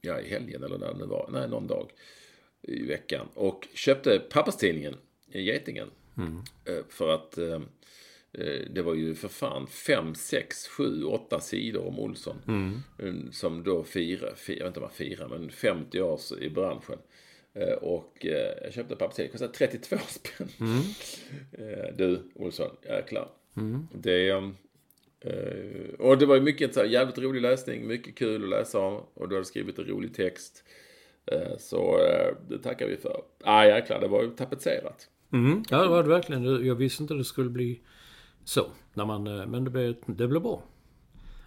ja 0.00 0.20
i 0.20 0.28
helgen 0.28 0.64
eller 0.64 0.78
när 0.78 0.94
det 0.94 1.06
var, 1.06 1.28
nej 1.32 1.48
någon 1.48 1.66
dag 1.66 1.90
i 2.62 2.86
veckan. 2.86 3.28
Och 3.34 3.68
köpte 3.74 4.18
pappastidningen, 4.18 4.96
Getingen. 5.32 5.90
Eh, 6.64 6.84
För 6.88 7.14
att 7.14 7.38
eh, 7.38 7.60
eh, 8.32 8.60
det 8.70 8.82
var 8.82 8.94
ju 8.94 9.14
för 9.14 9.28
fan 9.28 9.66
fem, 9.66 10.14
sex, 10.14 10.68
sju, 10.68 11.04
åtta 11.04 11.40
sidor 11.40 11.86
om 11.86 11.98
Olsson. 11.98 12.36
Eh, 12.98 13.30
Som 13.30 13.62
då 13.62 13.84
firar, 13.84 14.34
fir, 14.34 14.52
jag 14.58 14.64
vet 14.64 14.66
inte 14.70 14.80
om 14.80 14.84
man 14.84 14.92
firar, 14.92 15.28
men 15.28 15.50
50 15.50 16.00
år 16.00 16.20
i 16.40 16.50
branschen. 16.50 16.98
Eh, 17.54 17.72
Och 17.72 18.26
eh, 18.26 18.54
jag 18.64 18.72
köpte 18.72 18.96
pappastidningen, 18.96 19.32
kostade 19.32 19.52
32 19.52 19.96
spänn. 20.08 20.48
Eh, 21.52 21.94
Du, 21.96 22.22
Olsson, 22.34 22.70
jäklar. 22.88 23.28
Det, 23.94 24.30
ehm, 24.30 24.54
eh, 25.20 25.94
och 25.98 26.18
det 26.18 26.26
var 26.26 26.34
ju 26.34 26.40
mycket 26.40 26.74
så 26.74 26.80
här, 26.80 26.86
jävligt 26.86 27.18
rolig 27.18 27.42
läsning, 27.42 27.86
mycket 27.86 28.14
kul 28.14 28.42
att 28.44 28.50
läsa 28.50 28.78
om. 28.78 29.02
Och 29.14 29.28
du 29.28 29.34
hade 29.34 29.44
skrivit 29.44 29.78
en 29.78 29.84
rolig 29.84 30.14
text. 30.14 30.64
Så 31.58 31.98
det 32.48 32.58
tackar 32.58 32.86
vi 32.86 32.96
för. 32.96 33.22
Ah, 33.44 33.64
jäklar, 33.64 34.00
det 34.00 34.08
var 34.08 34.22
ju 34.22 34.30
tapetserat. 34.30 35.08
Mm. 35.32 35.62
ja, 35.70 35.82
det 35.82 35.88
var 35.88 36.02
det 36.02 36.08
verkligen. 36.08 36.66
Jag 36.66 36.74
visste 36.74 37.02
inte 37.02 37.14
det 37.14 37.24
skulle 37.24 37.50
bli 37.50 37.80
så. 38.44 38.66
När 38.94 39.04
man, 39.04 39.22
men 39.50 39.64
det 39.64 39.70
blev, 39.70 39.94
det 40.06 40.26
blev 40.28 40.42
bra. 40.42 40.62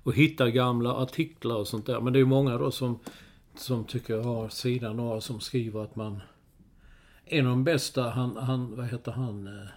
Och 0.04 0.14
hitta 0.14 0.50
gamla 0.50 0.94
artiklar 0.94 1.56
och 1.56 1.68
sånt 1.68 1.86
där. 1.86 2.02
Men 2.02 2.14
det 2.14 2.18
är 2.18 2.22
ju 2.22 2.26
många 2.26 2.58
då 2.58 2.72
som, 2.72 3.00
som 3.60 3.86
tycker 3.86 4.14
jag 4.14 4.24
har 4.24 4.50
sidan 4.50 4.98
några 4.98 5.22
som 5.22 5.40
skriver 5.40 5.84
att 5.84 5.96
man... 5.96 6.22
En 7.26 7.46
av 7.46 7.52
de 7.52 7.64
bästa, 7.64 8.10
han, 8.10 8.38
han 8.38 8.76
vad 8.76 8.88
heter 8.88 9.12
han? 9.12 9.48
eh, 9.48 9.68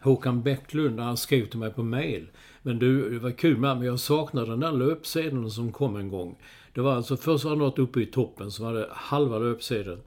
Håkan 0.00 0.42
Bäcklund, 0.42 1.00
han 1.00 1.16
skrev 1.16 1.46
till 1.46 1.58
mig 1.58 1.70
på 1.70 1.82
mail. 1.82 2.30
Men 2.62 2.78
du, 2.78 3.10
det 3.10 3.18
var 3.18 3.30
kul 3.30 3.56
med, 3.56 3.76
men 3.76 3.86
jag 3.86 4.00
saknar 4.00 4.46
den 4.46 4.60
där 4.60 4.72
löpsedeln 4.72 5.50
som 5.50 5.72
kom 5.72 5.96
en 5.96 6.08
gång. 6.08 6.36
Det 6.74 6.80
var 6.80 6.96
alltså, 6.96 7.16
först 7.16 7.44
var 7.44 7.52
det 7.52 7.58
något 7.58 7.78
uppe 7.78 8.00
i 8.00 8.06
toppen, 8.06 8.50
var 8.60 8.74
det 8.74 8.88
halva 8.92 9.38
löpsedeln. 9.38 10.00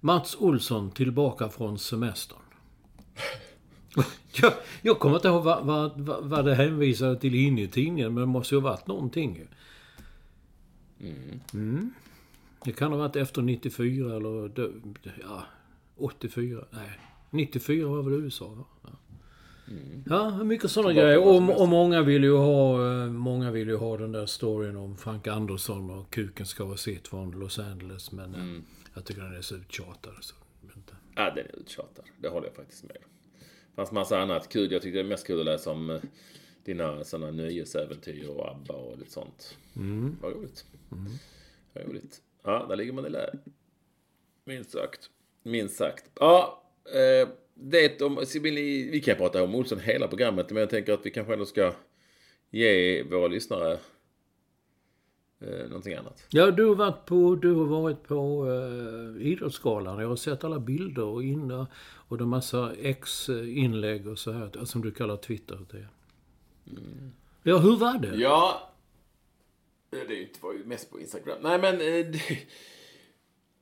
Mats 0.00 0.36
Olsson 0.38 0.90
tillbaka 0.90 1.48
från 1.48 1.78
semestern. 1.78 2.38
jag, 4.42 4.52
jag 4.82 4.98
kommer 4.98 5.16
inte 5.16 5.28
ihåg 5.28 5.44
vad, 5.44 5.64
vad, 5.64 6.00
vad, 6.00 6.24
vad 6.24 6.44
det 6.44 6.54
hänvisade 6.54 7.20
till 7.20 7.34
inne 7.34 7.62
i 7.62 7.68
tidningen, 7.68 8.14
men 8.14 8.20
det 8.20 8.26
måste 8.26 8.54
ju 8.54 8.60
ha 8.60 8.70
varit 8.70 8.86
någonting 8.86 9.36
ju. 9.36 9.46
Mm. 11.54 11.90
Det 12.64 12.72
kan 12.72 12.92
ha 12.92 12.98
varit 12.98 13.16
efter 13.16 13.42
94 13.42 14.16
eller... 14.16 14.50
Ja, 15.22 15.44
84. 15.96 16.64
Nej, 16.70 16.90
94 17.30 17.88
var 17.88 18.02
väl 18.02 18.12
USA 18.12 18.48
va? 18.48 18.64
Ja, 20.06 20.38
ja 20.38 20.44
mycket 20.44 20.70
sådana 20.70 20.92
grejer. 20.92 21.18
Och, 21.18 21.60
och 21.60 21.68
många 21.68 22.02
vill 22.02 22.24
ju 22.24 22.36
ha 22.36 22.92
eh, 22.92 23.06
Många 23.06 23.50
vill 23.50 23.68
ju 23.68 23.76
ha 23.76 23.96
den 23.96 24.12
där 24.12 24.26
storyn 24.26 24.76
om 24.76 24.96
Frank 24.96 25.26
Andersson 25.26 25.90
och 25.90 26.10
kuken 26.10 26.46
ska 26.46 26.64
vara 26.64 26.76
sitt 26.76 27.08
från 27.08 27.30
Los 27.30 27.58
Angeles. 27.58 28.12
Men 28.12 28.34
eh, 28.34 28.62
jag 28.94 29.04
tycker 29.04 29.22
den 29.22 29.34
är 29.34 29.40
så 29.42 29.54
uttjatad. 29.54 30.14
Så. 30.20 30.34
Ja, 31.14 31.30
den 31.30 31.46
är 31.46 31.56
uttjatad. 31.58 32.04
Det 32.18 32.28
håller 32.28 32.46
jag 32.46 32.56
faktiskt 32.56 32.84
med 32.84 32.96
om. 32.96 33.10
Det 33.70 33.76
fanns 33.76 33.92
massa 33.92 34.18
annat 34.18 34.48
kul. 34.48 34.72
Jag 34.72 34.82
tyckte 34.82 34.98
det 34.98 35.04
är 35.04 35.08
mest 35.08 35.26
kul 35.26 35.40
att 35.40 35.46
läsa 35.46 35.70
om 35.70 35.90
eh, 35.90 36.00
dina 36.64 37.04
sådana 37.04 37.30
nöjesäventyr 37.30 38.28
och 38.28 38.48
ABBA 38.48 38.74
och 38.74 38.98
lite 38.98 39.10
sånt. 39.10 39.56
Mm. 39.76 40.16
Vad 40.22 40.32
roligt. 40.32 40.64
Mm. 40.92 41.12
Vad 41.72 41.84
roligt. 41.84 42.20
Ja, 42.44 42.66
där 42.68 42.76
ligger 42.76 42.92
man 42.92 43.06
i 43.06 43.10
lä. 43.10 43.30
Minst 44.44 44.70
sagt. 44.70 45.10
Minst 45.42 45.76
sagt. 45.76 46.10
Ja, 46.20 46.62
eh, 46.84 47.28
det 47.54 48.02
om... 48.02 48.24
Vi 48.42 49.02
kan 49.04 49.16
prata 49.16 49.44
om 49.44 49.54
Olsson 49.54 49.78
hela 49.78 50.08
programmet, 50.08 50.50
men 50.50 50.60
jag 50.60 50.70
tänker 50.70 50.92
att 50.92 51.06
vi 51.06 51.10
kanske 51.10 51.32
ändå 51.32 51.46
ska 51.46 51.72
ge 52.50 53.02
våra 53.02 53.26
lyssnare 53.26 53.72
eh, 55.40 55.68
någonting 55.68 55.94
annat. 55.94 56.26
Ja, 56.30 56.50
du 56.50 56.64
har 56.64 56.74
varit 56.74 57.06
på, 57.06 57.34
du 57.34 57.52
har 57.54 57.64
varit 57.64 58.02
på 58.02 58.46
eh, 58.50 59.26
Idrottsgalan. 59.26 60.00
Jag 60.00 60.08
har 60.08 60.16
sett 60.16 60.44
alla 60.44 60.58
bilder 60.58 61.04
och 61.04 61.22
inne 61.22 61.66
och 62.08 62.20
är 62.20 62.24
massa 62.24 62.72
ex-inlägg 62.74 64.06
och 64.06 64.18
så 64.18 64.32
här, 64.32 64.64
som 64.64 64.82
du 64.82 64.90
kallar 64.90 65.16
Twitter. 65.16 65.58
Det. 65.70 65.86
Mm. 66.70 67.12
Ja, 67.42 67.58
hur 67.58 67.76
var 67.76 67.98
det? 67.98 68.16
Ja, 68.16 68.73
det 70.08 70.42
var 70.42 70.52
ju 70.52 70.64
mest 70.64 70.90
på 70.90 71.00
Instagram. 71.00 71.38
Nej, 71.42 71.58
men... 71.58 71.74
Eh, 71.74 72.06
det, 72.06 72.38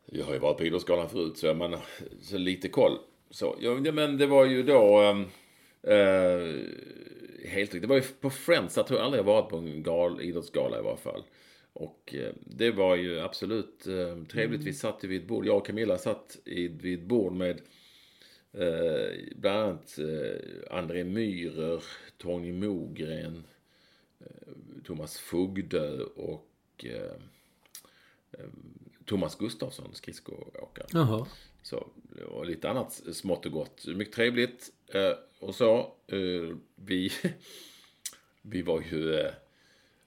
jag 0.07 0.25
har 0.25 0.33
ju 0.33 0.39
varit 0.39 0.59
på 0.59 0.65
Idrottsgalan 0.65 1.09
förut, 1.09 1.39
så 1.39 1.55
man 1.55 1.73
har 1.73 1.85
så 2.23 2.39
lite 2.39 2.69
koll. 2.69 2.99
Så, 3.31 3.57
ja, 3.61 3.75
men 3.75 4.19
det 4.19 4.27
var 4.27 4.45
ju 4.45 4.63
då... 4.63 5.03
Äh, 5.83 6.47
helt 7.45 7.73
Det 7.83 7.87
var 7.87 7.97
ju 7.97 8.03
på 8.03 8.31
Friends. 8.31 8.77
Jag 8.77 8.87
tror 8.87 8.99
jag 8.99 9.05
aldrig 9.05 9.19
jag 9.19 9.25
varit 9.25 9.51
på 9.51 9.57
en 9.57 9.83
gal, 9.83 10.21
idrottsgala 10.21 10.79
i 10.79 10.83
varje 10.83 10.97
fall. 10.97 11.23
Och 11.73 12.15
äh, 12.15 12.33
det 12.47 12.71
var 12.71 12.97
ju 12.97 13.21
absolut 13.21 13.87
äh, 13.87 14.25
trevligt. 14.25 14.63
Vi 14.63 14.73
satt 14.73 15.05
ju 15.05 15.09
vid 15.09 15.23
ett 15.23 15.29
bord. 15.29 15.47
Jag 15.47 15.57
och 15.57 15.67
Camilla 15.67 15.99
satt 15.99 16.39
i, 16.45 16.69
vid 16.69 16.99
ett 16.99 17.05
bord 17.05 17.33
med 17.33 17.61
bland 19.37 19.59
annat 19.59 19.99
André 20.71 21.05
Myhrer, 21.05 21.83
Tony 22.19 22.53
Mogren, 22.53 23.45
Thomas 24.85 25.19
Fogdö 25.19 26.03
och 26.03 26.87
Thomas 29.05 29.37
Gustafsson, 29.39 29.95
skridskoåkaren. 29.95 30.89
Jaha. 30.93 31.27
Så, 31.63 31.89
och 32.29 32.47
lite 32.47 32.71
annat 32.71 32.93
smått 32.93 33.47
och 33.47 33.53
gott. 33.53 33.87
Mycket 33.87 34.15
trevligt. 34.15 34.73
Eh, 34.89 35.13
och 35.39 35.55
så, 35.55 35.79
eh, 36.07 36.57
vi, 36.77 37.11
vi 38.43 38.63
var 38.63 38.83
ju, 38.93 39.15
eh, 39.15 39.33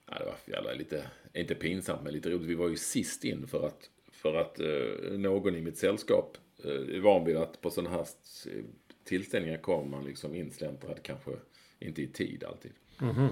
ja, 0.05 0.19
det 0.19 0.26
var 0.26 0.36
jävla 0.45 0.73
lite, 0.73 1.07
inte 1.34 1.55
pinsamt 1.55 2.03
men 2.03 2.13
lite 2.13 2.30
roligt. 2.30 2.47
Vi 2.47 2.55
var 2.55 2.69
ju 2.69 2.78
sist 2.78 3.23
in 3.23 3.47
för 3.47 3.67
att, 3.67 3.89
för 4.11 4.36
att 4.36 4.59
eh, 4.59 5.17
någon 5.17 5.55
i 5.55 5.61
mitt 5.61 5.78
sällskap 5.78 6.38
eh, 6.63 6.95
är 6.95 6.99
van 6.99 7.26
vid 7.26 7.38
att 7.38 7.61
på 7.61 7.69
sådana 7.69 7.95
här 7.95 8.07
tillställningar 9.03 9.57
kommer 9.57 9.86
man 9.86 10.05
liksom 10.05 10.36
insläntrad 10.36 10.99
kanske 11.03 11.32
inte 11.80 12.01
i 12.01 12.07
tid 12.07 12.43
alltid. 12.43 12.71
Mm 13.01 13.15
-hmm. 13.15 13.29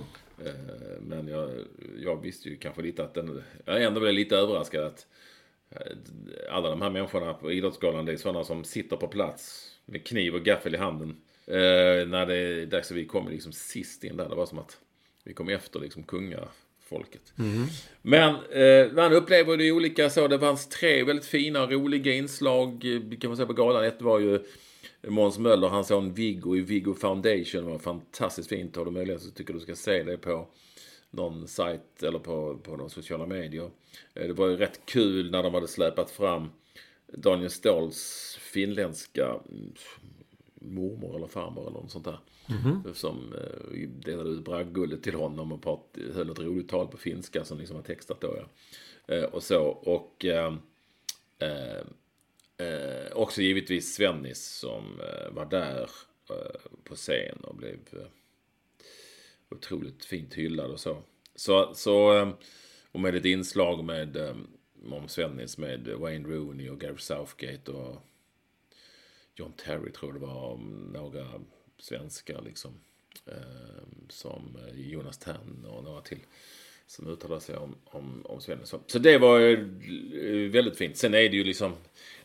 Men 0.99 1.27
jag, 1.27 1.49
jag 1.97 2.21
visste 2.21 2.49
ju 2.49 2.57
kanske 2.57 2.81
lite 2.81 3.03
att 3.03 3.13
den, 3.13 3.43
jag 3.65 3.83
ändå 3.83 3.99
blev 3.99 4.13
lite 4.13 4.37
överraskad 4.37 4.83
att 4.83 5.07
Eh, 5.75 6.55
alla 6.55 6.69
de 6.69 6.81
här 6.81 6.89
människorna 6.89 7.33
på 7.33 7.51
Idrottsgalan, 7.51 8.05
det 8.05 8.11
är 8.11 8.17
sådana 8.17 8.43
som 8.43 8.63
sitter 8.63 8.97
på 8.97 9.07
plats 9.07 9.71
med 9.85 10.07
kniv 10.07 10.35
och 10.35 10.43
gaffel 10.45 10.75
i 10.75 10.77
handen. 10.77 11.09
Eh, 11.47 12.07
när 12.07 12.25
det 12.25 12.35
är 12.35 12.65
dags 12.65 12.91
att 12.91 12.97
vi 12.97 13.05
kommer 13.05 13.31
liksom 13.31 13.51
sist 13.51 14.03
in 14.03 14.17
där. 14.17 14.29
Det 14.29 14.35
var 14.35 14.45
som 14.45 14.59
att 14.59 14.77
vi 15.23 15.33
kom 15.33 15.49
efter 15.49 15.79
liksom 15.79 16.03
kungafolket. 16.03 17.33
Mm. 17.39 17.67
Men 18.01 18.35
eh, 18.51 18.91
man 18.91 19.13
upplever 19.13 19.57
det 19.57 19.71
olika 19.71 20.09
så. 20.09 20.27
Det 20.27 20.39
fanns 20.39 20.69
tre 20.69 21.03
väldigt 21.03 21.25
fina 21.25 21.63
och 21.63 21.71
roliga 21.71 22.13
inslag 22.13 22.81
kan 23.21 23.29
man 23.29 23.37
säga 23.37 23.47
på 23.47 23.53
galan. 23.53 23.85
Ett 23.85 24.01
var 24.01 24.19
ju 24.19 24.39
Måns 25.07 25.39
Möller, 25.39 25.67
hans 25.67 25.87
son 25.87 26.13
Viggo 26.13 26.55
i 26.55 26.61
Viggo 26.61 26.93
Foundation. 26.93 27.65
Var 27.65 27.79
fantastiskt 27.79 28.49
fint. 28.49 28.75
Har 28.75 28.85
du 28.85 28.91
möjlighet 28.91 29.21
så 29.21 29.31
tycker 29.31 29.53
du 29.53 29.59
ska 29.59 29.75
se 29.75 30.03
det 30.03 30.17
på 30.17 30.47
någon 31.13 31.47
sajt 31.47 32.03
eller 32.03 32.19
på, 32.19 32.57
på 32.57 32.75
några 32.75 32.89
sociala 32.89 33.25
medier. 33.25 33.71
Eh, 34.13 34.27
det 34.27 34.33
var 34.33 34.47
ju 34.47 34.57
rätt 34.57 34.85
kul 34.85 35.31
när 35.31 35.43
de 35.43 35.53
hade 35.53 35.67
släpat 35.67 36.11
fram 36.11 36.49
Daniel 37.07 37.49
Ståhls 37.49 38.37
finländska 38.41 39.25
mm, 39.25 39.73
mormor 40.53 41.15
eller 41.15 41.27
farmor 41.27 41.67
eller 41.67 41.79
något 41.79 41.91
sånt 41.91 42.05
där. 42.05 42.19
Mm 42.49 42.61
-hmm. 42.61 42.93
Som 42.93 43.33
eh, 43.33 43.89
delade 43.89 44.29
ut 44.29 44.45
bragdguldet 44.45 45.03
till 45.03 45.15
honom 45.15 45.51
och 45.51 45.61
prat, 45.61 45.97
höll 46.13 46.29
ett 46.29 46.39
roligt 46.39 46.69
tal 46.69 46.87
på 46.87 46.97
finska 46.97 47.45
som 47.45 47.57
liksom 47.57 47.77
var 47.77 47.83
textat 47.83 48.21
då 48.21 48.35
ja. 48.37 48.45
Eh, 49.15 49.23
och 49.23 49.43
så 49.43 49.63
och 49.65 50.25
eh, 50.25 50.53
eh, 51.39 51.85
eh 52.63 53.11
också 53.15 53.41
givetvis 53.41 53.95
Svennis 53.95 54.45
som 54.45 54.99
eh, 55.01 55.31
var 55.31 55.45
där 55.45 55.89
eh, 56.29 56.61
på 56.83 56.95
scen 56.95 57.37
och 57.43 57.55
blev 57.55 57.79
eh, 57.91 58.07
otroligt 59.49 60.05
fint 60.05 60.33
hyllad 60.33 60.71
och 60.71 60.79
så. 60.79 61.03
Så, 61.35 61.73
så 61.73 62.33
och 62.91 62.99
med 62.99 63.15
ett 63.15 63.25
inslag 63.25 63.83
med 63.83 64.15
eh, 64.17 64.35
om 64.91 65.07
Svennis 65.07 65.57
med 65.57 65.87
Wayne 65.87 66.29
Rooney 66.29 66.69
och 66.69 66.79
Gary 66.79 66.97
Southgate 66.97 67.71
och 67.71 68.01
John 69.35 69.53
Terry 69.53 69.91
tror 69.91 70.11
jag 70.11 70.21
det 70.21 70.27
var, 70.27 70.57
några 70.93 71.41
svenskar 71.77 72.41
liksom. 72.41 72.71
Som 74.09 74.57
Jonas 74.73 75.17
Tern 75.17 75.65
och 75.65 75.83
några 75.83 76.01
till. 76.01 76.19
Som 76.87 77.07
uttalade 77.07 77.41
sig 77.41 77.57
om, 77.57 77.75
om, 77.85 78.21
om 78.25 78.41
Svennis. 78.41 78.73
Så 78.87 78.99
det 78.99 79.17
var 79.17 79.39
väldigt 80.49 80.77
fint. 80.77 80.97
Sen 80.97 81.13
är 81.13 81.29
det 81.29 81.35
ju 81.35 81.43
liksom, 81.43 81.73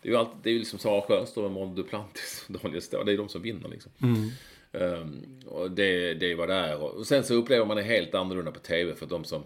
det 0.02 0.08
är 0.08 0.12
ju, 0.12 0.18
alltid, 0.18 0.36
det 0.42 0.50
är 0.50 0.52
ju 0.52 0.58
liksom 0.58 0.78
Sara 0.78 1.02
Sjöström 1.02 1.44
och 1.44 1.50
Måns 1.50 1.76
Duplantis 1.76 2.44
och 2.48 2.60
Daniel 2.62 2.82
Ståhl. 2.82 3.06
Det 3.06 3.12
är 3.12 3.16
de 3.16 3.28
som 3.28 3.42
vinner 3.42 3.68
liksom. 3.68 3.92
Mm. 4.02 4.30
Um, 4.72 5.40
och 5.46 5.70
det, 5.70 6.14
det 6.14 6.34
var 6.34 6.46
där. 6.46 6.82
Och 6.82 7.06
sen 7.06 7.24
så 7.24 7.34
upplever 7.34 7.66
man 7.66 7.76
det 7.76 7.82
helt 7.82 8.14
annorlunda 8.14 8.52
på 8.52 8.60
tv 8.60 8.94
för 8.94 9.06
de 9.06 9.24
som 9.24 9.44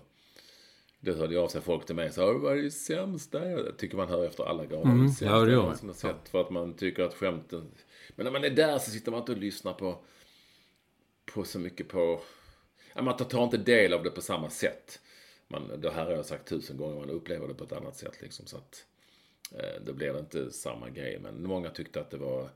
det 1.05 1.13
hörde 1.13 1.41
av 1.41 1.49
sig 1.49 1.61
folk 1.61 1.87
till 1.87 1.95
mig 1.95 2.13
så 2.13 2.39
vad 2.39 2.59
är 2.59 2.63
det 2.63 2.71
sämsta? 2.71 3.51
Jag 3.51 3.77
tycker 3.79 3.97
man 3.97 4.09
hör 4.09 4.27
efter 4.27 4.45
alla 4.45 4.65
galor. 4.65 4.87
Mm, 4.87 5.13
ja, 5.21 5.45
det 5.45 5.53
gör 5.53 5.63
man. 5.63 5.95
Ja. 6.03 6.15
För 6.31 6.41
att 6.41 6.51
man 6.51 6.75
tycker 6.75 7.03
att 7.03 7.15
skämten... 7.15 7.71
Men 8.17 8.25
när 8.25 8.33
man 8.33 8.45
är 8.45 8.51
där 8.51 8.79
så 8.79 8.91
sitter 8.91 9.11
man 9.11 9.21
inte 9.21 9.33
och 9.33 9.39
lyssnar 9.39 9.73
på, 9.73 9.99
på 11.35 11.45
så 11.45 11.59
mycket 11.59 11.89
på... 11.89 12.21
Man 13.01 13.17
tar 13.17 13.45
inte 13.45 13.57
del 13.57 13.93
av 13.93 14.03
det 14.03 14.11
på 14.11 14.21
samma 14.21 14.51
sätt. 14.51 15.01
Man, 15.49 15.81
det 15.81 15.91
här 15.91 16.05
har 16.05 16.13
jag 16.13 16.27
sagt 16.27 16.49
tusen 16.49 16.77
gånger, 16.77 17.01
man 17.01 17.11
upplever 17.11 17.49
det 17.49 17.55
på 17.55 17.65
ett 17.65 17.73
annat 17.73 17.97
sätt 17.97 18.23
liksom. 18.23 18.47
Så 18.47 18.57
att 18.57 18.85
eh, 19.53 19.85
det 19.87 19.93
blev 19.93 20.17
inte 20.17 20.51
samma 20.51 20.91
grej. 20.91 21.19
Men 21.23 21.47
många 21.47 21.71
tyckte 21.71 22.01
att 22.01 22.11
det 22.11 22.17
var 22.17 22.49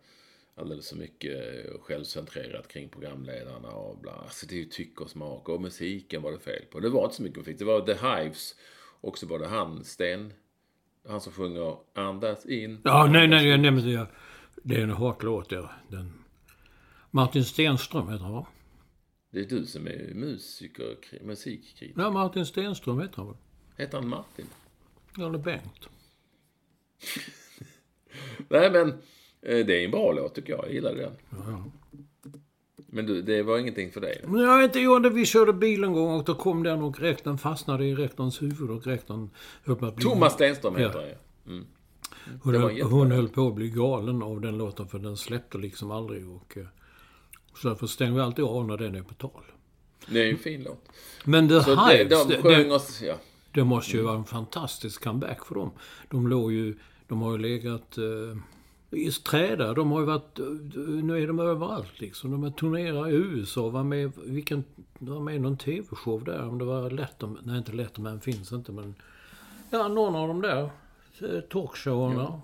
alldeles 0.54 0.88
för 0.88 0.96
mycket 0.96 1.66
självcentrerat 1.80 2.68
kring 2.68 2.88
programledarna 2.88 3.68
och 3.68 3.98
bla. 3.98 4.12
Alltså 4.12 4.46
det 4.46 4.54
är 4.54 4.58
ju 4.58 4.64
tycke 4.64 5.04
och 5.04 5.10
smak. 5.10 5.48
Och 5.48 5.60
musiken 5.60 6.22
var 6.22 6.32
det 6.32 6.38
fel 6.38 6.64
på. 6.70 6.80
Det 6.80 6.88
var 6.88 7.04
inte 7.04 7.16
så 7.16 7.22
mycket 7.22 7.38
musik. 7.38 7.58
Det 7.58 7.64
var 7.64 7.80
The 7.80 7.92
Hives. 7.92 8.54
Och 9.00 9.18
så 9.18 9.26
var 9.26 9.38
det 9.38 9.46
han, 9.46 9.84
Sten. 9.84 10.32
Han 11.08 11.20
som 11.20 11.32
sjunger 11.32 11.76
Andas 11.94 12.46
in. 12.46 12.80
Ja, 12.84 13.06
nej, 13.06 13.28
nej, 13.28 13.48
jag 13.48 13.60
nämnde 13.60 13.92
det. 13.92 14.06
Det 14.62 14.74
är 14.74 14.80
en 14.80 14.90
hårt 14.90 15.22
låt, 15.22 15.52
ja. 15.52 15.70
Den... 15.88 16.12
Martin 17.10 17.44
Stenström 17.44 18.08
heter 18.08 18.24
han, 18.24 18.32
va? 18.32 18.46
Det 19.36 19.42
är 19.42 19.58
du 19.58 19.66
som 19.66 19.86
är 19.86 20.14
musiker, 20.14 20.96
musikkritiker. 21.22 22.02
Ja, 22.02 22.10
Martin 22.10 22.46
Stenström 22.46 23.00
heter 23.00 23.16
han 23.16 23.26
väl? 23.26 23.36
Heter 23.76 23.98
han 23.98 24.08
Martin? 24.08 24.46
Eller 25.18 25.38
Bengt. 25.38 25.88
nej, 28.48 28.70
men 28.70 28.92
Eh, 29.46 29.66
det 29.66 29.80
är 29.80 29.84
en 29.84 29.90
bra 29.90 30.12
låt 30.12 30.34
tycker 30.34 30.52
jag. 30.52 30.64
Jag 30.64 30.74
gillade 30.74 31.00
den. 31.00 31.12
Ja. 31.30 31.64
Men 32.76 33.06
du, 33.06 33.22
det 33.22 33.42
var 33.42 33.58
ingenting 33.58 33.90
för 33.90 34.00
dig? 34.00 34.24
Men 34.26 34.40
jag 34.40 34.64
inte 34.64 34.80
gjorde 34.80 35.10
Vi 35.10 35.26
körde 35.26 35.52
bil 35.52 35.84
en 35.84 35.92
gång 35.92 36.14
och 36.14 36.24
då 36.24 36.34
kom 36.34 36.62
den 36.62 36.82
och 36.82 37.00
rektorn 37.00 37.38
fastnade 37.38 37.84
i 37.84 37.94
rektorns 37.94 38.42
huvud 38.42 38.70
och 38.70 38.86
rektorn 38.86 39.30
höll 39.64 39.76
på 39.76 39.86
att 39.86 39.96
bli... 39.96 40.04
Thomas 40.04 40.32
Stenström 40.32 40.76
heter 40.76 40.98
han 40.98 41.08
ja. 41.08 41.52
Mm. 41.52 41.66
Hon, 42.42 42.54
höll, 42.54 42.82
hon 42.82 43.10
höll 43.10 43.28
på 43.28 43.48
att 43.48 43.54
bli 43.54 43.70
galen 43.70 44.22
av 44.22 44.40
den 44.40 44.58
låten 44.58 44.88
för 44.88 44.98
den 44.98 45.16
släppte 45.16 45.58
liksom 45.58 45.90
aldrig. 45.90 46.30
Och, 46.30 46.56
eh, 46.56 46.66
så 47.56 47.68
därför 47.68 47.86
stänger 47.86 48.12
vi 48.12 48.20
alltid 48.20 48.44
av 48.44 48.66
när 48.66 48.76
den 48.76 48.94
är 48.94 49.02
på 49.02 49.14
tal. 49.14 49.42
Det 50.06 50.20
är 50.20 50.24
ju 50.24 50.30
en 50.30 50.38
fin 50.38 50.62
låt. 50.62 50.88
Men 51.24 51.48
The 51.48 51.62
så 51.62 51.70
Hives, 51.70 52.26
det, 52.26 52.36
de 52.42 52.64
det, 52.64 52.70
oss, 52.70 53.02
ja. 53.02 53.14
det 53.52 53.64
måste 53.64 53.96
ju 53.96 54.02
vara 54.02 54.16
en 54.16 54.24
fantastisk 54.24 55.04
comeback 55.04 55.44
för 55.44 55.54
dem. 55.54 55.70
De 56.08 56.28
låg 56.28 56.52
ju... 56.52 56.76
De 57.08 57.22
har 57.22 57.32
ju 57.32 57.38
legat... 57.38 57.98
Eh, 57.98 58.36
träda, 59.24 59.74
de 59.74 59.90
har 59.90 60.00
ju 60.00 60.06
varit... 60.06 60.38
Nu 61.02 61.22
är 61.22 61.26
de 61.26 61.38
överallt 61.38 62.00
liksom. 62.00 62.30
De 62.30 62.42
har 62.42 62.50
turnerat 62.50 63.08
i 63.08 63.10
USA, 63.10 63.68
var 63.68 63.84
med, 63.84 64.12
vilken, 64.16 64.64
var 64.98 65.20
med 65.20 65.34
i 65.34 65.38
någon 65.38 65.56
TV-show 65.56 66.24
där. 66.24 66.48
Om 66.48 66.58
det 66.58 66.64
var 66.64 66.90
Letterman, 66.90 67.38
nej 67.42 67.58
inte 67.58 67.72
Letterman 67.72 68.20
finns 68.20 68.52
inte 68.52 68.72
men... 68.72 68.94
Ja, 69.70 69.88
någon 69.88 70.16
av 70.16 70.28
de 70.28 70.42
där 70.42 70.70
eh, 71.20 71.40
talkshowerna. 71.40 72.22
Ja. 72.22 72.40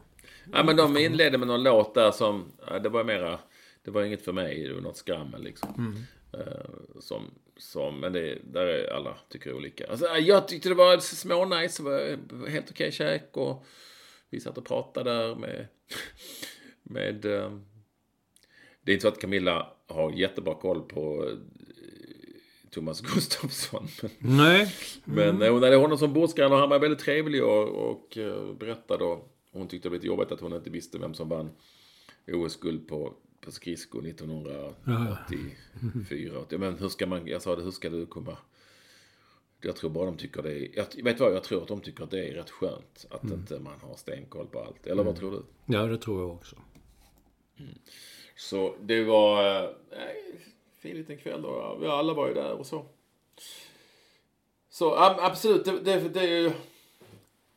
ja, 0.53 0.63
men 0.63 0.77
de 0.77 0.97
inledde 0.97 1.39
med 1.39 1.49
någon 1.49 1.63
låt 1.63 1.95
där 1.95 2.11
som, 2.11 2.45
det 2.83 2.89
var 2.89 3.05
mera 3.05 3.39
det 3.85 3.91
var 3.91 4.03
inget 4.03 4.25
för 4.25 4.33
mig, 4.33 4.63
det 4.63 4.75
var 4.75 4.81
något 4.81 4.97
skrammel 4.97 5.43
liksom. 5.43 5.97
Eh, 6.33 7.01
som, 7.01 7.31
som, 7.57 8.01
men 8.01 8.13
det, 8.13 8.39
där 8.45 8.67
är 8.67 8.93
alla 8.93 9.19
tycker 9.29 9.55
olika. 9.55 9.87
Alltså, 9.87 10.07
jag 10.07 10.49
tyckte 10.49 10.69
det 10.69 10.75
var 10.75 10.99
smånice, 10.99 11.83
det 11.83 12.35
var 12.35 12.49
helt 12.49 12.71
okej 12.71 12.93
käk 12.93 13.37
och 13.37 13.67
vi 14.31 14.41
satt 14.41 14.59
och 14.59 14.65
pratade 14.65 15.11
där 15.11 15.35
med, 15.35 15.67
med 16.83 17.25
eh, 17.25 17.59
det 18.83 18.93
är 18.93 18.95
inte 18.95 19.03
så 19.03 19.09
att 19.09 19.21
Camilla 19.21 19.73
har 19.87 20.13
jättebra 20.13 20.55
koll 20.55 20.83
på 20.83 21.29
eh, 21.29 21.37
Thomas 22.71 23.01
Gustafsson. 23.15 23.89
Men, 24.03 24.37
Nej. 24.37 24.75
men 25.05 25.43
eh, 25.43 25.53
hon 25.53 25.63
hade 25.63 25.77
honom 25.77 25.99
som 25.99 26.13
bordsgranne 26.13 26.55
och 26.55 26.61
han 26.61 26.71
var 26.71 26.79
väldigt 26.79 26.99
trevlig 26.99 27.45
och, 27.45 27.69
och 27.69 28.19
berättade 28.59 29.05
och 29.05 29.29
hon 29.53 29.69
tyckte 29.69 29.89
det 29.89 29.91
var 29.91 29.97
lite 29.97 30.07
jobbigt 30.07 30.33
att 30.33 30.41
hon 30.41 30.53
inte 30.53 30.71
visste 30.71 30.99
vem 30.99 31.15
som 31.15 31.29
vann 31.29 31.51
OS-guld 32.27 32.89
på, 32.89 33.15
på 33.45 33.53
skridsko 33.53 33.99
1984. 33.99 36.45
Ja. 36.49 36.59
Men 36.59 36.79
hur 36.79 36.89
ska 36.89 37.07
man, 37.07 37.27
jag 37.27 37.43
sa 37.43 37.57
det, 37.57 37.63
hur 37.63 37.71
ska 37.71 37.91
du 37.91 38.07
komma? 38.07 38.37
Jag 39.61 39.77
tror 39.77 39.91
bara 39.91 40.07
de 40.07 40.17
tycker 40.17 40.43
det 40.43 40.53
är, 40.53 40.69
jag, 40.75 41.05
vet 41.05 41.21
vad, 41.21 41.35
jag 41.35 41.45
tror 41.45 41.63
att 41.63 41.69
de 41.69 41.81
tycker 41.81 42.05
att 42.05 42.11
det 42.11 42.29
är 42.29 42.35
rätt 42.35 42.51
skönt 42.51 43.07
att 43.11 43.25
inte 43.25 43.59
man 43.59 43.81
har 43.81 43.97
stenkoll 43.97 44.47
på 44.47 44.61
allt. 44.61 44.87
Eller 44.87 45.05
vad 45.05 45.17
tror 45.17 45.31
du? 45.31 45.43
Ja, 45.75 45.87
det 45.87 45.99
tror 45.99 46.21
jag 46.21 46.31
också. 46.31 46.57
Så 48.37 48.75
det 48.81 49.05
var, 49.05 49.63
eh, 49.65 49.71
nej, 49.91 50.41
fin 50.79 50.97
liten 50.97 51.19
kväll 51.19 51.43
då. 51.43 51.79
Vi 51.81 51.87
alla 51.87 52.15
var 52.15 52.29
ju 52.29 52.35
där 52.35 52.53
och 52.53 52.67
så. 52.67 52.87
Så 54.71 54.85
ja, 54.85 55.17
absolut, 55.21 55.65
det, 55.65 55.81
det, 55.81 56.09
det 56.09 56.21
är 56.21 56.41
ju... 56.41 56.53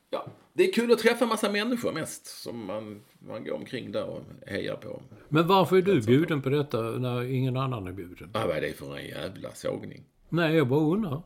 Ja, 0.10 0.28
det 0.54 0.70
är 0.70 0.74
kul 0.74 0.92
att 0.92 1.00
träffa 1.00 1.26
en 1.26 1.30
massa 1.30 1.52
människor 1.52 1.92
mest. 1.92 2.26
Som 2.26 2.66
man, 2.66 3.04
man 3.28 3.44
går 3.44 3.54
omkring 3.54 3.92
där 3.92 4.04
och 4.06 4.24
hejar 4.48 4.76
på. 4.76 5.02
Men 5.30 5.48
varför 5.48 5.78
är 5.78 5.82
du 5.82 6.02
bjuden 6.02 6.42
på 6.42 6.50
detta 6.50 6.82
när 6.82 7.24
ingen 7.24 7.58
annan 7.58 7.88
är 7.88 7.92
bjuden? 7.92 8.30
Ja, 8.34 8.48
vad 8.48 8.58
är 8.58 8.62
det 8.62 8.74
för 8.74 8.98
en 8.98 9.06
jävla 9.08 9.52
sågning? 9.54 10.04
Nej, 10.30 10.56
jag 10.56 10.68
bara 10.68 10.80
undrar. 10.80 11.22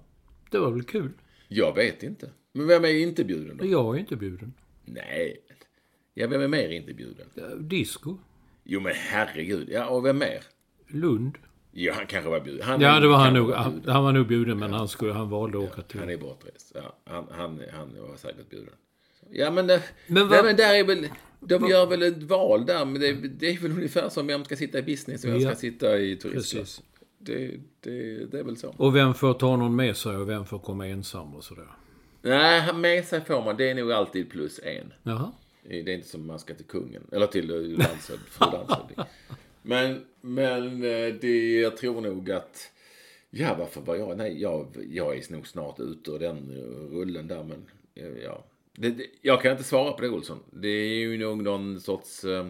Det 0.52 0.60
var 0.60 0.72
väl 0.72 0.84
kul? 0.84 1.12
Jag 1.48 1.76
vet 1.76 2.04
inte. 2.04 2.30
Men 2.54 2.68
vem 2.68 2.86
är 2.86 2.90
inte 2.90 3.24
bjuden 3.24 3.58
då? 3.58 3.66
Jag 3.66 3.96
är 3.96 4.00
inte 4.00 4.16
bjuden. 4.16 4.54
Nej. 4.86 5.38
Ja, 6.14 6.28
vem 6.28 6.42
är 6.42 6.48
mer 6.48 6.70
inte 6.70 6.94
bjuden? 6.94 7.28
Ja, 7.34 7.44
Disco. 7.56 8.18
Jo, 8.64 8.80
men 8.80 8.94
herregud. 8.96 9.70
Ja, 9.72 9.86
och 9.88 10.06
vem 10.06 10.18
mer? 10.18 10.44
Lund. 10.88 11.38
Ja, 11.72 11.94
han 11.94 12.08
kanske 12.08 12.30
var 12.30 12.40
bjuden. 12.40 12.68
Han 12.68 12.82
Ja, 12.82 13.00
det 13.00 13.08
var 13.08 13.18
han 13.18 13.34
nog. 13.34 13.52
Han, 13.52 13.84
han 13.88 14.04
var 14.04 14.12
nog 14.12 14.28
bjuden, 14.28 14.60
men 14.60 14.74
han, 14.74 14.88
skulle, 14.88 15.14
han 15.14 15.30
valde 15.30 15.58
att 15.58 15.64
åka 15.64 15.82
till... 15.82 16.00
Han 16.00 16.10
är 16.10 16.18
bortrest. 16.18 16.72
Ja, 16.76 16.96
han, 17.06 17.28
han, 17.32 17.62
han 17.74 17.96
var 18.10 18.16
säkert 18.18 18.50
bjuden. 18.50 18.74
Ja, 19.32 19.52
men, 19.52 19.66
Men 19.66 19.80
men, 20.08 20.24
vad- 20.28 20.32
nej, 20.32 20.44
men 20.44 20.56
där 20.56 20.74
är 20.76 20.84
väl... 20.84 21.08
De 21.40 21.68
gör 21.68 21.86
väl 21.86 22.02
ett 22.04 22.24
val 22.24 22.66
där, 22.66 22.86
men 22.86 23.02
det, 23.02 23.14
det 23.14 23.50
är 23.50 23.58
väl 23.58 23.72
ungefär 23.72 24.10
som 24.10 24.28
vem 24.28 24.46
ska 24.46 24.56
sitta 24.56 24.80
i 24.80 24.82
business 24.82 25.24
och 25.24 25.30
vem 25.30 25.40
Ja. 25.40 25.50
ska 25.50 25.60
sitta 25.60 25.98
i 26.00 26.16
turistklass. 26.16 26.82
Det, 27.18 27.52
det, 27.82 28.26
det 28.26 28.40
är 28.40 28.44
väl 28.44 28.58
så. 28.58 28.74
Och 28.78 28.96
vem 28.96 29.14
får 29.14 29.34
ta 29.34 29.56
någon 29.58 29.76
med 29.76 29.98
sig 29.98 30.16
och 30.18 30.30
vem 30.30 30.46
får 30.46 30.60
komma 30.60 30.88
ensam 30.88 31.36
och 31.36 31.44
sådär. 31.44 31.68
Nej, 32.22 32.74
med 32.74 33.06
sig 33.06 33.22
får 33.22 33.46
man. 33.46 33.58
Det 33.58 33.70
är 33.70 33.76
nog 33.76 33.92
alltid 33.92 34.30
plus 34.30 34.60
en. 34.64 34.94
Jaha. 35.04 35.32
Det 35.64 35.80
är 35.80 35.90
inte 35.90 36.08
som 36.08 36.28
man 36.28 36.40
ska 36.40 36.54
till 36.54 36.66
kungen. 36.66 37.04
Eller 37.12 37.28
till 37.28 37.50
eh, 37.50 37.56
landshövd, 37.56 38.20
fru 38.30 38.46
landshövding. 38.52 38.98
Men, 39.62 40.06
men 40.22 40.84
eh, 40.84 41.14
det, 41.22 41.60
jag 41.60 41.78
tror 41.78 42.02
nog 42.02 42.32
att... 42.32 42.72
Ja, 43.30 43.56
varför 43.60 43.82
var 43.82 43.96
jag... 43.96 44.18
Nej, 44.18 44.42
jag, 44.42 44.68
jag 44.90 45.18
är 45.18 45.32
nog 45.32 45.48
snart 45.48 45.80
ute 45.80 46.12
ur 46.12 46.20
den 46.20 46.38
eh, 46.58 46.96
rullen 46.98 47.28
där, 47.28 47.44
men... 47.44 47.66
Ja. 48.24 48.46
Det, 48.78 48.90
det, 48.90 49.06
jag 49.22 49.42
kan 49.42 49.52
inte 49.52 49.64
svara 49.64 49.92
på 49.92 50.02
det, 50.02 50.10
Olsson. 50.10 50.40
Det 50.52 50.68
är 50.68 51.00
ju 51.00 51.18
nog 51.18 51.44
någon 51.44 51.80
sorts 51.80 52.24
eh, 52.24 52.48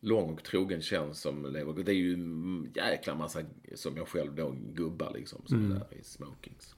lång 0.00 0.34
och 0.34 0.44
trogen 0.44 0.82
tjänst 0.82 1.22
som 1.22 1.52
lever. 1.52 1.72
Det 1.72 1.92
är 1.92 1.96
ju 1.96 2.14
en 2.14 2.72
jäkla 2.74 3.14
massa, 3.14 3.40
som 3.74 3.96
jag 3.96 4.08
själv 4.08 4.34
då, 4.34 4.56
gubbar 4.74 5.12
liksom, 5.14 5.42
som 5.46 5.72
är 5.72 5.74
där 5.74 5.86
i 6.00 6.04
smokings. 6.04 6.74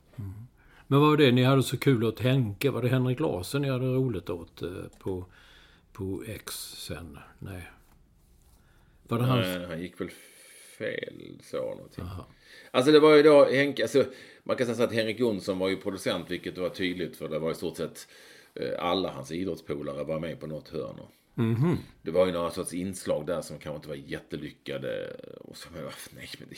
Men 0.86 1.00
vad 1.00 1.10
var 1.10 1.16
det 1.16 1.32
ni 1.32 1.42
hade 1.42 1.62
så 1.62 1.78
kul 1.78 2.04
åt 2.04 2.20
Henke? 2.20 2.70
Var 2.70 2.82
det 2.82 2.88
Henrik 2.88 3.20
Larsen 3.20 3.62
ni 3.62 3.70
hade 3.70 3.86
roligt 3.86 4.30
åt 4.30 4.62
eh, 4.62 4.68
på, 4.98 5.26
på 5.92 6.24
X 6.26 6.54
sen? 6.76 7.18
Nej. 7.38 7.70
Var 9.08 9.18
det? 9.18 9.26
Nej, 9.26 9.66
han 9.66 9.80
gick 9.80 10.00
väl 10.00 10.10
fel 10.78 11.38
så 11.42 11.56
någonting. 11.56 12.04
Alltså 12.70 12.92
det 12.92 13.00
var 13.00 13.16
ju 13.16 13.22
då 13.22 13.44
Henke, 13.44 13.82
alltså 13.82 14.04
man 14.42 14.56
kan 14.56 14.66
säga 14.66 14.76
så 14.76 14.82
att 14.82 14.92
Henrik 14.92 15.20
Jonsson 15.20 15.58
var 15.58 15.68
ju 15.68 15.76
producent 15.76 16.30
vilket 16.30 16.58
var 16.58 16.68
tydligt 16.68 17.16
för 17.16 17.28
det 17.28 17.38
var 17.38 17.50
i 17.50 17.54
stort 17.54 17.76
sett 17.76 18.08
eh, 18.54 18.84
alla 18.84 19.10
hans 19.10 19.32
idrottspolare 19.32 20.04
var 20.04 20.20
med 20.20 20.40
på 20.40 20.46
något 20.46 20.68
hörn. 20.68 20.98
och 20.98 21.10
Det 22.02 22.10
var 22.10 22.26
ju 22.26 22.32
några 22.32 22.50
sorts 22.50 22.74
inslag 22.74 23.26
där 23.26 23.40
som 23.40 23.58
kanske 23.58 23.76
inte 23.76 23.88
var 23.88 23.94
jättelyckade. 23.94 25.16
Och 25.40 25.56
så, 25.56 25.68
men, 25.72 25.82
nej, 26.16 26.28
men 26.38 26.48
det 26.48 26.56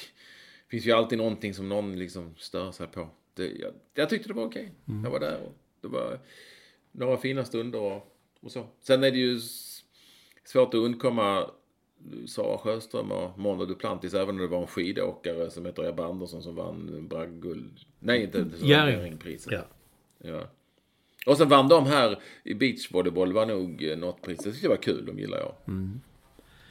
finns 0.68 0.86
ju 0.86 0.92
alltid 0.92 1.18
någonting 1.18 1.54
som 1.54 1.68
någon 1.68 1.98
liksom 1.98 2.34
stör 2.38 2.72
sig 2.72 2.86
på. 2.86 3.08
Det, 3.34 3.46
jag, 3.46 3.72
jag 3.94 4.08
tyckte 4.08 4.28
det 4.28 4.34
var 4.34 4.44
okej. 4.44 4.72
Jag 5.04 5.10
var 5.10 5.20
där 5.20 5.40
och 5.40 5.54
det 5.80 5.88
var 5.88 6.20
några 6.92 7.16
fina 7.16 7.44
stunder 7.44 7.80
och, 7.80 8.16
och 8.40 8.52
så. 8.52 8.66
Sen 8.80 9.04
är 9.04 9.10
det 9.10 9.18
ju 9.18 9.40
svårt 10.44 10.74
att 10.74 10.80
undkomma 10.80 11.50
Sara 12.26 12.58
Sjöström 12.58 13.12
och 13.12 13.38
Mona 13.38 13.64
Duplantis, 13.64 14.14
även 14.14 14.28
om 14.28 14.38
det 14.38 14.46
var 14.46 14.60
en 14.60 14.66
skidåkare 14.66 15.50
som 15.50 15.66
heter 15.66 15.88
Ebba 15.88 16.06
Andersson 16.06 16.42
som 16.42 16.54
vann 16.54 17.08
bragdguld. 17.08 17.80
Nej, 17.98 18.22
inte 18.22 18.38
inte 18.38 18.66
Jerring. 18.66 18.98
Jerringpriset. 18.98 19.52
Ja. 19.52 19.62
Ja. 20.30 20.42
Och 21.26 21.36
sen 21.36 21.48
vann 21.48 21.68
de 21.68 21.86
här 21.86 22.18
i 22.44 22.54
beachvolleyboll 22.54 23.32
var 23.32 23.46
nog 23.46 23.84
eh, 23.84 23.98
något 23.98 24.22
pris. 24.22 24.38
Det 24.38 24.50
tyckte 24.50 24.66
jag 24.66 24.70
var 24.70 24.82
kul, 24.82 25.06
de 25.06 25.18
gillar 25.18 25.38
jag. 25.38 25.52
Mm. 25.68 26.00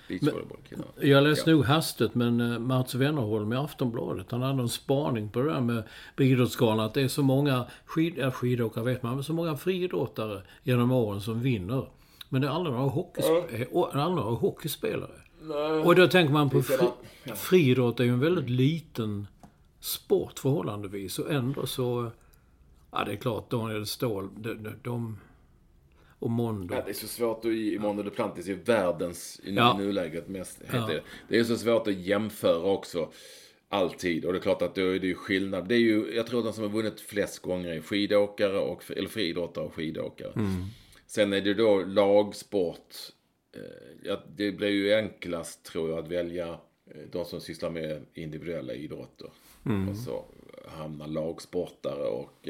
Beachvolleybollkillarna. 0.08 0.92
Jag 1.02 1.24
läste 1.24 1.52
nog 1.52 1.66
hastigt, 1.66 2.16
men 2.16 2.42
eh, 2.42 2.60
Mats 2.60 2.96
Wennerholm 2.96 3.54
i 3.54 3.56
Aftonbladet, 3.56 4.32
han 4.32 4.42
hade 4.42 4.62
en 4.62 4.70
spaning 4.70 5.30
på 5.30 5.42
det 5.42 5.54
där 5.54 5.62
med 5.62 5.84
på 6.16 6.24
Idrottsgalan, 6.24 6.86
att 6.86 6.94
det 6.94 7.02
är 7.02 7.08
så 7.08 7.24
många 7.24 7.66
skid, 7.86 8.14
ja, 8.18 8.32
skidåkare 8.32 8.84
vet 8.84 9.04
man, 9.04 9.16
men 9.16 9.24
så 9.24 9.34
många 9.34 9.58
friidrottare 9.58 10.42
genom 10.64 10.92
åren 10.92 11.22
som 11.22 11.42
vinner. 11.42 11.88
Men 12.30 12.42
det 12.42 12.48
är 12.48 12.52
aldrig 12.52 12.76
några, 12.76 12.90
hockeysp- 12.90 13.72
eh, 13.72 14.02
aldrig 14.04 14.26
några 14.26 14.36
hockeyspelare. 14.36 15.12
Och 15.86 15.96
då 15.96 16.08
tänker 16.08 16.34
man 16.34 16.50
på 16.50 16.62
fri, 16.62 16.88
friidrott 17.36 18.00
är 18.00 18.04
ju 18.04 18.10
en 18.10 18.20
väldigt 18.20 18.50
liten 18.50 19.28
sport 19.80 20.40
förhållandevis 20.40 21.20
och 21.20 21.32
ändå 21.32 21.66
så... 21.66 22.12
Ja, 22.92 23.04
det 23.06 23.12
är 23.12 23.16
klart, 23.16 23.50
Daniel 23.52 23.86
Ståhl, 23.86 24.30
de, 24.38 24.54
de, 24.54 24.70
de 24.84 25.18
och 26.20 26.30
Mondo. 26.32 26.74
Ja, 26.76 26.82
det 26.86 26.90
är 26.92 26.94
så 26.94 27.08
svårt 27.08 27.40
att... 27.40 27.46
i 27.46 27.80
Mondo 27.80 28.04
Duplantis 28.04 28.46
är 28.46 28.50
ju 28.50 28.60
världens 28.64 29.42
i 29.44 29.56
Ja. 29.56 29.78
nuläget 29.78 30.28
mest. 30.28 30.62
Ja. 30.74 30.88
Det. 30.88 31.02
det 31.28 31.40
är 31.40 31.44
så 31.44 31.56
svårt 31.58 31.88
att 31.88 31.94
jämföra 31.98 32.64
också. 32.72 33.10
Alltid. 33.70 34.26
Och 34.26 34.34
det 34.34 34.40
är 34.40 34.42
klart 34.42 34.62
att 34.62 34.76
då 34.76 34.82
är 34.82 35.00
det 35.00 35.08
ju 35.08 35.16
skillnad. 35.16 35.68
Det 35.68 35.76
är 35.76 35.80
ju, 35.80 36.14
jag 36.16 36.28
tror 36.28 36.40
att 36.40 36.46
de 36.46 36.54
som 36.54 36.64
har 36.64 36.72
vunnit 36.72 37.02
flest 37.02 37.40
gånger 37.40 37.70
är 37.70 37.82
skidåkare 37.82 38.60
och, 38.60 38.84
eller 38.92 39.10
friidrottare 39.10 39.66
och 39.66 39.74
skidåkare. 39.74 40.32
Sen 41.10 41.34
är 41.34 41.42
det 41.42 41.54
då 41.54 41.84
lagsport. 41.84 42.96
Eh, 43.52 43.62
Ja, 44.04 44.20
det 44.36 44.52
blir 44.52 44.70
ju 44.70 44.94
enklast 44.94 45.64
tror 45.64 45.90
jag 45.90 46.00
att 46.00 46.08
välja 46.08 46.48
eh, 46.86 47.02
de 47.12 47.26
som 47.26 47.42
sysslar 47.42 47.70
med 47.70 48.06
individuella 48.14 48.74
idrotter. 48.74 49.30
Och 49.90 49.96
så 49.98 50.26
hamnar 50.68 51.08
lagsportare 51.08 52.04
och, 52.04 52.50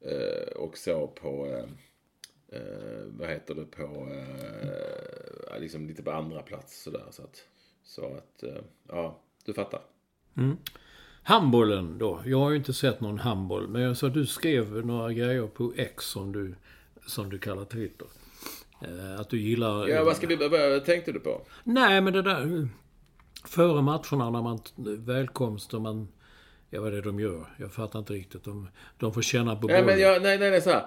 eh, 0.00 0.48
och 0.56 0.78
så 0.78 1.06
på, 1.06 1.46
eh, 2.48 2.60
vad 3.06 3.28
heter 3.28 3.54
det, 3.54 3.64
på, 3.64 4.08
eh, 4.12 5.60
liksom 5.60 5.86
lite 5.88 6.02
på 6.02 6.10
andra 6.10 6.42
plats 6.42 6.82
sådär. 6.82 7.04
Så 7.10 7.22
att, 7.22 7.44
så 7.82 8.06
att 8.06 8.42
eh, 8.42 8.62
ja, 8.88 9.18
du 9.44 9.54
fattar. 9.54 9.80
Handbollen 11.22 11.98
då. 11.98 12.22
Jag 12.26 12.38
har 12.38 12.50
ju 12.50 12.56
inte 12.56 12.72
sett 12.72 13.00
någon 13.00 13.18
handboll. 13.18 13.68
Men 13.68 13.82
jag 13.82 13.96
sa 13.96 14.08
du 14.08 14.26
skrev 14.26 14.86
några 14.86 15.12
grejer 15.12 15.46
på 15.46 15.72
X 15.76 16.04
som 16.04 16.32
du, 16.32 16.54
som 17.08 17.30
du 17.30 17.38
kallar 17.38 17.64
Twitter. 17.64 18.06
Eh, 18.84 19.20
Att 19.20 19.30
du 19.30 19.40
gillar... 19.40 19.88
Ja, 19.88 20.04
vad 20.04 20.16
ska 20.16 20.26
vi, 20.26 20.36
vad 20.36 20.84
tänkte 20.84 21.12
du 21.12 21.20
på? 21.20 21.46
Nej, 21.64 22.00
men 22.00 22.12
det 22.12 22.22
där... 22.22 22.68
Före 23.44 23.82
matcherna 23.82 24.30
när 24.30 24.42
man 24.42 24.58
välkomster, 25.06 25.78
man... 25.78 26.08
Ja, 26.70 26.80
vad 26.80 26.92
är 26.92 26.96
det 26.96 27.02
de 27.02 27.20
gör? 27.20 27.46
Jag 27.58 27.72
fattar 27.72 27.98
inte 27.98 28.12
riktigt. 28.12 28.44
De, 28.44 28.68
de 28.98 29.12
får 29.14 29.22
känna 29.22 29.56
på 29.56 29.66
Nej, 29.66 29.82
bollen. 29.82 29.86
men 29.86 30.00
jag, 30.04 30.22
nej, 30.22 30.38
nej, 30.38 30.50
nej, 30.50 30.60
så 30.60 30.70
här. 30.70 30.86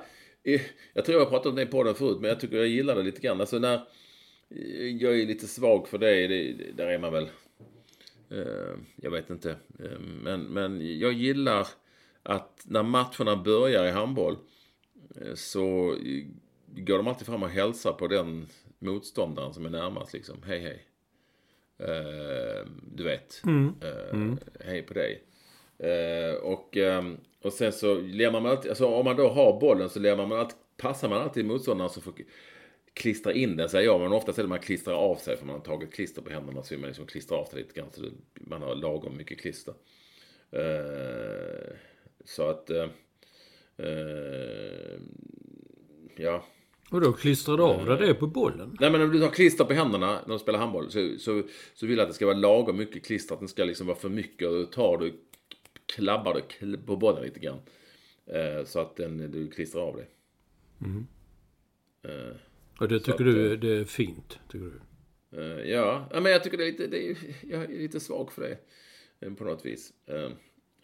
Jag 0.93 1.05
tror 1.05 1.17
jag 1.19 1.26
har 1.26 1.30
pratat 1.32 1.45
om 1.45 1.55
det 1.55 1.65
på 1.65 1.84
den 1.84 1.95
förut, 1.95 2.17
men 2.22 2.30
jag 2.30 2.39
tycker 2.39 2.57
jag 2.57 2.67
gillar 2.67 2.95
det 2.95 3.03
lite 3.03 3.22
grann. 3.22 3.41
Alltså 3.41 3.59
när 3.59 3.82
jag 4.99 5.19
är 5.19 5.26
lite 5.26 5.47
svag 5.47 5.88
för 5.88 5.97
det, 5.97 6.28
det 6.28 6.72
där 6.78 6.88
är 6.88 6.99
man 6.99 7.13
väl. 7.13 7.24
Eh, 8.32 8.76
Jag 8.95 9.11
vet 9.11 9.30
inte. 9.30 9.49
Eh, 9.80 9.99
Men, 9.99 10.41
men 10.41 10.99
jag 10.99 11.13
gillar 11.13 11.67
att 12.24 12.63
när 12.65 12.84
matcherna 12.84 13.36
börjar 13.36 13.86
i 13.86 13.91
handboll 13.91 14.38
så 15.36 15.91
eh, 15.93 16.26
går 16.76 16.97
de 16.97 17.07
alltid 17.07 17.28
fram 17.28 17.43
och 17.43 17.49
hälsar 17.49 17.93
på 17.93 18.07
den 18.07 18.47
motståndaren 18.80 19.53
som 19.53 19.66
är 19.66 19.70
närmast. 19.70 20.14
Liksom. 20.14 20.43
Hej, 20.45 20.59
hej. 20.59 20.86
Eh, 21.78 22.66
Du 22.95 23.03
vet. 23.03 23.41
Eh, 23.82 24.18
Hej 24.66 24.82
på 24.82 24.93
dig. 24.93 25.24
Eh, 25.78 26.34
och, 26.36 26.78
ehm, 26.78 27.18
och 27.41 27.53
sen 27.53 27.72
så 27.74 27.95
ler 27.95 28.32
man 28.32 28.45
alltid, 28.45 28.70
alltså 28.70 28.86
om 28.86 29.05
man 29.05 29.16
då 29.16 29.28
har 29.30 29.59
bollen 29.59 29.89
så 29.89 29.99
ler 29.99 30.16
man 30.16 30.32
alltid, 30.32 30.57
passar 30.78 31.09
man 31.09 31.22
alltid 31.22 31.45
motståndaren 31.45 31.89
så 31.89 32.01
får 32.01 32.14
klistra 32.93 33.34
in 33.34 33.57
den, 33.57 33.70
säger 33.70 33.86
jag. 33.86 34.01
Men 34.01 34.12
oftast 34.12 34.39
är 34.39 34.43
det 34.43 34.49
man 34.49 34.59
klistrar 34.59 34.93
av 34.93 35.16
sig 35.16 35.38
för 35.38 35.45
man 35.45 35.55
har 35.55 35.64
tagit 35.64 35.93
klister 35.93 36.22
på 36.22 36.30
händerna. 36.30 36.64
Så 36.64 36.74
vill 36.74 36.80
man 36.80 36.88
liksom 36.88 37.05
klistra 37.05 37.38
av 37.38 37.45
sig 37.45 37.59
lite 37.59 37.80
grann. 37.80 37.91
Så 37.91 38.01
man 38.34 38.62
har 38.62 38.76
lagom 38.76 39.18
mycket 39.18 39.39
klister. 39.39 39.74
Eh, 40.51 41.74
så 42.26 42.43
att... 42.43 42.70
Eh, 43.84 44.94
eh, 44.94 45.00
ja. 46.18 46.46
Och 46.92 47.02
då 47.02 47.14
klistrar 47.14 47.58
du 47.58 47.64
av 47.64 47.86
dig 47.86 47.98
det 48.08 48.14
på 48.14 48.28
bollen? 48.28 48.78
Nej 48.80 48.92
men 48.92 49.02
om 49.02 49.12
du 49.12 49.22
har 49.22 49.30
klister 49.30 49.66
på 49.66 49.74
händerna 49.74 50.22
när 50.28 50.34
du 50.34 50.40
spelar 50.40 50.60
handboll 50.60 50.92
så, 50.92 51.16
så, 51.20 51.44
så 51.74 51.86
vill 51.88 51.98
jag 51.98 52.04
att 52.04 52.10
det 52.10 52.14
ska 52.16 52.26
vara 52.26 52.38
lagom 52.38 52.78
mycket 52.78 53.06
klister. 53.06 53.36
Att 53.36 53.42
det 53.42 53.48
ska 53.48 53.64
liksom 53.64 53.88
vara 53.88 53.98
för 53.98 54.10
mycket 54.10 54.48
och 54.48 54.54
då 54.54 54.66
tar 54.66 54.98
du, 54.98 55.14
klabbar 55.96 56.42
du 56.60 56.78
på 56.78 56.96
bollen 56.98 57.24
lite 57.24 57.40
grann. 57.40 57.60
Eh, 58.26 58.66
så 58.66 58.80
att 58.80 58.96
den, 58.96 59.32
du 59.32 59.50
klistrar 59.50 59.82
av 59.82 59.96
dig. 59.96 60.10
Mm. 60.82 61.08
Eh, 62.04 62.36
Och 62.80 62.88
det 62.88 63.00
tycker 63.00 63.12
att, 63.12 63.34
du 63.36 63.58
det 63.58 63.72
är 63.76 63.86
fint? 63.86 64.40
Tycker 64.52 64.66
du? 64.66 64.82
eh, 65.42 65.70
ja. 65.72 66.08
ja, 66.12 66.20
men 66.20 66.32
jag 66.32 66.44
tycker 66.44 66.58
det 66.58 66.64
är 66.64 66.72
lite, 66.72 66.88
det 66.88 67.10
är, 67.10 67.18
jag 67.50 67.64
är 67.64 67.68
lite 67.68 68.00
svag 68.00 68.32
för 68.32 68.42
det. 68.42 68.58
eh, 69.28 69.34
På 69.34 69.44
något 69.44 69.66
vis. 69.66 69.94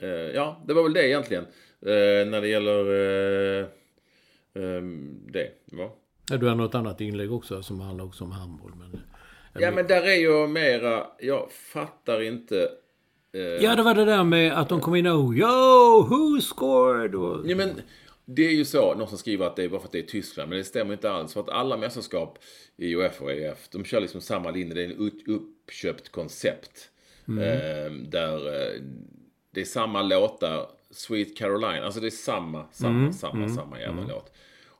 Eh, 0.02 0.10
ja, 0.10 0.64
det 0.68 0.74
var 0.74 0.84
väl 0.84 0.93
det 0.93 1.08
egentligen. 1.08 1.43
Eh, 1.82 2.28
när 2.32 2.41
det 2.41 2.48
gäller 2.48 2.80
eh, 3.60 3.66
eh, 4.54 4.82
det. 5.32 5.52
Ja. 5.66 5.95
Ja, 6.30 6.38
du 6.38 6.48
har 6.48 6.56
något 6.56 6.76
annat 6.76 7.02
inlägg 7.02 7.34
också 7.34 7.64
som 7.64 7.80
handlar 7.82 8.06
också 8.06 8.24
om 8.24 8.32
handboll. 8.32 8.72
Men... 8.76 9.00
ja, 9.60 9.72
men 9.72 9.88
där 9.88 10.02
är 10.04 10.16
ju 10.16 10.48
mera, 10.48 11.08
jag 11.20 11.52
fattar 11.52 12.22
inte. 12.22 12.70
eh, 13.34 13.41
Ja, 13.41 13.76
det 13.76 13.84
var 13.84 13.95
det 13.95 14.06
där 14.06 14.24
med 14.24 14.54
att 14.60 14.70
de 14.70 14.82
kom 14.82 14.95
in 14.95 15.08
och 15.08 15.34
Yo, 15.34 16.02
who 16.10 16.41
scored? 16.41 17.16
Och... 17.16 17.50
Ja, 17.50 17.56
men 17.56 17.70
det 18.26 18.45
är 18.48 18.52
ju 18.52 18.66
så, 18.66 18.95
någon 18.95 19.08
som 19.08 19.18
skriver 19.18 19.45
att 19.45 19.56
det 19.56 19.64
är 19.64 19.70
bara 19.70 19.80
för 19.80 19.88
att 19.88 19.91
det 19.91 20.00
är 20.00 20.04
Tyskland, 20.04 20.50
men 20.50 20.58
det 20.58 20.64
stämmer 20.64 20.93
inte 20.93 21.12
alls. 21.12 21.34
För 21.34 21.39
att 21.41 21.50
alla 21.50 21.78
mästerskap 21.78 22.39
i 22.78 22.95
UEFA 22.95 23.24
och 23.24 23.32
EF, 23.32 23.70
de 23.72 23.84
kör 23.84 24.02
liksom 24.02 24.22
samma 24.22 24.52
linje. 24.52 24.74
Det 24.74 24.82
är 24.82 24.86
en 24.86 25.08
ut- 25.08 25.28
uppköpt 25.28 26.10
koncept. 26.10 26.89
Eh, 27.28 27.91
där 27.91 28.39
det 29.58 29.62
är 29.62 29.66
samma 29.66 30.01
låtar, 30.01 30.70
Sweet 30.91 31.38
Caroline, 31.38 31.84
alltså 31.84 31.99
det 31.99 32.08
är 32.08 32.12
samma, 32.12 32.66
samma, 32.72 33.14
samma, 33.14 33.49
samma 33.49 33.80
jävla 33.80 34.01
låt. 34.08 34.32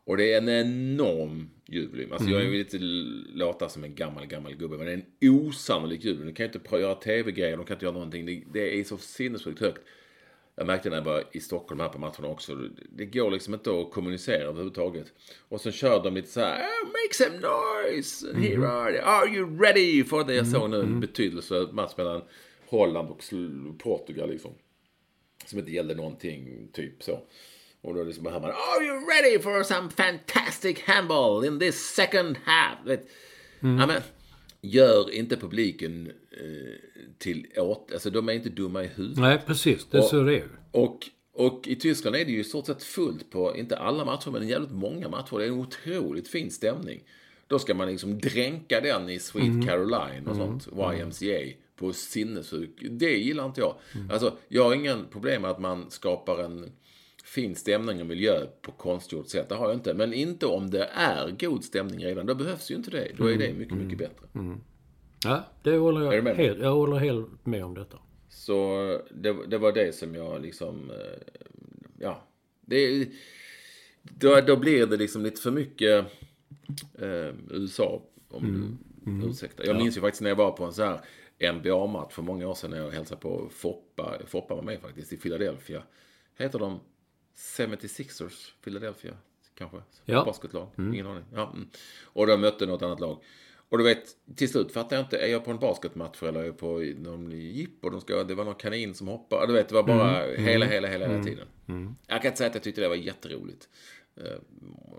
Och 0.06 0.18
det 0.18 0.34
är 0.34 0.38
en 0.38 0.50
enorm 0.50 1.50
ljudvolym. 1.66 2.12
Alltså 2.14 2.30
jag 2.30 2.42
är 2.42 2.46
ju 2.46 2.58
lite 2.58 2.78
låtar 3.38 3.68
som 3.68 3.84
en 3.84 3.96
gammal, 3.96 4.26
gammal 4.26 4.56
gubbe, 4.56 4.78
men 4.78 4.86
det 4.86 4.92
är 4.92 5.04
en 5.22 5.30
osannolik 5.48 6.04
ljudvolym. 6.06 6.28
De 6.28 6.34
kan 6.34 6.46
ju 6.46 6.52
inte 6.60 6.76
göra 6.78 6.96
tv-grejer, 6.96 7.58
de 7.58 7.66
kan 7.66 7.76
inte 7.76 7.86
göra 7.86 7.94
någonting. 7.94 8.26
Det, 8.26 8.44
det 8.54 8.80
är 8.80 8.84
så 8.84 8.98
sinnessjukt 8.98 9.60
högt. 9.62 9.82
Jag 10.56 10.68
märkte 10.68 10.90
när 10.90 10.98
jag 10.98 11.04
var 11.04 11.24
i 11.32 11.40
Stockholm 11.40 11.80
här 11.80 11.90
på 11.90 12.00
matcherna 12.00 12.28
också. 12.28 12.56
Det 12.98 13.06
går 13.06 13.32
liksom 13.32 13.54
inte 13.54 13.80
att 13.80 13.92
kommunicera 13.92 14.44
överhuvudtaget. 14.44 15.08
Och 15.50 15.62
så 15.62 15.72
kör 15.72 16.04
de 16.04 16.14
lite 16.14 16.28
så 16.28 16.40
här. 16.40 16.60
"Oh, 16.60 16.88
Make 16.88 17.14
some 17.14 17.38
noise! 17.40 18.30
And 18.30 18.44
Here 18.46 18.68
are, 18.68 18.92
they. 18.92 19.02
are 19.02 19.28
you 19.36 19.60
ready 19.60 20.04
for 20.04 20.24
det? 20.24 20.34
Jag 20.36 20.48
såg 20.48 20.70
nu 20.70 20.80
en 20.80 21.00
betydelselös 21.00 21.72
match 21.72 21.94
mellan 21.98 22.22
Holland 22.70 23.10
och 23.10 23.24
Portugal 23.78 24.30
liksom. 24.30 24.52
Som 25.48 25.60
inte 25.60 25.72
gällde 25.72 25.96
någonting, 25.96 26.68
typ 26.74 27.04
så. 27.04 27.20
Och 27.82 27.94
då 27.94 28.04
liksom 28.04 28.26
hör 28.26 28.40
man 28.40 28.50
Are 28.50 28.86
you 28.86 28.96
ready 28.96 29.40
for 29.40 29.64
some 29.64 29.90
fantastic 29.90 30.82
handball 30.82 31.46
in 31.46 31.60
this 31.60 31.96
second 31.96 32.38
half? 32.44 32.86
Vet, 32.86 33.08
ja, 33.60 33.88
men, 33.88 34.02
gör 34.62 35.12
inte 35.14 35.38
publiken 35.38 36.12
eh, 36.32 36.74
till 37.18 37.48
åt... 37.58 37.92
Alltså 37.94 38.10
de 38.10 38.30
är 38.30 38.34
inte 38.34 38.50
dumma 38.50 38.84
i 38.84 38.88
huvudet. 38.88 39.18
Nej, 39.18 39.42
precis. 39.46 39.88
Det 39.92 39.98
är 39.98 40.02
så 40.02 40.24
det 40.24 40.36
är. 40.36 40.48
Och, 40.72 41.00
och 41.34 41.68
i 41.68 41.76
Tyskland 41.76 42.16
är 42.16 42.26
det 42.26 42.32
ju 42.32 42.40
i 42.40 42.44
stort 42.44 42.66
sett 42.66 42.84
fullt 42.84 43.30
på, 43.30 43.58
inte 43.58 43.78
alla 43.78 44.06
matcher, 44.06 44.32
men 44.32 44.48
jävligt 44.48 44.72
många 44.72 45.10
matcher. 45.10 45.38
Det 45.38 45.44
är 45.44 45.48
en 45.48 45.60
otroligt 45.60 46.28
fin 46.28 46.52
stämning. 46.52 47.04
Då 47.48 47.60
ska 47.60 47.74
man 47.74 47.88
liksom 47.88 48.20
dränka 48.20 48.82
den 48.82 49.10
i 49.10 49.20
Sweet 49.20 49.68
Caroline 49.68 50.28
och 50.28 50.36
sånt, 50.36 50.68
YMCA, 50.68 51.58
på 51.78 51.94
sinnessjuk. 51.94 52.86
Det 52.92 53.18
gillar 53.18 53.46
inte 53.46 53.62
jag. 53.62 53.76
Alltså, 54.12 54.38
jag 54.48 54.64
har 54.64 54.76
ingen 54.76 55.06
problem 55.12 55.42
med 55.42 55.52
att 55.52 55.60
man 55.60 55.92
skapar 55.92 56.44
en 56.44 56.72
fin 57.24 57.56
stämning 57.56 58.02
och 58.02 58.08
miljö 58.08 58.46
på 58.62 58.72
konstgjort 58.72 59.28
sätt. 59.28 59.50
Det 59.50 59.56
har 59.56 59.68
jag 59.68 59.78
inte. 59.78 59.94
Men 59.94 60.14
inte 60.14 60.46
om 60.46 60.70
det 60.70 60.90
är 60.94 61.36
god 61.40 61.64
stämning 61.64 62.06
redan. 62.06 62.26
Då 62.26 62.36
behövs 62.36 62.72
ju 62.72 62.76
inte 62.76 62.92
det. 62.92 63.12
Då 63.18 63.32
är 63.32 63.38
det 63.38 63.54
mycket, 63.54 63.78
mycket 63.78 63.98
bättre. 63.98 64.28
Ja, 65.24 65.44
det 65.64 65.78
håller 65.78 66.14
jag, 66.14 66.24
med 66.24 66.36
helt, 66.36 66.60
jag 66.60 66.74
håller 66.74 66.98
helt 66.98 67.46
med 67.46 67.66
om 67.66 67.74
detta. 67.74 67.98
Så 68.30 69.02
det, 69.12 69.36
det 69.48 69.58
var 69.58 69.72
det 69.72 69.96
som 69.96 70.16
jag 70.16 70.42
liksom, 70.42 70.92
eh, 70.92 71.38
ja. 72.00 72.28
Det, 72.62 73.10
då, 74.02 74.42
då 74.42 74.56
blir 74.56 74.86
det 74.86 74.98
liksom 74.98 75.24
lite 75.24 75.42
för 75.42 75.52
mycket 75.52 76.06
eh, 77.00 77.34
USA, 77.50 78.04
om 78.30 78.78
du 79.06 79.28
ursäktar. 79.28 79.66
Jag 79.66 79.76
minns 79.76 79.98
ju 79.98 80.02
faktiskt 80.02 80.22
när 80.22 80.30
jag 80.30 80.36
var 80.36 80.52
på 80.52 80.66
en 80.66 80.74
sån 80.74 80.88
här 80.88 81.00
NBA-match 81.40 82.14
för 82.14 82.22
många 82.22 82.48
år 82.48 82.56
sedan 82.56 82.70
när 82.72 82.78
jag 82.78 82.92
hälsade 82.92 83.22
på 83.22 83.50
Foppa. 83.50 84.18
Foppa 84.28 84.56
var 84.56 84.62
med 84.64 84.80
faktiskt 84.82 85.14
i 85.14 85.18
Philadelphia. 85.18 85.84
Heter 86.36 86.60
de 86.60 86.80
76ers 87.36 88.52
Philadelphia? 88.64 89.14
Kanske? 89.56 89.78
Ja. 90.06 90.26
Basketlag? 90.26 90.68
Ingen 90.78 91.08
aning. 91.08 91.24
Ja. 91.34 91.52
mm. 91.54 91.70
Och 92.04 92.28
de 92.28 92.42
mötte 92.42 92.66
något 92.66 92.82
annat 92.82 93.00
lag. 93.00 93.24
Och 93.70 93.78
du 93.78 93.84
vet, 93.84 94.04
till 94.36 94.50
slut 94.50 94.72
fattar 94.72 94.96
jag 94.96 95.06
inte, 95.06 95.18
är 95.18 95.28
jag 95.28 95.46
på 95.46 95.52
en 95.52 95.60
basketmatch 95.60 96.24
eller 96.24 96.40
är 96.40 96.46
jag 96.46 96.58
på 96.58 96.80
någon 96.98 97.32
jippo? 97.32 97.90
De 97.90 98.02
ska, 98.02 98.24
det 98.24 98.36
var 98.36 98.46
någon 98.46 98.56
kanin 98.56 98.94
som 98.94 99.08
hoppade. 99.08 99.48
Du 99.48 99.54
vet, 99.54 99.70
det 99.70 99.76
var 99.76 99.84
bara 99.84 100.22
hela, 100.36 100.66
hela, 100.66 100.88
hela, 100.88 101.08
hela 101.08 101.24
tiden. 101.24 101.48
Jag 102.08 102.22
kan 102.22 102.26
inte 102.30 102.38
säga 102.38 102.48
att 102.48 102.56
jag 102.56 102.64
tyckte 102.64 102.82
det 102.82 102.88
var 102.90 102.96
jätteroligt. 102.96 103.70
Eh, 104.16 104.38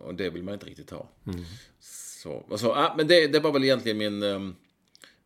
Och 0.02 0.14
det 0.14 0.30
vill 0.30 0.42
man 0.42 0.54
inte 0.54 0.66
riktigt 0.66 0.90
ha. 0.90 1.08
Så, 1.80 2.32
och 2.32 2.60
så, 2.60 2.72
ah, 2.72 2.94
men 2.96 3.06
det, 3.06 3.26
det 3.26 3.40
var 3.40 3.52
väl 3.52 3.64
egentligen 3.64 3.98
min, 3.98 4.22
ehm, 4.22 4.54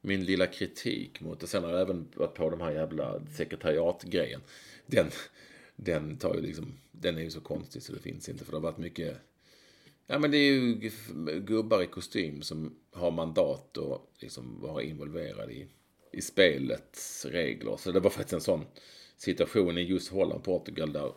min 0.02 0.24
lilla 0.24 0.46
kritik 0.46 1.20
mot 1.20 1.40
det. 1.40 1.46
Sen 1.46 1.64
har 1.64 1.70
jag 1.70 1.80
även 1.80 2.08
varit 2.14 2.34
på 2.34 2.50
de 2.50 2.60
här 2.60 2.70
jävla 2.70 3.26
sekretariatgrejen. 3.26 4.40
Den, 4.86 5.06
den 5.76 6.16
tar 6.16 6.34
ju 6.34 6.40
liksom, 6.40 6.74
den 6.92 7.18
är 7.18 7.22
ju 7.22 7.30
så 7.30 7.40
konstig 7.40 7.82
så 7.82 7.92
det 7.92 7.98
finns 7.98 8.28
inte. 8.28 8.44
För 8.44 8.52
det 8.52 8.56
har 8.56 8.62
varit 8.62 8.78
mycket 8.78 9.16
Ja 10.06 10.18
men 10.18 10.30
det 10.30 10.36
är 10.36 10.52
ju 10.52 10.90
gubbar 11.40 11.82
i 11.82 11.86
kostym 11.86 12.42
som 12.42 12.74
har 12.90 13.10
mandat 13.10 13.76
och 13.76 14.12
liksom 14.18 14.60
vara 14.60 14.82
involverade 14.82 15.52
i, 15.52 15.66
i 16.12 16.20
spelets 16.20 17.24
regler. 17.24 17.76
Så 17.76 17.92
det 17.92 18.00
var 18.00 18.10
faktiskt 18.10 18.32
en 18.32 18.40
sån 18.40 18.64
situation 19.16 19.78
i 19.78 19.82
just 19.82 20.08
Holland, 20.08 20.44
Portugal 20.44 20.92
där 20.92 21.12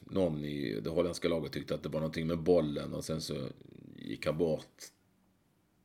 någon 0.00 0.44
i 0.44 0.80
det 0.80 0.90
holländska 0.90 1.28
laget 1.28 1.52
tyckte 1.52 1.74
att 1.74 1.82
det 1.82 1.88
var 1.88 2.00
någonting 2.00 2.26
med 2.26 2.38
bollen 2.38 2.94
och 2.94 3.04
sen 3.04 3.20
så 3.20 3.34
gick 3.96 4.26
han 4.26 4.38
bort 4.38 4.82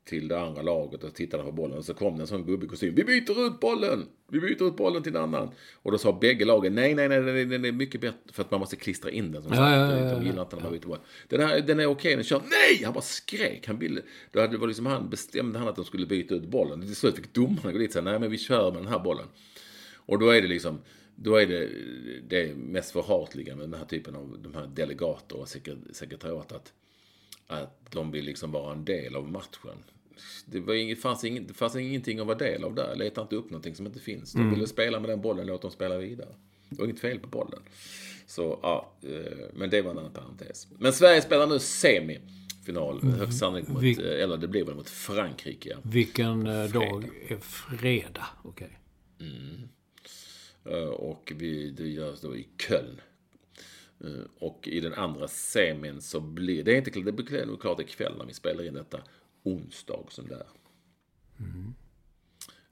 till 0.07 0.27
det 0.27 0.39
andra 0.39 0.61
laget 0.61 1.03
och 1.03 1.13
tittade 1.15 1.43
på 1.43 1.51
bollen 1.51 1.77
och 1.77 1.85
så 1.85 1.93
kom 1.93 2.15
det 2.17 2.23
en 2.23 2.27
sån 2.27 2.45
gubbe 2.45 2.65
i 2.65 2.69
kostym. 2.69 2.95
Vi 2.95 3.03
byter 3.03 3.47
ut 3.47 3.59
bollen! 3.59 4.05
Vi 4.31 4.39
byter 4.39 4.67
ut 4.67 4.75
bollen 4.77 5.03
till 5.03 5.15
en 5.15 5.21
annan. 5.21 5.49
Och 5.73 5.91
då 5.91 5.97
sa 5.97 6.17
bägge 6.21 6.45
lagen 6.45 6.75
nej, 6.75 6.95
nej, 6.95 7.09
nej, 7.09 7.21
nej, 7.21 7.45
den 7.45 7.65
är 7.65 7.71
mycket 7.71 8.01
bättre. 8.01 8.17
För 8.31 8.43
att 8.43 8.51
man 8.51 8.59
måste 8.59 8.75
klistra 8.75 9.11
in 9.11 9.31
den. 9.31 9.43
Som 9.43 9.53
Ja, 9.53 9.75
ja, 9.75 9.97
ja, 9.97 10.13
De 10.13 10.25
gillar 10.25 10.41
inte 10.41 10.55
när 10.55 10.63
man 10.63 10.71
byter 10.71 10.87
boll. 10.87 10.99
Den, 11.27 11.41
här, 11.41 11.61
den 11.61 11.79
är 11.79 11.85
okej, 11.85 12.15
den 12.15 12.23
kör. 12.23 12.39
Nej! 12.39 12.83
Han 12.83 12.93
bara 12.93 13.01
skrek. 13.01 13.67
Han 13.67 13.79
ville, 13.79 14.01
då 14.31 14.39
hade 14.39 14.53
det 14.53 14.57
var 14.57 14.67
liksom 14.67 14.85
han, 14.85 15.09
bestämde 15.09 15.59
han 15.59 15.67
att 15.67 15.75
de 15.75 15.85
skulle 15.85 16.05
byta 16.05 16.35
ut 16.35 16.47
bollen. 16.47 16.81
Till 16.81 16.95
slut 16.95 17.15
fick 17.15 17.33
domarna 17.33 17.71
gå 17.71 17.77
dit 17.77 17.89
och 17.89 17.93
säga 17.93 18.03
nej 18.03 18.19
men 18.19 18.31
vi 18.31 18.37
kör 18.37 18.71
med 18.71 18.81
den 18.81 18.91
här 18.91 18.99
bollen. 18.99 19.25
Och 19.95 20.19
då 20.19 20.29
är 20.29 20.41
det 20.41 20.47
liksom, 20.47 20.79
då 21.15 21.35
är 21.35 21.45
det 21.45 21.69
det 22.27 22.55
mest 22.55 22.91
förhatliga 22.91 23.55
med 23.55 23.69
den 23.69 23.79
här 23.79 23.85
typen 23.85 24.15
av 24.15 24.39
de 24.43 24.53
här 24.53 24.67
delegater 24.67 25.37
och 25.37 25.47
sekre- 25.47 25.93
sekretariat 25.93 26.51
att, 26.51 26.73
att 27.47 27.91
de 27.91 28.11
vill 28.11 28.25
liksom 28.25 28.51
vara 28.51 28.73
en 28.73 28.85
del 28.85 29.15
av 29.15 29.31
matchen. 29.31 29.77
Det, 30.45 30.59
var 30.59 30.74
inget, 30.74 31.01
fanns 31.01 31.24
ingen, 31.24 31.47
det 31.47 31.53
fanns 31.53 31.76
ingenting 31.76 32.20
att 32.20 32.28
vara 32.28 32.38
del 32.38 32.63
av 32.63 32.76
där. 32.76 32.95
Leta 32.95 33.22
inte 33.22 33.36
upp 33.36 33.49
någonting 33.49 33.76
som 33.76 33.86
inte 33.86 33.99
finns. 33.99 34.34
De 34.34 34.49
ville 34.55 34.68
spela 34.68 34.99
med 34.99 35.09
den 35.09 35.22
bollen, 35.22 35.47
låt 35.47 35.61
dem 35.61 35.72
spela 35.72 35.97
vidare. 35.97 36.30
Det 36.70 36.78
var 36.80 36.86
inget 36.86 36.99
fel 36.99 37.20
på 37.20 37.28
bollen. 37.28 37.59
Så 38.28 38.59
ja, 38.61 38.93
eh, 39.03 39.45
men 39.53 39.70
det 39.70 39.82
var 39.82 39.91
en 39.91 39.97
annan 39.97 40.13
parentes. 40.13 40.68
Men 40.80 40.93
Sverige 40.93 41.22
spelar 41.22 41.47
nu 41.47 41.59
semifinal, 41.59 43.01
högst 43.03 43.39
sannolikt 43.39 43.68
mot, 43.70 43.84
Vi- 43.84 44.15
eh, 44.18 44.24
eller 44.24 44.38
det 44.38 44.47
blir 44.47 44.65
väl 44.65 44.76
mot 44.76 44.89
Frankrike. 44.89 45.70
ja. 45.70 45.78
Vilken 45.84 46.47
eh, 46.47 46.70
dag 46.72 47.09
är 47.28 47.38
fredag? 47.38 48.28
Okej. 48.43 48.80
Eh, 50.65 50.78
Och 50.89 51.34
vi, 51.36 51.72
det 51.72 51.88
görs 51.88 52.22
då 52.22 52.36
i 52.38 52.47
Köln. 52.68 53.01
Och 54.39 54.68
i 54.68 54.80
den 54.80 54.93
andra 54.93 55.28
semin 55.28 56.01
så 56.01 56.20
blir 56.20 56.63
det 56.63 56.74
är 56.74 56.78
inte 56.78 56.91
det 56.99 57.11
blir 57.11 57.57
klart 57.57 57.80
ikväll 57.80 58.13
när 58.18 58.26
vi 58.26 58.34
spelar 58.34 58.63
in 58.63 58.74
detta. 58.74 58.99
Onsdag 59.47 60.05
som 60.09 60.27
det 60.27 60.35
är. 60.35 60.47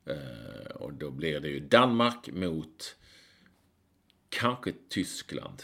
Eh, 0.05 0.71
Och 0.75 0.93
då 0.93 1.11
blir 1.11 1.39
det 1.39 1.47
ju 1.49 1.59
Danmark 1.59 2.29
mot 2.33 2.95
kanske 4.29 4.73
Tyskland. 4.89 5.63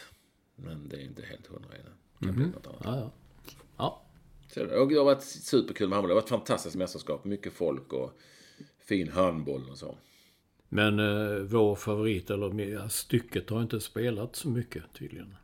Men 0.56 0.88
det 0.88 0.96
är 0.96 1.00
inte 1.00 1.22
helt 1.22 1.46
hundra 1.46 1.76
än. 1.76 1.84
Det 2.18 2.26
kan 2.26 2.34
bli 2.34 2.46
något 2.46 2.66
annat. 2.66 2.80
Ja, 2.84 2.96
ja. 2.96 3.12
Ja. 3.76 4.06
Så 4.48 4.64
det 4.64 4.76
och 4.78 4.88
det 4.88 4.94
har 4.94 5.04
varit 5.04 5.22
superkul 5.22 5.88
med 5.88 5.96
handboll. 5.96 6.08
Det 6.08 6.14
har 6.14 6.20
varit 6.20 6.24
ett 6.24 6.38
fantastiskt 6.38 6.76
mästerskap. 6.76 7.24
Mycket 7.24 7.52
folk 7.52 7.92
och 7.92 8.18
fin 8.78 9.08
handboll 9.08 9.70
och 9.70 9.78
så. 9.78 9.98
Men 10.68 10.98
eh, 10.98 11.42
vår 11.42 11.74
favorit, 11.74 12.30
eller 12.30 12.88
stycket, 12.88 13.50
har 13.50 13.62
inte 13.62 13.80
spelat 13.80 14.36
så 14.36 14.48
mycket 14.48 14.82
tydligen. 14.92 15.34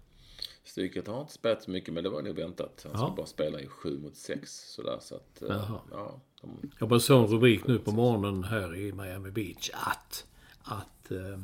Stycket 0.68 1.06
har 1.06 1.20
inte 1.20 1.32
spelat 1.32 1.62
så 1.62 1.70
mycket, 1.70 1.94
men 1.94 2.04
det 2.04 2.10
var 2.10 2.22
nog 2.22 2.36
väntat. 2.36 2.86
Han 2.88 2.98
skulle 2.98 3.16
bara 3.16 3.26
spela 3.26 3.60
i 3.60 3.66
7 3.66 3.98
mot 3.98 4.16
6 4.16 4.50
sådär, 4.74 4.98
så 5.00 5.14
att... 5.14 5.42
eh, 5.42 5.48
Jaha. 5.48 5.80
Ja, 5.90 6.20
de, 6.40 6.70
Jag 6.80 6.88
bara 6.88 7.00
såg 7.00 7.24
en 7.24 7.30
rubrik 7.30 7.66
nu 7.66 7.78
på 7.78 7.90
morgonen 7.92 8.44
här 8.44 8.76
i 8.76 8.92
Miami 8.92 9.30
Beach 9.30 9.70
att, 9.74 10.26
att 10.62 11.10
eh, 11.10 11.38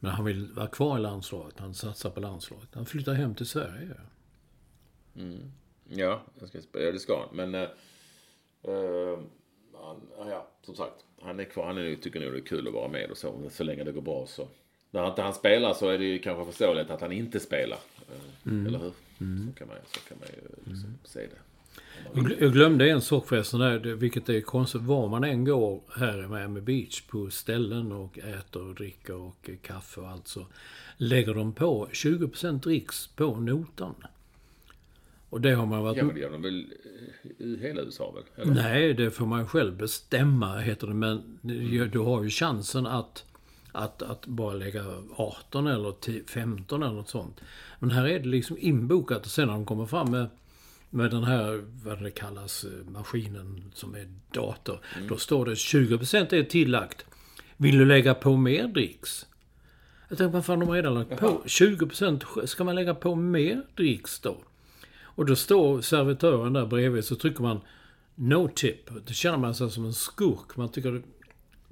men 0.00 0.10
han 0.10 0.24
vill 0.24 0.52
vara 0.52 0.66
kvar 0.66 0.98
i 0.98 1.00
landslaget. 1.00 1.58
Han 1.58 1.74
satsar 1.74 2.10
på 2.10 2.20
landslaget. 2.20 2.68
Han 2.74 2.86
flyttar 2.86 3.12
hem 3.12 3.34
till 3.34 3.46
Sverige. 3.46 3.94
ja, 5.88 6.22
jag 6.38 6.48
ska 6.48 6.60
spela, 6.60 6.84
ja, 6.84 6.92
det 6.92 6.98
ska 6.98 7.20
han. 7.20 7.36
Men... 7.36 7.54
eh, 7.54 7.70
eh, 8.62 9.18
han, 9.74 10.00
ja, 10.18 10.30
ja, 10.30 10.48
som 10.62 10.74
sagt. 10.74 11.04
Han 11.20 11.40
är 11.40 11.44
kvar. 11.44 11.66
Han 11.66 11.78
är, 11.78 11.96
tycker 11.96 12.20
nog 12.20 12.32
det 12.32 12.38
är 12.38 12.46
kul 12.46 12.68
att 12.68 12.74
vara 12.74 12.88
med 12.88 13.10
och 13.10 13.16
så, 13.16 13.50
så 13.50 13.64
länge 13.64 13.84
det 13.84 13.92
går 13.92 14.02
bra 14.02 14.26
så. 14.26 14.48
När 14.94 15.08
inte 15.08 15.22
han 15.22 15.34
spelar 15.34 15.74
så 15.74 15.88
är 15.88 15.98
det 15.98 16.04
ju 16.04 16.18
kanske 16.18 16.44
förståeligt 16.52 16.90
att 16.90 17.00
han 17.00 17.12
inte 17.12 17.40
spelar. 17.40 17.78
eh, 18.44 18.66
Eller 18.66 18.78
hur? 18.78 18.90
Så 19.18 19.58
kan 19.58 19.68
man, 19.68 19.76
så 19.92 20.00
kan 20.08 20.16
man 20.20 20.28
ju 20.28 20.70
liksom 20.72 20.94
se 21.04 21.20
det. 21.20 21.36
Jag 22.14 22.24
gl- 22.26 22.36
Jag 22.40 22.52
glömde 22.52 22.90
en 22.90 23.00
sak 23.00 23.28
förresten 23.28 23.60
där, 23.60 23.78
vilket 23.78 24.28
är 24.28 24.40
konstigt. 24.40 24.80
Var 24.82 25.08
man 25.08 25.24
än 25.24 25.44
går 25.44 25.80
här 25.96 26.24
i 26.24 26.28
Miami 26.28 26.60
Beach 26.60 27.00
på 27.00 27.30
ställen 27.30 27.92
och 27.92 28.18
äter 28.18 28.68
och 28.68 28.74
dricker 28.74 29.14
och 29.14 29.50
eh, 29.50 29.56
kaffe 29.62 30.00
och 30.00 30.08
allt 30.08 30.28
så 30.28 30.46
lägger 30.96 31.34
de 31.34 31.52
på 31.52 31.86
20% 31.92 32.60
dricks 32.60 33.06
på 33.06 33.36
notan. 33.36 33.94
Och 35.30 35.40
det 35.40 35.50
har 35.54 35.66
man 35.66 35.82
varit... 35.82 35.96
Ja, 35.96 36.04
men 36.04 36.14
det 36.14 36.20
gör 36.20 36.30
de 36.30 36.42
väl 36.42 36.66
i 37.38 37.56
hela 37.60 37.82
USA 37.82 38.10
väl? 38.10 38.24
Eller? 38.44 38.54
Nej, 38.54 38.94
det 38.94 39.10
får 39.10 39.26
man 39.26 39.48
själv 39.48 39.76
bestämma, 39.76 40.58
heter 40.58 40.86
det. 40.86 40.94
Men 40.94 41.38
du 41.92 41.98
har 41.98 42.22
ju 42.22 42.30
chansen 42.30 42.86
att, 42.86 43.24
att, 43.74 44.02
att 44.02 44.26
bara 44.26 44.54
lägga 44.54 44.84
18 45.16 45.66
eller 45.66 45.92
10, 45.92 46.22
15 46.26 46.82
eller 46.82 46.94
något 46.94 47.08
sånt. 47.08 47.40
Men 47.78 47.90
här 47.90 48.06
är 48.06 48.18
det 48.18 48.28
liksom 48.28 48.56
inbokat 48.60 49.24
och 49.24 49.30
sen 49.30 49.46
när 49.46 49.54
de 49.54 49.66
kommer 49.66 49.86
fram 49.86 50.10
med, 50.10 50.26
med 50.90 51.10
den 51.10 51.24
här, 51.24 51.64
vad 51.84 52.02
det 52.02 52.10
kallas, 52.10 52.64
eh, 52.64 52.90
maskinen 52.92 53.72
som 53.74 53.94
är 53.94 54.08
dator. 54.32 54.80
Då 55.08 55.16
står 55.16 55.46
det 55.46 55.54
20% 55.54 56.34
är 56.34 56.42
tillagt. 56.42 57.04
Vill 57.56 57.78
du 57.78 57.84
lägga 57.84 58.14
på 58.14 58.36
mer 58.36 58.68
dricks? 58.68 59.26
Jag 60.08 60.18
tänkte, 60.18 60.34
vad 60.34 60.44
fan, 60.44 60.60
de 60.60 60.68
har 60.68 60.76
redan 60.76 60.94
lagt 60.94 61.20
på 61.20 61.42
20%. 61.46 62.46
Ska 62.46 62.64
man 62.64 62.74
lägga 62.74 62.94
på 62.94 63.14
mer 63.14 63.62
dricks 63.74 64.20
då? 64.20 64.36
Och 65.02 65.26
då 65.26 65.36
står 65.36 65.80
servitören 65.80 66.52
där 66.52 66.66
bredvid 66.66 67.04
så 67.04 67.16
trycker 67.16 67.42
man 67.42 67.60
No 68.14 68.48
tip. 68.48 68.90
Då 69.06 69.12
känner 69.12 69.38
man 69.38 69.54
sig 69.54 69.70
som 69.70 69.84
en 69.84 69.92
skurk. 69.92 70.56
Man 70.56 70.68
tycker, 70.68 71.02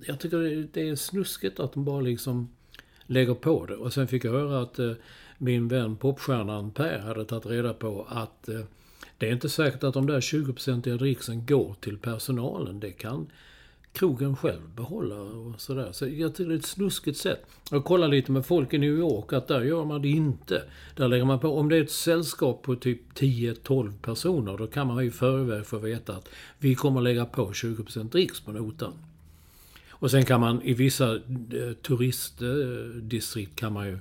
jag 0.06 0.20
tycker 0.20 0.68
det- 0.72 0.88
är 0.88 0.94
snuskigt 0.96 1.60
att 1.60 1.72
de 1.72 1.84
bara 1.84 2.00
liksom 2.00 2.48
lägger 3.06 3.34
på 3.34 3.66
det. 3.66 3.76
Och 3.76 3.92
sen 3.92 4.08
fick 4.08 4.24
jag 4.24 4.32
höra 4.32 4.60
att 4.62 4.78
eh, 4.78 4.92
min 5.38 5.68
vän 5.68 5.96
popstjärnan 5.96 6.70
Per 6.70 6.98
hade 6.98 7.24
tagit 7.24 7.46
reda 7.46 7.74
på 7.74 8.06
att 8.08 8.48
eh, 8.48 8.60
det 9.18 9.28
är 9.28 9.32
inte 9.32 9.48
säkert 9.48 9.84
att 9.84 9.94
de 9.94 10.06
där 10.06 10.20
20-procentiga 10.20 10.96
dricksen 10.96 11.46
går 11.46 11.74
till 11.80 11.98
personalen. 11.98 12.80
Det 12.80 12.90
kan 12.90 13.26
krogen 13.92 14.36
själv 14.36 14.60
behålla 14.76 15.14
och 15.20 15.60
sådär. 15.60 15.88
Så 15.92 16.06
jag 16.08 16.34
tycker 16.34 16.48
det 16.48 16.54
är 16.54 16.58
ett 16.58 16.64
snuskigt 16.64 17.18
sätt. 17.18 17.46
Jag 17.70 17.84
kollar 17.84 18.08
lite 18.08 18.32
med 18.32 18.46
folk 18.46 18.72
i 18.74 18.78
New 18.78 18.98
York 18.98 19.32
att 19.32 19.48
där 19.48 19.62
gör 19.62 19.84
man 19.84 20.02
det 20.02 20.08
inte. 20.08 20.62
Där 20.96 21.08
lägger 21.08 21.24
man 21.24 21.38
på, 21.38 21.58
om 21.58 21.68
det 21.68 21.76
är 21.76 21.82
ett 21.82 21.90
sällskap 21.90 22.62
på 22.62 22.76
typ 22.76 23.00
10-12 23.14 23.98
personer, 24.02 24.56
då 24.58 24.66
kan 24.66 24.86
man 24.86 25.02
ju 25.02 25.08
i 25.08 25.10
förväg 25.10 25.66
få 25.66 25.78
veta 25.78 26.16
att 26.16 26.28
vi 26.58 26.74
kommer 26.74 27.00
lägga 27.00 27.24
på 27.26 27.50
20% 27.50 28.10
dricks 28.10 28.40
på 28.40 28.52
notan. 28.52 28.92
Och 30.02 30.10
sen 30.10 30.24
kan 30.24 30.40
man 30.40 30.62
i 30.62 30.74
vissa 30.74 31.14
eh, 31.14 31.72
turistdistrikt 31.82 33.56
kan 33.56 33.72
man 33.72 33.86
ju 33.86 33.98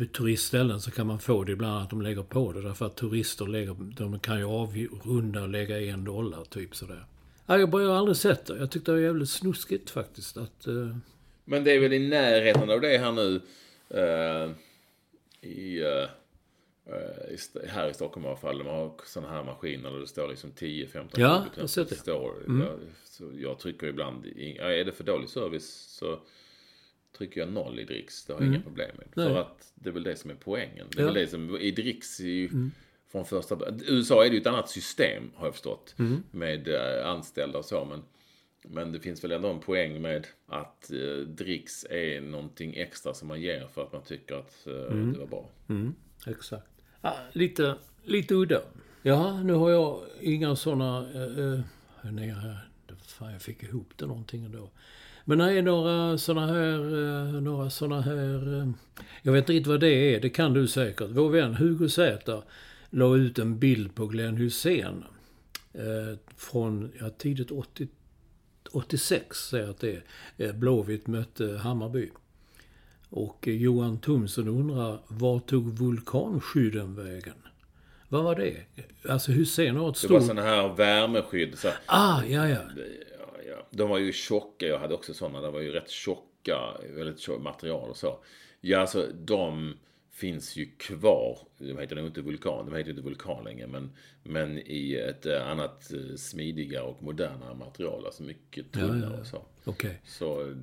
eh, 0.00 0.06
turistställen 0.06 0.80
så 0.80 0.90
kan 0.90 1.06
man 1.06 1.18
få 1.18 1.44
det 1.44 1.52
ibland 1.52 1.82
att 1.82 1.90
de 1.90 2.02
lägger 2.02 2.22
på 2.22 2.52
det 2.52 2.62
därför 2.62 2.86
att 2.86 2.96
turister 2.96 3.46
lägger, 3.46 3.76
de 3.96 4.18
kan 4.18 4.38
ju 4.38 4.44
avrunda 4.44 5.42
och 5.42 5.48
lägga 5.48 5.80
en 5.80 6.04
dollar 6.04 6.44
typ 6.44 6.76
sådär. 6.76 7.04
Jag 7.46 7.66
har 7.66 7.90
aldrig 7.90 8.16
sett 8.16 8.46
det. 8.46 8.58
Jag 8.58 8.70
tyckte 8.70 8.90
det 8.90 8.96
var 8.96 9.02
jävligt 9.02 9.30
snuskigt 9.30 9.90
faktiskt 9.90 10.36
att... 10.36 10.68
uh... 10.68 10.96
Men 11.44 11.64
det 11.64 11.72
är 11.72 11.80
väl 11.80 11.92
i 11.92 12.08
närheten 12.08 12.70
av 12.70 12.80
det 12.80 12.98
här 12.98 13.12
nu. 13.12 13.40
Uh, 13.94 14.52
i, 15.50 15.82
Uh 15.82 16.19
här 17.68 17.88
i 17.90 17.94
Stockholm 17.94 18.26
i 18.26 18.28
alla 18.28 18.36
fall. 18.36 18.58
De 18.58 18.66
har 18.66 18.94
sådana 19.06 19.32
här 19.32 19.44
maskiner 19.44 19.90
där 19.90 19.98
det 19.98 20.06
står 20.06 20.28
liksom 20.28 20.50
10, 20.50 20.86
15, 20.86 21.20
Ja, 21.20 21.44
20 21.54 21.60
jag 21.80 21.86
det. 21.88 21.94
Står, 21.94 22.34
jag, 22.48 22.78
så 23.04 23.30
jag 23.34 23.58
trycker 23.58 23.86
ibland, 23.86 24.26
är 24.26 24.84
det 24.84 24.92
för 24.92 25.04
dålig 25.04 25.28
service 25.28 25.70
så 25.98 26.20
trycker 27.18 27.40
jag 27.40 27.52
noll 27.52 27.78
i 27.80 27.84
dricks. 27.84 28.24
Det 28.24 28.32
har 28.32 28.40
jag 28.40 28.48
inga 28.48 28.60
problem 28.62 28.90
med. 28.96 29.06
Mm. 29.06 29.10
Nej. 29.14 29.28
För 29.28 29.40
att 29.40 29.72
det 29.74 29.88
är 29.88 29.92
väl 29.94 30.02
det 30.02 30.16
som 30.16 30.30
är 30.30 30.34
poängen. 30.34 30.86
Det 30.90 30.98
är 30.98 31.02
Ja. 31.02 31.02
Mm. 31.02 31.14
väl 31.14 31.22
det 31.24 31.30
som, 31.30 31.56
i 31.56 31.70
dricks 31.70 32.20
är 32.20 32.24
ju, 32.24 32.50
från 33.12 33.24
första. 33.24 33.58
USA 33.86 34.24
är 34.24 34.28
det 34.30 34.34
ju 34.34 34.40
ett 34.40 34.46
annat 34.46 34.68
system 34.70 35.30
har 35.34 35.46
jag 35.46 35.54
förstått. 35.54 35.94
Mm. 35.98 36.22
Med 36.30 36.68
eh, 36.68 37.06
anställda 37.06 37.58
och 37.58 37.64
så. 37.64 37.84
Men, 37.84 38.02
men 38.62 38.92
det 38.92 39.00
finns 39.00 39.24
väl 39.24 39.32
ändå 39.32 39.48
en 39.48 39.60
poäng 39.60 40.02
med 40.02 40.26
att 40.46 40.90
eh, 40.92 40.98
dricks 41.26 41.84
är 41.90 42.20
någonting 42.20 42.74
extra 42.76 43.14
som 43.14 43.28
man 43.28 43.40
ger 43.40 43.66
för 43.66 43.82
att 43.82 43.92
man 43.92 44.02
tycker 44.02 44.34
att 44.34 44.66
eh, 44.66 44.72
Mm. 44.74 45.12
det 45.12 45.18
var 45.18 45.26
bra. 45.26 45.48
Exakt. 46.26 46.66
Ja, 47.00 47.16
lite, 47.32 47.74
lite 48.04 48.34
udda. 48.34 48.60
Ja, 49.02 49.42
nu 49.42 49.52
har 49.52 49.70
jag 49.70 50.00
inga 50.20 50.56
sådana... 50.56 51.00
Uh, 51.14 51.38
uh, 51.38 51.60
nej, 52.02 52.34
fan, 53.06 53.32
jag 53.32 53.42
fick 53.42 53.62
ihop 53.62 53.92
det 53.96 54.06
någonting 54.06 54.44
ändå. 54.44 54.70
Men 55.24 55.38
det 55.38 55.52
är 55.52 55.62
några 55.62 56.18
sådana 56.18 56.46
här... 56.46 56.78
eh, 56.78 57.40
några 57.42 57.70
sådana 57.70 58.00
här... 58.02 58.58
eh, 58.60 58.68
jag 59.22 59.32
vet 59.32 59.42
inte 59.42 59.52
riktigt 59.52 59.66
vad 59.66 59.80
det 59.80 60.14
är. 60.14 60.20
Det 60.20 60.30
kan 60.30 60.54
du 60.54 60.68
säkert. 60.68 61.08
Vår 61.10 61.30
vän 61.30 61.54
Hugo 61.54 61.88
Zäta 61.88 62.42
la 62.90 63.16
ut 63.16 63.38
en 63.38 63.58
bild 63.58 63.94
på 63.94 64.06
Glenn 64.06 64.36
Hussein. 64.36 65.04
eh, 65.72 66.18
från 66.36 66.92
ja, 67.00 67.10
tidigt 67.10 67.50
80, 67.50 67.88
86, 68.72 69.38
säger 69.38 69.64
jag 69.64 69.70
att 69.70 69.80
det 69.80 69.96
är. 69.96 70.02
Eh, 70.36 70.52
Blåvitt 70.52 71.06
mötte 71.06 71.60
Hammarby. 71.62 72.10
Och 73.10 73.46
Johan 73.48 73.98
Thomsen 74.00 74.48
undrar, 74.48 74.98
var 75.08 75.38
tog 75.40 75.78
vulkanskydden 75.78 76.94
vägen? 76.94 77.34
Vad 78.08 78.24
var 78.24 78.34
det? 78.34 78.56
Alltså 79.08 79.32
Hussein 79.32 79.76
har 79.76 79.90
ett 79.90 80.02
Det 80.02 80.08
var 80.08 80.20
stort... 80.20 80.28
sådana 80.36 80.48
här 80.48 80.68
värmeskydd. 80.74 81.58
Så, 81.58 81.68
Ah, 81.86 82.22
ja, 82.24 82.48
ja. 82.48 82.58
De 83.70 83.88
var 83.88 83.98
ju 83.98 84.12
tjocka. 84.12 84.66
Jag 84.66 84.78
hade 84.78 84.94
också 84.94 85.14
sådana. 85.14 85.40
De 85.40 85.52
var 85.52 85.60
ju 85.60 85.70
rätt 85.72 85.90
tjocka. 85.90 86.58
Väldigt 86.96 87.20
tjocka 87.20 87.42
material 87.42 87.90
och 87.90 87.96
så. 87.96 88.18
Ja, 88.60 88.78
alltså 88.80 89.06
de 89.24 89.74
finns 90.20 90.56
ju 90.56 90.66
kvar. 90.76 91.38
De 91.58 91.78
heter 91.78 91.96
nog 91.96 92.06
inte 92.06 92.20
Vulkan. 92.22 92.66
De 92.66 92.76
heter 92.76 92.90
inte 92.90 93.02
Vulkan 93.02 93.44
längre. 93.44 93.66
Men, 93.66 93.90
men 94.22 94.58
i 94.58 94.94
ett 94.94 95.26
eh, 95.26 95.46
annat 95.50 95.92
eh, 95.92 96.16
smidigare 96.16 96.82
och 96.84 97.02
modernare 97.02 97.54
material. 97.54 98.06
Alltså 98.06 98.22
mycket 98.22 98.72
tunnare 98.72 99.20
och 99.20 99.26
så. 99.26 99.42
Okej. 99.64 100.00
Så, 100.04 100.54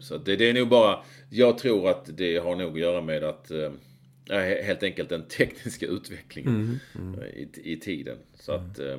så 0.00 0.18
det, 0.18 0.36
det 0.36 0.50
är 0.50 0.54
nog 0.54 0.68
bara, 0.68 1.04
jag 1.30 1.58
tror 1.58 1.88
att 1.90 2.16
det 2.16 2.36
har 2.38 2.56
nog 2.56 2.72
att 2.72 2.80
göra 2.80 3.00
med 3.00 3.24
att, 3.24 3.50
eh, 3.50 3.72
ja, 4.24 4.34
he- 4.34 4.62
helt 4.62 4.82
enkelt 4.82 5.08
den 5.08 5.24
tekniska 5.28 5.86
utvecklingen 5.96 6.80
eh, 6.94 7.24
I, 7.28 7.48
i 7.62 7.76
tiden. 7.76 8.18
Så 8.34 8.52
att, 8.52 8.78
eh, 8.78 8.98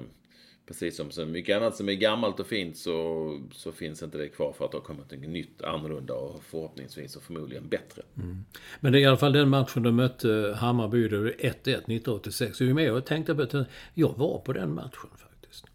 precis 0.71 0.97
som 0.97 1.11
så 1.11 1.25
mycket 1.25 1.57
annat 1.57 1.75
som 1.75 1.89
är 1.89 1.93
gammalt 1.93 2.39
och 2.39 2.47
fint 2.47 2.77
så, 2.77 3.39
så 3.51 3.71
finns 3.71 4.03
inte 4.03 4.17
det 4.17 4.27
kvar 4.29 4.53
för 4.57 4.65
att 4.65 4.71
det 4.71 4.77
har 4.77 4.83
kommit 4.85 5.11
något 5.11 5.29
nytt, 5.29 5.61
annorlunda 5.61 6.13
och 6.13 6.43
förhoppningsvis 6.43 7.15
och 7.15 7.23
förmodligen 7.23 7.67
bättre. 7.69 8.01
Men 8.79 8.91
det 8.93 8.99
är 8.99 9.01
i 9.01 9.05
alla 9.05 9.17
fall 9.17 9.33
den 9.33 9.49
matchen 9.49 9.83
de 9.83 9.95
mötte 9.95 10.57
Hammarby, 10.59 11.07
det 11.07 11.17
var 11.19 11.25
1-1 11.25 11.49
1986. 11.53 12.61
Jag 12.61 12.69
är 12.69 12.73
med 12.73 12.93
och 12.93 13.05
tänkte 13.05 13.35
på 13.35 13.41
att 13.41 13.53
jag 13.93 14.17
var 14.17 14.39
på 14.39 14.53
den 14.53 14.73
matchen 14.73 15.09
faktiskt. 15.17 15.65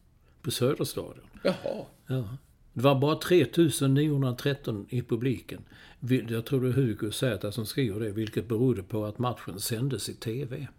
På 0.42 0.50
Söderstadion. 0.50 1.24
Jaha. 1.42 1.84
Ja. 2.06 2.28
Det 2.72 2.82
var 2.82 2.94
bara 3.00 3.16
3913 3.18 4.86
i 4.88 5.02
publiken. 5.02 5.64
Vi- 6.00 6.26
Jag 6.28 6.46
tror 6.46 6.60
det 6.60 6.68
är 6.68 6.72
Hugo 6.72 7.10
Zäta 7.10 7.52
som 7.52 7.66
skriver 7.66 8.00
det, 8.00 8.10
vilket 8.10 8.48
berodde 8.48 8.82
på 8.82 9.04
att 9.04 9.18
matchen 9.18 9.60
sändes 9.60 10.08
i 10.08 10.14
TV. 10.14 10.66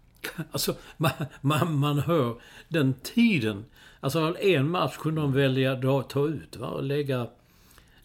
Alltså, 0.50 0.74
man, 0.96 1.10
man, 1.40 1.74
man 1.74 1.98
hör 1.98 2.40
den 2.68 2.94
tiden. 2.94 3.64
Alltså, 4.00 4.36
en 4.40 4.70
match 4.70 4.96
kunde 4.96 5.20
de 5.20 5.32
välja 5.32 5.72
att 5.72 6.10
ta 6.10 6.26
ut, 6.28 6.56
va? 6.56 6.66
Och 6.68 6.82
lägga... 6.82 7.26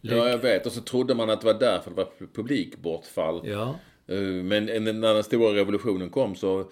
Ja, 0.02 0.30
jag 0.30 0.38
vet. 0.38 0.66
Och 0.66 0.72
så 0.72 0.82
trodde 0.82 1.16
man 1.16 1.30
att 1.30 1.42
det 1.42 1.48
var 1.48 1.60
därför 1.60 1.90
det 1.90 1.96
var 1.96 2.10
publikbortfall. 2.34 3.42
Ja. 3.48 3.76
Eh, 4.08 4.18
Men 4.22 4.66
när 4.66 5.14
den 5.14 5.24
stora 5.24 5.56
revolutionen 5.56 6.10
kom 6.10 6.36
så 6.36 6.72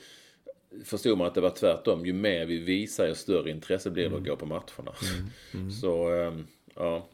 förstod 0.86 1.18
man 1.18 1.28
att 1.28 1.36
det 1.36 1.42
var 1.42 1.50
tvärtom. 1.50 2.06
Ju 2.06 2.14
mer 2.14 2.46
vi 2.46 2.58
visar, 2.58 3.08
ju 3.08 3.16
större 3.16 3.50
intresse 3.52 3.90
blir 3.90 4.10
det 4.10 4.16
att 4.18 4.24
gå 4.26 4.36
på 4.36 4.46
matcherna. 4.46 4.92
Så, 5.82 6.14
eh, 6.14 6.34
ja. 6.76 7.08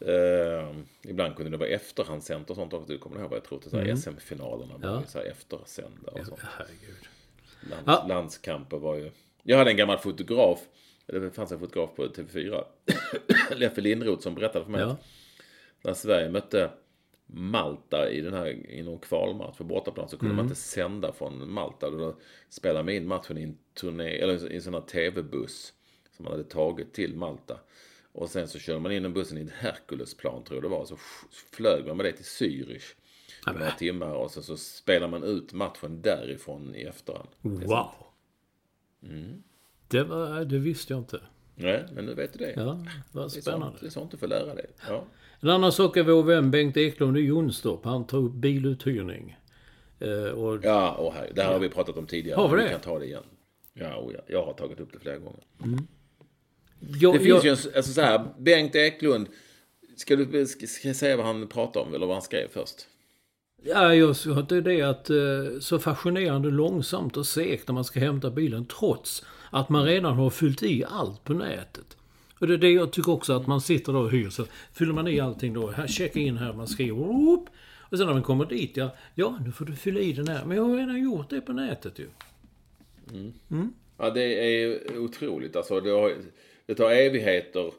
Eh, 0.00 0.76
ibland 1.02 1.36
kunde 1.36 1.50
det 1.50 1.56
vara 1.56 1.68
efterhandssänt 1.68 2.50
och 2.50 2.56
sånt 2.56 2.72
också. 2.72 2.92
Du 2.92 2.98
kommer 2.98 3.20
ihåg 3.20 3.30
vad 3.30 3.36
jag 3.36 3.44
tror? 3.44 3.60
Så 3.70 3.76
här 3.78 3.96
SM-finalerna 3.96 4.78
var 4.78 4.88
Ja. 4.90 5.00
ju 5.00 5.06
så 5.06 5.18
här 5.18 5.24
eftersända 5.24 6.10
och 6.12 6.26
sånt. 6.26 6.40
Herregud. 6.58 7.04
Lands, 7.70 7.82
Ja. 7.86 8.04
Landskamper 8.08 8.76
var 8.78 8.96
ju... 8.96 9.10
Jag 9.42 9.58
hade 9.58 9.70
en 9.70 9.76
gammal 9.76 9.98
fotograf. 9.98 10.58
Det 11.06 11.30
fanns 11.30 11.52
en 11.52 11.58
fotograf 11.58 11.90
på 11.96 12.06
TV4. 12.06 12.64
Leffe 13.54 13.80
Lindroth 13.80 14.22
som 14.22 14.34
berättade 14.34 14.64
för 14.64 14.72
mig 14.72 14.80
Ja. 14.80 14.86
att 14.90 15.00
när 15.84 15.94
Sverige 15.94 16.30
mötte 16.30 16.70
Malta 17.26 18.10
i 18.10 18.20
den 18.20 18.34
här, 18.34 18.70
i 18.70 18.82
någon 18.82 18.98
kvalmatch 18.98 19.58
på 19.58 19.64
bortaplan 19.64 20.08
så 20.08 20.18
kunde 20.18 20.34
man 20.34 20.44
inte 20.44 20.56
sända 20.56 21.12
från 21.12 21.52
Malta. 21.52 21.90
Då 21.90 22.16
spelade 22.48 22.84
man 22.84 22.94
in 22.94 23.06
matchen 23.06 23.38
i 23.38 23.42
en 23.42 23.58
turné, 23.74 24.18
eller 24.18 24.52
i 24.52 24.56
en 24.56 24.62
sån 24.62 24.74
här 24.74 24.80
tv-buss 24.80 25.72
som 26.16 26.24
man 26.24 26.32
hade 26.32 26.44
tagit 26.44 26.92
till 26.92 27.14
Malta. 27.16 27.58
Och 28.12 28.30
sen 28.30 28.48
så 28.48 28.58
körde 28.58 28.80
man 28.80 28.92
in 28.92 29.02
den 29.02 29.12
bussen 29.12 29.38
i 29.38 29.40
ett 29.40 29.50
Herculesplan 29.50 30.44
tror 30.44 30.56
jag 30.56 30.64
det 30.64 30.76
var. 30.76 30.84
Så 30.84 30.96
flög 31.52 31.86
man 31.86 31.96
med 31.96 32.06
det 32.06 32.12
till 32.12 32.24
Zürich. 32.24 32.94
Några 33.46 33.70
timmar 33.70 34.12
och 34.14 34.30
sen 34.30 34.42
så 34.42 34.56
spelar 34.56 35.08
man 35.08 35.22
ut 35.22 35.52
matchen 35.52 36.02
därifrån 36.02 36.74
i 36.74 36.82
efterhand. 36.82 37.28
Wow! 37.40 37.90
Det, 39.92 40.04
var, 40.04 40.44
det 40.44 40.58
visste 40.58 40.92
jag 40.92 41.00
inte. 41.00 41.20
Nej, 41.54 41.84
men 41.94 42.06
nu 42.06 42.14
vet 42.14 42.32
du 42.32 42.38
det. 42.38 42.52
Ja, 42.56 42.84
vad 43.12 43.32
det, 43.32 43.38
är 43.38 43.40
spännande. 43.40 43.66
sånt, 43.66 43.80
det 43.80 43.86
är 43.86 43.90
sånt 43.90 44.10
du 44.10 44.16
får 44.16 44.26
lära 44.26 44.54
dig. 44.54 44.66
Ja. 44.88 45.04
En 45.40 45.48
annan 45.48 45.72
sak 45.72 45.96
är 45.96 46.02
vår 46.02 46.22
vän 46.22 46.50
Bengt 46.50 46.76
Eklund 46.76 47.18
i 47.18 47.20
Jonstorp. 47.20 47.84
Han 47.84 48.06
tar 48.06 48.18
upp 48.18 48.32
biluthyrning. 48.32 49.36
Eh, 50.00 50.08
och, 50.30 50.64
Ja, 50.64 50.90
och 50.94 51.12
här, 51.14 51.30
det 51.34 51.42
här 51.42 51.52
har 51.52 51.58
vi 51.58 51.68
pratat 51.68 51.96
om 51.96 52.06
tidigare. 52.06 52.36
Har 52.36 52.56
vi 52.56 52.62
det? 52.62 52.68
kan 52.68 52.80
ta 52.80 52.98
det 52.98 53.04
igen. 53.04 53.22
Ja, 53.74 53.94
och 53.96 54.12
ja, 54.12 54.20
jag 54.26 54.44
har 54.44 54.52
tagit 54.52 54.80
upp 54.80 54.92
det 54.92 54.98
flera 54.98 55.18
gånger. 55.18 55.40
jag, 55.58 57.14
Det 57.14 57.24
jag, 57.24 57.42
finns 57.42 57.44
ju 57.44 57.70
en, 57.70 57.76
alltså 57.76 57.92
så 57.92 58.00
här, 58.00 58.24
Bengt 58.38 58.74
Eklund. 58.74 59.26
Ska 59.96 60.16
du 60.16 60.46
ska 60.46 60.88
jag 60.88 60.96
säga 60.96 61.16
vad 61.16 61.26
han 61.26 61.48
pratar 61.48 61.80
om 61.80 61.94
eller 61.94 62.06
vad 62.06 62.14
han 62.14 62.22
skrev 62.22 62.48
först? 62.48 62.86
Ja, 63.64 63.94
jag 63.94 64.16
sa 64.16 64.42
det 64.42 64.56
är 64.56 64.60
det 64.60 64.82
att 64.82 65.10
eh, 65.10 65.60
så 65.60 65.78
fascinerande 65.78 66.50
långsamt 66.50 67.16
och 67.16 67.26
segt 67.26 67.68
när 67.68 67.74
man 67.74 67.84
ska 67.84 68.00
hämta 68.00 68.30
bilen 68.30 68.66
trots 68.66 69.24
att 69.52 69.68
man 69.68 69.84
redan 69.84 70.14
har 70.14 70.30
fyllt 70.30 70.62
i 70.62 70.84
allt 70.88 71.24
på 71.24 71.32
nätet. 71.32 71.96
Och 72.38 72.46
det 72.46 72.54
är 72.54 72.58
det 72.58 72.70
jag 72.70 72.92
tycker 72.92 73.12
också 73.12 73.32
att 73.32 73.46
man 73.46 73.60
sitter 73.60 73.92
då 73.92 73.98
och 73.98 74.10
hyr 74.10 74.30
så 74.30 74.44
fyller 74.72 74.92
man 74.92 75.08
i 75.08 75.20
allting 75.20 75.54
då. 75.54 75.70
Här, 75.70 75.86
checka 75.86 76.20
in 76.20 76.36
här, 76.36 76.52
man 76.52 76.66
skriver 76.68 77.32
upp. 77.32 77.44
Och 77.78 77.98
sen 77.98 78.06
när 78.06 78.14
man 78.14 78.22
kommer 78.22 78.44
dit, 78.44 78.76
ja, 78.76 78.90
ja 79.14 79.38
nu 79.44 79.52
får 79.52 79.64
du 79.64 79.76
fylla 79.76 80.00
i 80.00 80.12
den 80.12 80.28
här. 80.28 80.44
Men 80.44 80.56
jag 80.56 80.64
har 80.64 80.76
redan 80.76 81.02
gjort 81.02 81.30
det 81.30 81.40
på 81.40 81.52
nätet 81.52 81.98
ju. 81.98 82.06
Ja, 83.98 84.10
det 84.10 84.22
är 84.62 84.98
otroligt. 84.98 85.56
Alltså, 85.56 85.80
det, 85.80 85.90
har, 85.90 86.14
det 86.66 86.74
tar 86.74 86.90
evigheter. 86.90 87.72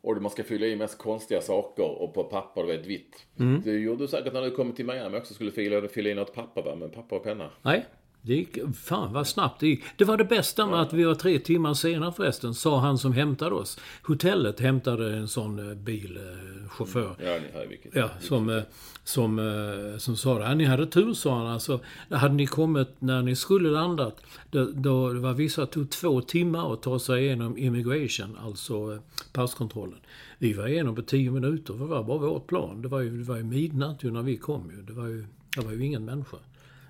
Och 0.00 0.22
man 0.22 0.30
ska 0.30 0.44
fylla 0.44 0.66
i 0.66 0.76
mest 0.76 0.98
konstiga 0.98 1.40
saker 1.40 2.02
och 2.02 2.14
på 2.14 2.24
papper, 2.24 2.62
du 2.62 2.76
vet, 2.76 2.86
vitt. 2.86 3.26
Det 3.64 3.72
gjorde 3.72 4.04
du 4.04 4.08
säkert 4.08 4.32
när 4.32 4.42
du 4.42 4.50
kom 4.50 4.72
till 4.72 4.86
Miami 4.86 5.18
också. 5.18 5.34
Skulle 5.34 5.50
fylla, 5.50 5.88
fylla 5.88 6.10
i 6.10 6.14
något 6.14 6.34
papper 6.34 6.62
va? 6.62 6.74
med 6.74 6.92
papper 6.92 7.16
och 7.16 7.22
penna. 7.24 7.50
Nej, 7.62 7.86
det 8.26 8.34
gick... 8.34 8.58
Fan 8.74 9.12
vad 9.12 9.26
snabbt 9.26 9.60
det 9.60 9.66
gick. 9.66 9.84
Det 9.96 10.04
var 10.04 10.16
det 10.16 10.24
bästa 10.24 10.66
med 10.66 10.80
att 10.80 10.92
vi 10.92 11.04
var 11.04 11.14
tre 11.14 11.38
timmar 11.38 11.74
senare 11.74 12.12
förresten, 12.12 12.54
sa 12.54 12.80
han 12.80 12.98
som 12.98 13.12
hämtade 13.12 13.54
oss. 13.54 13.78
Hotellet 14.02 14.60
hämtade 14.60 15.16
en 15.16 15.28
sån 15.28 15.70
eh, 15.70 15.74
bilchaufför. 15.74 17.16
Ja, 17.18 17.38
ni 17.38 17.58
hör 17.58 17.66
vilket. 17.66 17.94
Ja, 17.94 18.10
som, 18.20 18.48
eh, 18.48 18.62
som, 19.04 19.38
eh, 19.38 19.98
som 19.98 20.16
sa 20.16 20.38
det. 20.38 20.44
Ja, 20.44 20.54
ni 20.54 20.64
hade 20.64 20.86
tur, 20.86 21.14
sa 21.14 21.38
han. 21.38 21.46
Alltså, 21.46 21.80
hade 22.10 22.34
ni 22.34 22.46
kommit 22.46 22.88
när 22.98 23.22
ni 23.22 23.36
skulle 23.36 23.68
landat, 23.68 24.20
då, 24.50 24.64
då 24.64 25.12
det 25.12 25.20
var 25.20 25.32
vissa 25.32 25.60
det 25.60 25.66
tog 25.66 25.90
två 25.90 26.20
timmar 26.20 26.72
att 26.72 26.82
ta 26.82 26.98
sig 26.98 27.24
igenom 27.24 27.58
immigration, 27.58 28.36
alltså 28.44 28.92
eh, 28.92 29.00
passkontrollen. 29.32 29.98
Vi 30.38 30.52
var 30.52 30.66
igenom 30.66 30.94
på 30.94 31.02
tio 31.02 31.30
minuter, 31.30 31.74
för 31.74 31.80
det 31.80 31.90
var 31.90 32.02
bara 32.02 32.18
vårt 32.18 32.46
plan. 32.46 32.82
Det 32.82 32.88
var 32.88 33.00
ju, 33.00 33.18
det 33.18 33.24
var 33.24 33.36
ju 33.36 33.44
midnatt 33.44 34.04
ju 34.04 34.10
när 34.10 34.22
vi 34.22 34.36
kom 34.36 34.70
ju. 34.70 34.82
Det 34.82 34.92
var 34.92 35.06
ju, 35.06 35.26
det 35.56 35.64
var 35.64 35.72
ju 35.72 35.84
ingen 35.84 36.04
människa. 36.04 36.36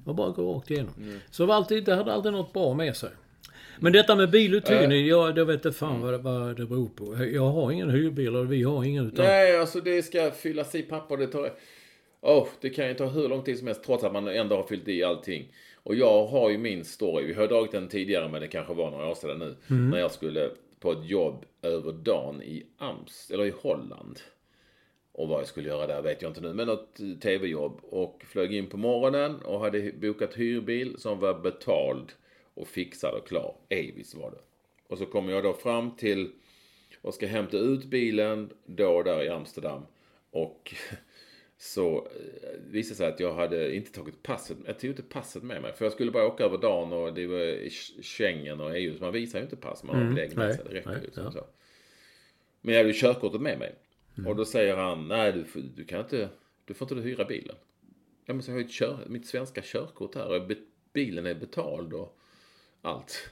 Det 0.06 0.10
var 0.10 0.14
bara 0.14 0.28
att 0.28 0.36
gå 0.36 0.54
rakt 0.54 0.70
igenom. 0.70 1.20
Så 1.30 1.46
det, 1.46 1.54
alltid, 1.54 1.84
det 1.84 1.94
hade 1.94 2.12
alltid 2.12 2.32
något 2.32 2.52
bra 2.52 2.74
med 2.74 2.96
sig. 2.96 3.10
Men 3.80 3.92
detta 3.92 4.16
med 4.16 4.30
biluthyrning, 4.30 5.06
ja, 5.06 5.32
det 5.32 5.44
vet 5.44 5.64
jag 5.64 5.76
fan 5.76 6.00
vad 6.00 6.12
det, 6.12 6.18
vad 6.18 6.56
det 6.56 6.66
beror 6.66 6.88
på. 6.88 7.24
Jag 7.24 7.48
har 7.48 7.72
ingen 7.72 7.90
hyrbil 7.90 8.36
och 8.36 8.52
vi 8.52 8.62
har 8.62 8.84
ingen 8.84 9.06
utan... 9.06 9.24
Nej, 9.24 9.58
alltså 9.58 9.80
det 9.80 10.02
ska 10.02 10.30
fyllas 10.30 10.74
i 10.74 10.82
papper. 10.82 11.16
Det 11.16 11.26
tar... 11.26 11.50
Oh, 12.20 12.46
det 12.60 12.70
kan 12.70 12.88
ju 12.88 12.94
ta 12.94 13.06
hur 13.06 13.28
lång 13.28 13.42
tid 13.42 13.58
som 13.58 13.66
helst 13.66 13.84
trots 13.84 14.04
att 14.04 14.12
man 14.12 14.28
ändå 14.28 14.56
har 14.56 14.62
fyllt 14.62 14.88
i 14.88 15.04
allting. 15.04 15.52
Och 15.82 15.94
jag 15.94 16.26
har 16.26 16.50
ju 16.50 16.58
min 16.58 16.84
story. 16.84 17.26
Vi 17.26 17.34
har 17.34 17.48
dragit 17.48 17.72
den 17.72 17.88
tidigare 17.88 18.28
men 18.28 18.40
det 18.40 18.48
kanske 18.48 18.74
var 18.74 18.90
några 18.90 19.08
år 19.08 19.14
sedan 19.14 19.38
nu. 19.38 19.56
När 19.76 19.98
jag 19.98 20.10
skulle 20.10 20.50
på 20.80 20.92
ett 20.92 21.04
jobb 21.04 21.44
över 21.62 21.92
dagen 21.92 22.42
i 22.42 22.66
Ams, 22.78 23.30
eller 23.30 23.44
i 23.44 23.52
Holland. 23.62 24.20
Och 25.16 25.28
vad 25.28 25.40
jag 25.40 25.48
skulle 25.48 25.68
göra 25.68 25.86
där 25.86 26.02
vet 26.02 26.22
jag 26.22 26.30
inte 26.30 26.40
nu. 26.40 26.54
Men 26.54 26.66
något 26.66 27.00
tv-jobb. 27.20 27.80
Och 27.82 28.22
flög 28.26 28.54
in 28.54 28.66
på 28.66 28.76
morgonen 28.76 29.42
och 29.42 29.60
hade 29.60 29.92
bokat 29.92 30.34
hyrbil 30.34 30.94
som 30.98 31.20
var 31.20 31.34
betald 31.34 32.12
och 32.54 32.68
fixad 32.68 33.14
och 33.14 33.28
klar. 33.28 33.54
Avis 33.70 34.14
var 34.14 34.30
det. 34.30 34.38
Och 34.88 34.98
så 34.98 35.06
kommer 35.06 35.32
jag 35.32 35.42
då 35.44 35.52
fram 35.52 35.96
till 35.96 36.30
och 37.02 37.14
ska 37.14 37.26
hämta 37.26 37.56
ut 37.56 37.84
bilen 37.84 38.50
då 38.66 39.02
där 39.02 39.22
i 39.22 39.28
Amsterdam. 39.28 39.82
Och 40.30 40.74
så 41.58 41.96
eh, 41.96 42.50
visade 42.66 42.94
det 42.94 42.96
sig 42.96 43.06
att 43.06 43.20
jag 43.20 43.34
hade 43.34 43.76
inte 43.76 43.92
tagit 43.92 44.22
passet. 44.22 44.56
Jag 44.66 44.78
tog 44.78 44.90
inte 44.90 45.02
passet 45.02 45.42
med 45.42 45.62
mig. 45.62 45.72
För 45.72 45.84
jag 45.84 45.92
skulle 45.92 46.10
bara 46.10 46.26
åka 46.26 46.44
över 46.44 46.58
dagen 46.58 46.92
och 46.92 47.14
det 47.14 47.26
var 47.26 47.38
i 47.38 47.70
Schengen 48.02 48.60
och 48.60 48.78
EU. 48.78 48.96
Så 48.96 49.04
man 49.04 49.12
visar 49.12 49.38
ju 49.38 49.44
inte 49.44 49.56
pass. 49.56 49.82
Man 49.82 49.96
har 49.96 50.14
belägg 50.14 50.36
med 50.36 50.54
sig. 50.54 50.64
Det 50.68 50.74
räcker 50.74 50.90
ju. 50.90 51.10
ja. 51.14 51.30
Så. 51.30 51.44
Men 52.60 52.74
jag 52.74 52.80
hade 52.80 52.92
ju 52.92 53.00
körkortet 53.00 53.40
med 53.40 53.58
mig. 53.58 53.74
Och 54.26 54.36
då 54.36 54.44
säger 54.44 54.76
han, 54.76 55.08
nej 55.08 55.32
du, 55.32 55.62
du 55.62 55.84
kan 55.84 56.00
inte, 56.00 56.28
du 56.64 56.74
får 56.74 56.92
inte 56.92 57.08
hyra 57.08 57.24
bilen. 57.24 57.56
Ja 58.24 58.34
men 58.34 58.42
så 58.42 58.50
har 58.50 58.58
jag 58.58 58.64
ett 58.66 58.72
kör, 58.72 58.98
mitt 59.06 59.26
svenska 59.26 59.60
körkort 59.64 60.14
här 60.14 60.40
och 60.40 60.50
bilen 60.92 61.26
är 61.26 61.34
betald 61.34 61.92
och 61.92 62.18
allt. 62.82 63.30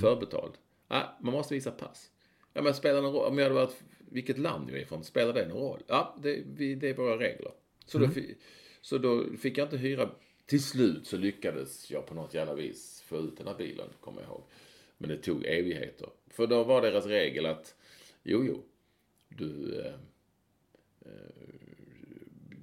Förbetald. 0.00 0.52
Nej, 0.88 1.04
man 1.20 1.32
måste 1.32 1.54
visa 1.54 1.70
pass. 1.70 2.10
Ja 2.52 2.62
men 2.62 2.74
spelar 2.74 3.02
någon 3.02 3.12
roll, 3.12 3.26
om 3.26 3.38
jag 3.38 3.44
hade 3.44 3.54
varit, 3.54 3.82
vilket 3.98 4.38
land 4.38 4.70
jag 4.70 4.78
är 4.78 4.82
ifrån, 4.82 5.04
spelar 5.04 5.32
det 5.32 5.48
någon 5.48 5.62
roll? 5.62 5.82
Ja, 5.86 6.16
det, 6.22 6.42
vi, 6.56 6.74
det 6.74 6.88
är 6.88 6.94
våra 6.94 7.18
regler. 7.18 7.52
Så, 7.86 7.98
då, 7.98 8.08
fi- 8.08 8.36
så 8.80 8.98
då 8.98 9.24
fick 9.40 9.58
jag 9.58 9.66
inte 9.66 9.76
hyra, 9.76 10.10
till 10.46 10.62
slut 10.62 11.06
så 11.06 11.16
lyckades 11.16 11.90
jag 11.90 12.06
på 12.06 12.14
något 12.14 12.34
jävla 12.34 12.54
vis 12.54 13.02
få 13.06 13.18
ut 13.18 13.36
den 13.36 13.46
här 13.46 13.54
bilen, 13.54 13.88
kommer 14.00 14.20
jag 14.22 14.30
ihåg. 14.30 14.42
Men 14.98 15.08
det 15.10 15.16
tog 15.16 15.44
evigheter. 15.44 16.08
För 16.30 16.46
då 16.46 16.64
var 16.64 16.82
deras 16.82 17.06
regel 17.06 17.46
att, 17.46 17.74
jo 18.22 18.44
jo, 18.44 18.62
du, 19.38 19.80
eh, 19.84 19.92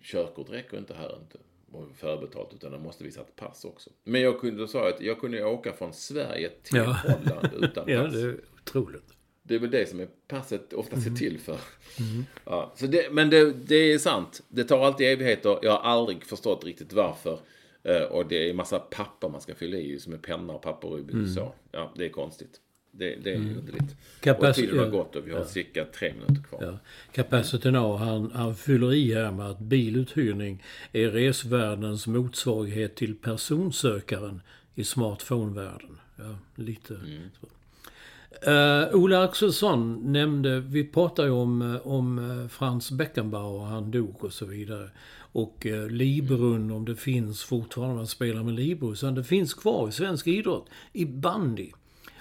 körkort 0.04 0.50
räcker 0.50 0.78
inte 0.78 0.94
här 0.94 1.18
inte. 1.22 1.38
Och 1.72 1.92
förbetalt 1.96 2.54
utan 2.54 2.72
jag 2.72 2.82
måste 2.82 3.04
visa 3.04 3.22
ett 3.22 3.36
pass 3.36 3.66
också. 3.66 3.90
Men 4.04 4.22
jag 4.22 4.40
kunde, 4.40 4.60
då 4.62 4.68
sa 4.68 4.78
jag 4.86 4.94
att 4.94 5.02
jag 5.02 5.20
kunde 5.20 5.44
åka 5.46 5.74
från 5.74 5.94
Sverige 5.94 6.50
till 6.64 6.78
Ja. 6.78 6.84
Holland 7.04 7.64
utan 7.64 7.84
Ja, 7.90 8.04
pass. 8.04 8.14
det 8.14 8.22
är 8.22 8.38
otroligt. 8.62 9.14
Det 9.44 9.56
är 9.56 9.60
väl 9.60 9.72
det 9.72 9.90
som 9.90 10.00
är 10.00 10.08
passet 10.28 10.74
ofta 10.74 10.96
ser 10.96 11.08
Mm. 11.08 11.18
till 11.18 11.40
för. 11.40 11.58
Ja, 12.46 12.74
så 12.76 12.88
det, 12.88 13.14
men 13.14 13.30
det, 13.30 13.54
det 13.54 13.76
är 13.76 13.98
sant. 13.98 14.44
Det 14.50 14.64
tar 14.64 14.86
alltid 14.86 15.08
evigheter. 15.08 15.60
Jag 15.62 15.72
har 15.72 15.80
aldrig 15.92 16.24
förstått 16.26 16.64
riktigt 16.66 16.94
varför. 16.94 17.40
Eh, 17.84 18.02
Och 18.04 18.26
det 18.28 18.50
är 18.50 18.54
massa 18.54 18.80
papper 18.80 19.30
man 19.30 19.42
ska 19.42 19.56
fylla 19.56 19.78
i 19.78 20.00
som 20.00 20.14
är 20.14 20.18
penna 20.18 20.54
och 20.54 20.62
papper 20.62 20.98
i 20.98 21.02
Mm. 21.02 21.22
USA. 21.22 21.54
Ja, 21.72 21.94
det 21.96 22.06
är 22.06 22.10
konstigt. 22.10 22.62
Det, 22.98 23.16
det 23.24 23.34
är 23.34 23.38
underligt. 23.38 23.96
Kapac- 24.22 24.50
och 24.50 24.56
tiden 24.56 24.78
har 24.78 24.86
ja. 24.86 24.92
gått 24.92 25.16
och 25.16 25.28
vi 25.28 25.32
har 25.32 25.44
cirka 25.44 25.86
tre 25.86 26.14
minuter 26.14 26.48
kvar. 26.50 26.64
Ja. 26.64 26.80
Capacity 27.12 27.72
Now, 27.72 27.98
han, 27.98 28.32
han 28.32 28.56
fyller 28.56 28.94
i 28.94 29.14
här 29.14 29.32
med 29.32 29.46
att 29.46 29.60
biluthyrning 29.60 30.64
är 30.92 31.10
resvärldens 31.10 32.08
motsvarighet 32.08 32.96
till 32.96 33.16
personsökaren 33.16 34.42
i 34.76 34.84
smartphone-världen. 34.84 35.98
Ja, 36.16 36.36
lite 36.56 36.96
så. 37.42 37.48
Uh, 38.48 38.96
Ola 38.96 39.24
Axelsson 39.24 40.12
nämnde, 40.14 40.60
vi 40.60 40.84
pratade 40.84 41.28
ju 41.28 41.34
om, 41.34 41.62
eh, 41.62 41.88
om 41.88 42.20
eh, 42.20 42.48
Frans 42.48 42.92
Beckenbauer, 42.92 43.66
han 43.66 43.92
dog 43.92 44.24
och 44.24 44.34
så 44.34 44.46
vidare. 44.46 44.90
Och 45.32 45.66
uh, 45.66 45.88
Librun, 45.88 46.72
om 46.72 46.86
det 46.86 46.96
finns 46.96 47.44
fortfarande, 47.44 47.96
man 47.96 48.08
spelar 48.08 48.44
med 48.44 48.54
Libro, 48.54 48.96
så 48.96 49.10
det 49.10 49.24
finns 49.24 49.54
kvar 49.54 49.90
i 49.90 49.92
svensk 49.92 50.28
idrott, 50.28 50.70
i 50.94 51.06
bandy. 51.06 51.72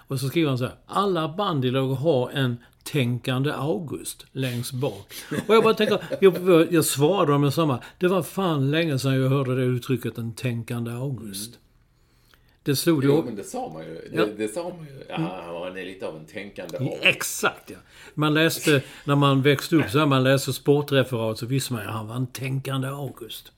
Och 0.07 0.21
så 0.21 0.29
skriver 0.29 0.49
han 0.49 0.59
så 0.59 0.65
här. 0.65 0.75
Alla 0.87 1.29
bandylag 1.29 1.89
har 1.89 2.31
en 2.31 2.57
tänkande 2.85 3.53
August 3.53 4.27
längst 4.33 4.73
bak. 4.73 5.13
Och 5.49 5.55
jag 5.55 5.65
bara 5.65 5.75
tänker, 5.75 5.99
jag, 6.21 6.73
jag 6.73 6.85
svarade 6.85 7.33
dem 7.33 7.41
med 7.41 7.55
samma. 7.55 7.83
Det 7.99 8.09
var 8.09 8.23
fan 8.23 8.71
länge 8.71 8.99
sedan 8.99 9.21
jag 9.21 9.29
hörde 9.29 9.57
det 9.57 9.63
uttrycket, 9.63 10.19
en 10.19 10.35
tänkande 10.35 10.91
August. 10.91 11.59
Det 12.63 12.77
slog 12.77 13.05
Jo, 13.05 13.17
ju... 13.17 13.23
men 13.23 13.37
det 13.37 13.45
sa 13.45 13.73
man 13.73 13.83
ju. 13.85 13.95
Det, 13.95 14.09
Ja. 14.13 14.23
Mm. 14.23 14.37
det 14.39 14.49
sa 14.49 14.63
man 14.63 14.87
ju. 14.87 15.05
Ja, 15.09 15.65
han 15.65 15.77
är 15.77 15.85
lite 15.85 16.07
av 16.07 16.17
en 16.17 16.27
tänkande 16.27 16.79
art. 16.79 16.99
Exakt 17.03 17.71
ja. 17.71 17.77
Man 18.15 18.35
läste, 18.35 18.83
när 19.05 19.17
man 19.17 19.43
växte 19.43 19.77
upp 19.77 19.91
så 19.91 19.99
här, 19.99 20.07
man 20.07 20.25
läste 20.25 20.53
sportreferat 20.53 21.39
så 21.39 21.47
visste 21.47 21.73
man 21.73 21.83
ju 21.83 21.89
att 21.89 21.95
han 21.95 22.09
var 22.09 22.17
en 22.17 22.27
tänkande 22.27 22.89
August. 22.89 23.53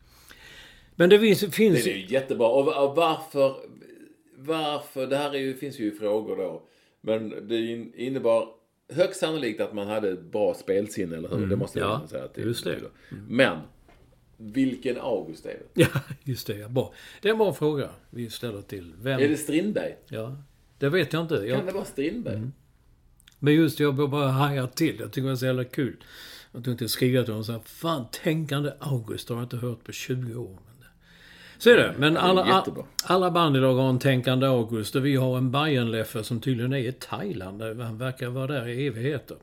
Men 0.95 1.11
det 1.11 1.19
finns... 1.19 1.41
Det 1.85 1.93
är 1.93 1.97
ju 1.97 2.07
jättebra. 2.07 2.49
Och 2.49 2.97
varför, 2.97 3.55
varför, 4.39 5.07
det 5.07 5.17
här 5.17 5.35
är 5.35 5.39
ju, 5.39 5.55
finns 5.55 5.79
ju 5.79 5.93
frågor 5.95 6.37
då. 6.37 6.63
Men 7.01 7.49
det 7.49 7.61
in- 7.61 7.93
innebar 7.97 8.49
högst 8.93 9.21
sannolikt 9.21 9.61
att 9.61 9.75
man 9.75 9.87
hade 9.87 10.11
ett 10.11 10.23
bra 10.33 10.55
spelsinne, 10.55 11.17
eller 11.17 11.29
hur? 11.37 11.47
det 11.47 11.57
måste 11.57 11.79
jag 11.79 12.09
säga. 12.09 12.25
Att 12.25 12.37
just 12.39 12.65
det. 12.65 12.71
betyder. 12.71 12.91
Men, 13.29 13.59
vilken 14.37 14.97
August 15.01 15.47
är 15.47 15.51
det? 15.51 15.65
Ja, 15.93 16.01
just 16.25 16.47
det. 16.47 16.57
Ja, 16.57 16.69
bra. 16.69 16.93
Det 17.23 17.29
är 17.29 17.33
en 17.33 17.39
bra 17.39 17.53
fråga 17.53 17.91
vi 18.11 18.31
ställer 18.31 18.63
till. 18.63 18.93
Vem? 19.03 19.21
Är 19.21 19.29
det 19.29 19.37
Strindberg? 19.37 19.97
Ja, 20.09 20.37
det 20.79 20.89
vet 20.89 21.13
jag 21.13 21.23
inte. 21.23 21.37
Kan 21.37 21.47
Jag, 21.47 21.67
det 21.67 21.73
vara 21.73 21.85
Strindberg? 21.85 22.43
men 23.39 23.55
just 23.55 23.81
jag 23.81 23.95
bara 24.11 24.29
hajar 24.29 24.67
till. 24.67 24.97
Jag 25.01 25.13
tycker 25.13 25.23
det 25.23 25.29
var 25.29 25.37
så 25.37 25.47
jävla 25.47 25.65
kul. 25.65 25.97
Jag 26.53 26.65
tänkte 26.65 26.89
skriva 26.89 27.23
till 27.23 27.33
honom 27.33 27.45
så 27.45 27.53
här, 27.53 27.61
fan 27.65 28.05
tänkande 28.23 28.73
August 28.79 29.29
har 29.29 29.37
jag 29.37 29.45
inte 29.45 29.57
hört 29.57 29.85
på 29.85 29.93
20 29.93 30.35
år. 30.35 30.59
Så 31.59 31.71
är 31.71 31.77
det. 31.77 31.95
Men 31.99 32.17
alla, 32.17 32.47
jättebra. 32.47 32.85
alla 33.05 33.31
band 33.31 33.57
idag 33.57 33.75
har 33.75 33.89
en 33.89 33.99
tänkande 33.99 34.47
August 34.47 34.97
och 34.97 35.07
vi 35.07 35.17
har 35.17 35.39
en 35.39 35.51
Bajen-Leffe 35.51 36.23
som 36.23 36.41
tydligen 36.41 36.73
är 36.73 36.79
i 36.79 36.93
Thailand. 36.93 37.63
Han 37.63 37.99
verkar 37.99 38.29
vara 38.29 38.47
där 38.47 38.69
i 38.69 38.87
evigheter. 38.87 39.37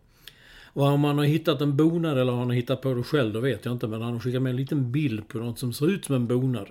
Och 0.65 0.83
om 0.83 1.03
han 1.03 1.17
har 1.17 1.25
hittat 1.25 1.61
en 1.61 1.77
bonad 1.77 2.17
eller 2.17 2.31
om 2.31 2.39
han 2.39 2.47
har 2.47 2.55
hittat 2.55 2.81
på 2.81 2.93
det 2.93 3.03
själv, 3.03 3.33
det 3.33 3.39
vet 3.39 3.65
jag 3.65 3.71
inte. 3.71 3.87
Men 3.87 4.01
han 4.01 4.13
har 4.13 4.19
skickat 4.19 4.41
med 4.41 4.49
en 4.49 4.55
liten 4.55 4.91
bild 4.91 5.27
på 5.27 5.37
något 5.37 5.59
som 5.59 5.73
ser 5.73 5.89
ut 5.89 6.05
som 6.05 6.15
en 6.15 6.27
bonad. 6.27 6.67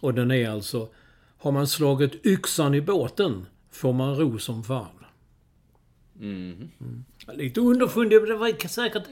Och 0.00 0.14
den 0.14 0.30
är 0.30 0.50
alltså... 0.50 0.88
Har 1.40 1.52
man 1.52 1.66
slagit 1.66 2.26
yxan 2.26 2.74
i 2.74 2.80
båten 2.80 3.46
får 3.70 3.92
man 3.92 4.16
ro 4.16 4.38
som 4.38 4.64
fan. 4.64 4.86
Mm. 6.20 6.68
Lite 7.32 7.60
underfundig, 7.60 8.20
men 8.20 8.28
det 8.30 8.36
var 8.36 8.68
säkert, 8.68 9.02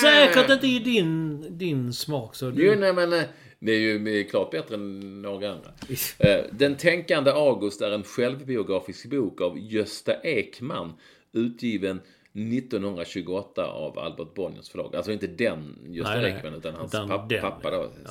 säkert 0.00 0.50
inte 0.50 0.66
i 0.66 0.78
din, 0.78 1.44
din 1.58 1.92
smak. 1.92 2.34
Så 2.34 2.50
du, 2.50 2.66
Jo, 2.66 2.74
nej 2.78 2.92
men 2.92 3.12
eh, 3.12 3.24
det 3.66 3.72
är 3.72 3.78
ju 4.14 4.24
klart 4.24 4.50
bättre 4.50 4.74
än 4.74 5.22
några 5.22 5.52
andra. 5.52 5.72
Eh, 6.18 6.44
Den 6.50 6.76
tänkande 6.76 7.30
August 7.30 7.80
är 7.82 7.90
en 7.90 8.02
självbiografisk 8.02 9.06
bok 9.10 9.40
av 9.40 9.58
Gösta 9.58 10.20
Ekman, 10.22 10.92
utgiven 11.32 12.00
1928 12.32 13.66
av 13.66 13.98
Albert 13.98 14.34
Bonniers 14.34 14.68
förlag. 14.68 14.96
Alltså 14.96 15.12
inte 15.12 15.26
den 15.26 15.78
Gösta 15.88 16.20
Nej. 16.20 16.32
Ekman, 16.32 16.54
utan 16.54 16.74
hans 16.74 16.94
Utan 16.94 17.08
papp, 17.08 17.28
den, 17.28 17.40
pappa 17.40 17.70
då. 17.70 17.90
ja. 18.04 18.10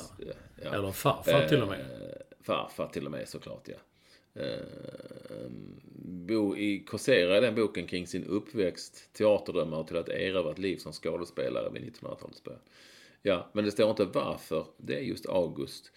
Ja. 0.64 0.74
Eller 0.74 0.92
farfar 0.92 1.48
till 1.48 1.62
och 1.62 1.68
med. 1.68 1.80
Eh, 1.80 1.86
Farfar 2.42 2.86
till 2.88 3.04
och 3.06 3.10
med 3.12 3.28
såklart, 3.28 3.68
ja. 3.68 3.74
Eh, 4.42 5.46
bo 6.06 6.56
i 6.56 6.78
Korsera 6.80 7.38
i 7.38 7.40
den 7.40 7.54
boken 7.54 7.86
kring 7.86 8.06
sin 8.06 8.24
uppväxt, 8.24 9.12
teaterdrömmar 9.12 9.78
och 9.78 9.86
till 9.86 9.96
att 9.96 10.08
erövra 10.08 10.50
ett 10.50 10.58
liv 10.58 10.76
som 10.76 10.92
skådespelare 10.92 11.70
vid 11.72 11.82
1900-talets 11.82 12.42
början. 12.44 12.60
Ja, 13.26 13.50
men 13.52 13.64
det 13.64 13.70
står 13.70 13.90
inte 13.90 14.04
varför 14.04 14.66
det 14.76 14.96
är 14.96 15.00
just 15.00 15.26
August. 15.26 15.92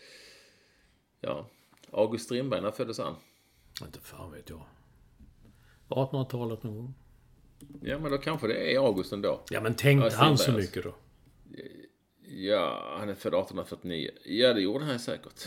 Ja, 1.21 1.49
August 1.91 2.25
Strindberg, 2.25 2.61
när 2.61 2.71
föddes 2.71 2.99
han? 2.99 3.15
Inte 3.81 3.99
fan 3.99 4.31
vet 4.31 4.49
jag. 4.49 4.61
1800-talet 5.89 6.63
någon 6.63 6.75
gång. 6.75 6.93
Ja, 7.81 7.99
men 7.99 8.11
då 8.11 8.17
kanske 8.17 8.47
det 8.47 8.73
är 8.75 8.79
August 8.79 9.13
ändå. 9.13 9.41
Ja 9.49 9.61
men 9.61 9.75
tänkte 9.75 10.07
Ja, 10.07 10.15
han 10.15 10.37
så 10.37 10.41
Strindberg, 10.43 10.65
mycket 10.65 10.83
då? 10.83 10.95
Ja, 12.29 12.95
han 12.99 13.09
är 13.09 13.15
född 13.15 13.33
1849. 13.33 14.11
Ja, 14.25 14.53
det 14.53 14.61
gjorde 14.61 14.85
han 14.85 14.99
säkert. 14.99 15.45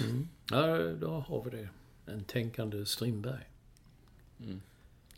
Ja, 0.51 0.77
då 0.79 1.09
har 1.11 1.45
vi 1.45 1.51
det. 1.51 1.69
En 2.07 2.25
tänkande 2.25 2.87
Strindberg. 2.87 3.45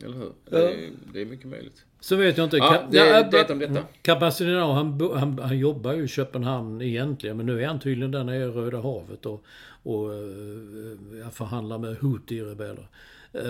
Eller 0.05 0.17
hur? 0.19 0.33
Det, 0.45 0.75
är, 0.75 0.91
det 1.13 1.21
är 1.21 1.27
mycket 1.27 1.47
möjligt. 1.47 1.85
Så 2.03 2.17
vet 2.17 2.37
jag 2.37 2.47
inte. 2.47 2.57
Ja, 2.57 2.73
Ka- 2.73 2.91
det, 2.91 2.97
ja, 2.99 3.23
det 3.23 3.51
om 3.53 3.59
detta. 3.59 3.83
Kapaciteten, 4.03 4.57
han, 4.63 5.01
han, 5.15 5.39
han 5.39 5.59
jobbar 5.59 5.93
ju 5.93 6.05
i 6.05 6.09
Köpenhamn 6.09 6.83
egentligen, 6.83 7.37
men 7.37 7.47
nu 7.47 7.63
är 7.63 7.67
han 7.67 7.81
tydligen 7.81 8.11
där 8.11 8.25
nere 8.25 8.37
i 8.45 8.47
Röda 8.47 8.81
havet 8.81 9.27
och, 9.27 9.45
och 9.83 10.15
eh, 10.15 11.31
förhandlar 11.31 11.79
med 11.79 11.97
Houthi-rebeller. 11.99 12.87
Eh, 13.33 13.43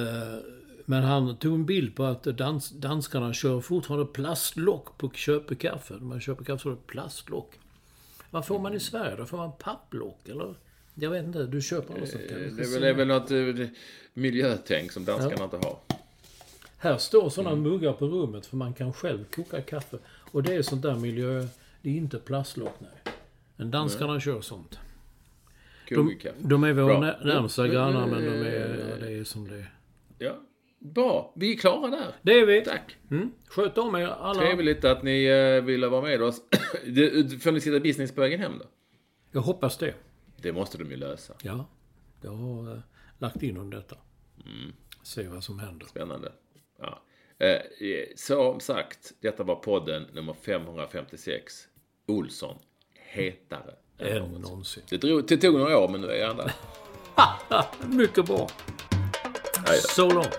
men 0.85 1.03
han 1.03 1.37
tog 1.37 1.55
en 1.55 1.67
bild 1.67 1.97
på 1.97 2.05
att 2.05 2.23
dans, 2.25 2.71
danskarna 2.71 3.33
kör 3.33 3.61
fortfarande 3.61 4.07
plastlock 4.07 4.99
på 4.99 5.11
köpekaffe. 5.11 5.95
Man 5.95 6.21
köper 6.21 6.45
kaffe 6.45 6.63
så 6.63 6.69
är 6.69 6.73
det 6.73 6.87
plastlock. 6.87 7.53
Vad 8.31 8.47
får 8.47 8.59
man 8.59 8.75
i 8.75 8.81
Sverige 8.81 9.17
då? 9.17 9.25
Får 9.27 9.37
man 9.37 9.53
papplock 9.59 10.29
eller? 10.29 10.55
Jag 10.95 11.11
vet 11.11 11.25
inte, 11.25 11.47
du 11.47 11.63
köper 11.63 12.01
något 12.01 12.09
sånt 12.09 12.23
Det 12.29 12.35
kanske? 12.35 12.63
är 12.65 12.73
väl, 12.73 12.81
det 12.81 12.89
är 12.89 12.95
väl 12.95 13.09
något 13.09 13.31
eh, 13.31 13.67
miljötänk 14.15 14.93
som 14.93 15.05
danskarna 15.05 15.45
inte 15.45 15.57
har. 15.57 15.77
Här 16.83 16.99
står 16.99 17.29
sådana 17.31 17.51
Mm. 17.51 17.63
muggar 17.63 17.93
på 17.93 18.07
rummet 18.07 18.47
för 18.47 18.57
man 18.57 18.75
kan 18.75 18.93
själv 18.93 19.25
koka 19.25 19.63
kaffe. 19.63 19.99
Och 20.33 20.43
det 20.43 20.55
är 20.55 20.63
sånt 20.63 20.83
där 20.83 20.97
miljö... 20.97 21.47
Det 21.83 21.91
är 21.91 21.95
inte 21.95 22.19
plastlock, 22.19 22.75
nej. 22.79 23.15
Men 23.57 23.71
danskarna 23.71 24.21
kör 24.21 24.41
sånt. 24.41 24.79
De, 25.89 26.17
de 26.39 26.65
är 26.65 26.73
våra 26.73 27.01
närmsta 27.01 27.69
grannar, 27.69 28.07
men 28.07 28.25
de 28.25 28.31
är, 28.31 28.89
ja, 28.91 29.07
det 29.07 29.13
är 29.13 29.25
som 29.25 29.49
det 29.49 29.57
är. 29.57 29.75
Ja, 30.19 30.37
bra. 30.79 31.33
Vi 31.37 31.53
är 31.55 31.59
klara 31.59 31.91
där. 31.91 32.15
Det 32.23 32.41
är 32.41 32.47
vi. 32.47 32.65
Tack. 32.65 32.97
Mm. 33.11 33.31
Sköt 33.49 33.79
om 33.79 33.95
er 33.95 34.07
alla. 34.07 34.41
Trevligt 34.41 34.85
att 34.85 35.03
ni 35.03 35.25
eh, 35.25 35.65
ville 35.65 35.89
vara 35.89 36.03
med 36.03 36.23
oss. 36.23 36.37
Får 37.43 37.53
ni 37.53 37.61
sitta 37.61 37.81
business 37.81 38.15
på 38.15 38.21
vägen 38.21 38.41
hem 38.41 38.53
då? 38.59 38.65
Jag 39.33 39.41
hoppas 39.41 39.79
det. 39.79 39.95
Det 40.37 40.53
måste 40.53 40.79
de 40.79 40.91
ju 40.91 40.97
lösa. 40.97 41.35
Ja. 41.43 41.67
Jag 42.21 42.33
har 42.33 42.73
eh, 42.73 42.79
lagt 43.19 43.43
in 43.43 43.59
om 43.59 43.71
detta. 43.71 43.97
Mm. 44.45 44.73
Se 45.03 45.29
vad 45.29 45.45
som 45.45 45.59
händer. 45.59 45.87
Spännande. 45.87 46.33
Ja. 46.83 47.03
Eh, 47.47 47.61
Som 48.17 48.61
sagt, 48.61 49.13
detta 49.21 49.43
var 49.43 49.55
podden 49.57 50.07
nummer 50.13 50.35
556. 50.43 51.55
Olsson, 52.07 52.59
hetare 52.95 53.75
än 53.99 54.07
Än 54.07 54.17
någonsin. 54.23 54.43
någonsin. 54.43 54.83
Det, 54.91 54.97
drog, 54.97 55.27
det 55.29 55.37
tog 55.37 55.59
några 55.59 55.79
år, 55.79 55.89
men 55.89 56.01
nu 56.01 56.11
är 56.11 56.27
han 56.27 56.37
där. 56.37 56.53
Mycket 57.97 58.27
bra. 58.27 58.49
Så 59.79 60.11
långt. 60.11 60.39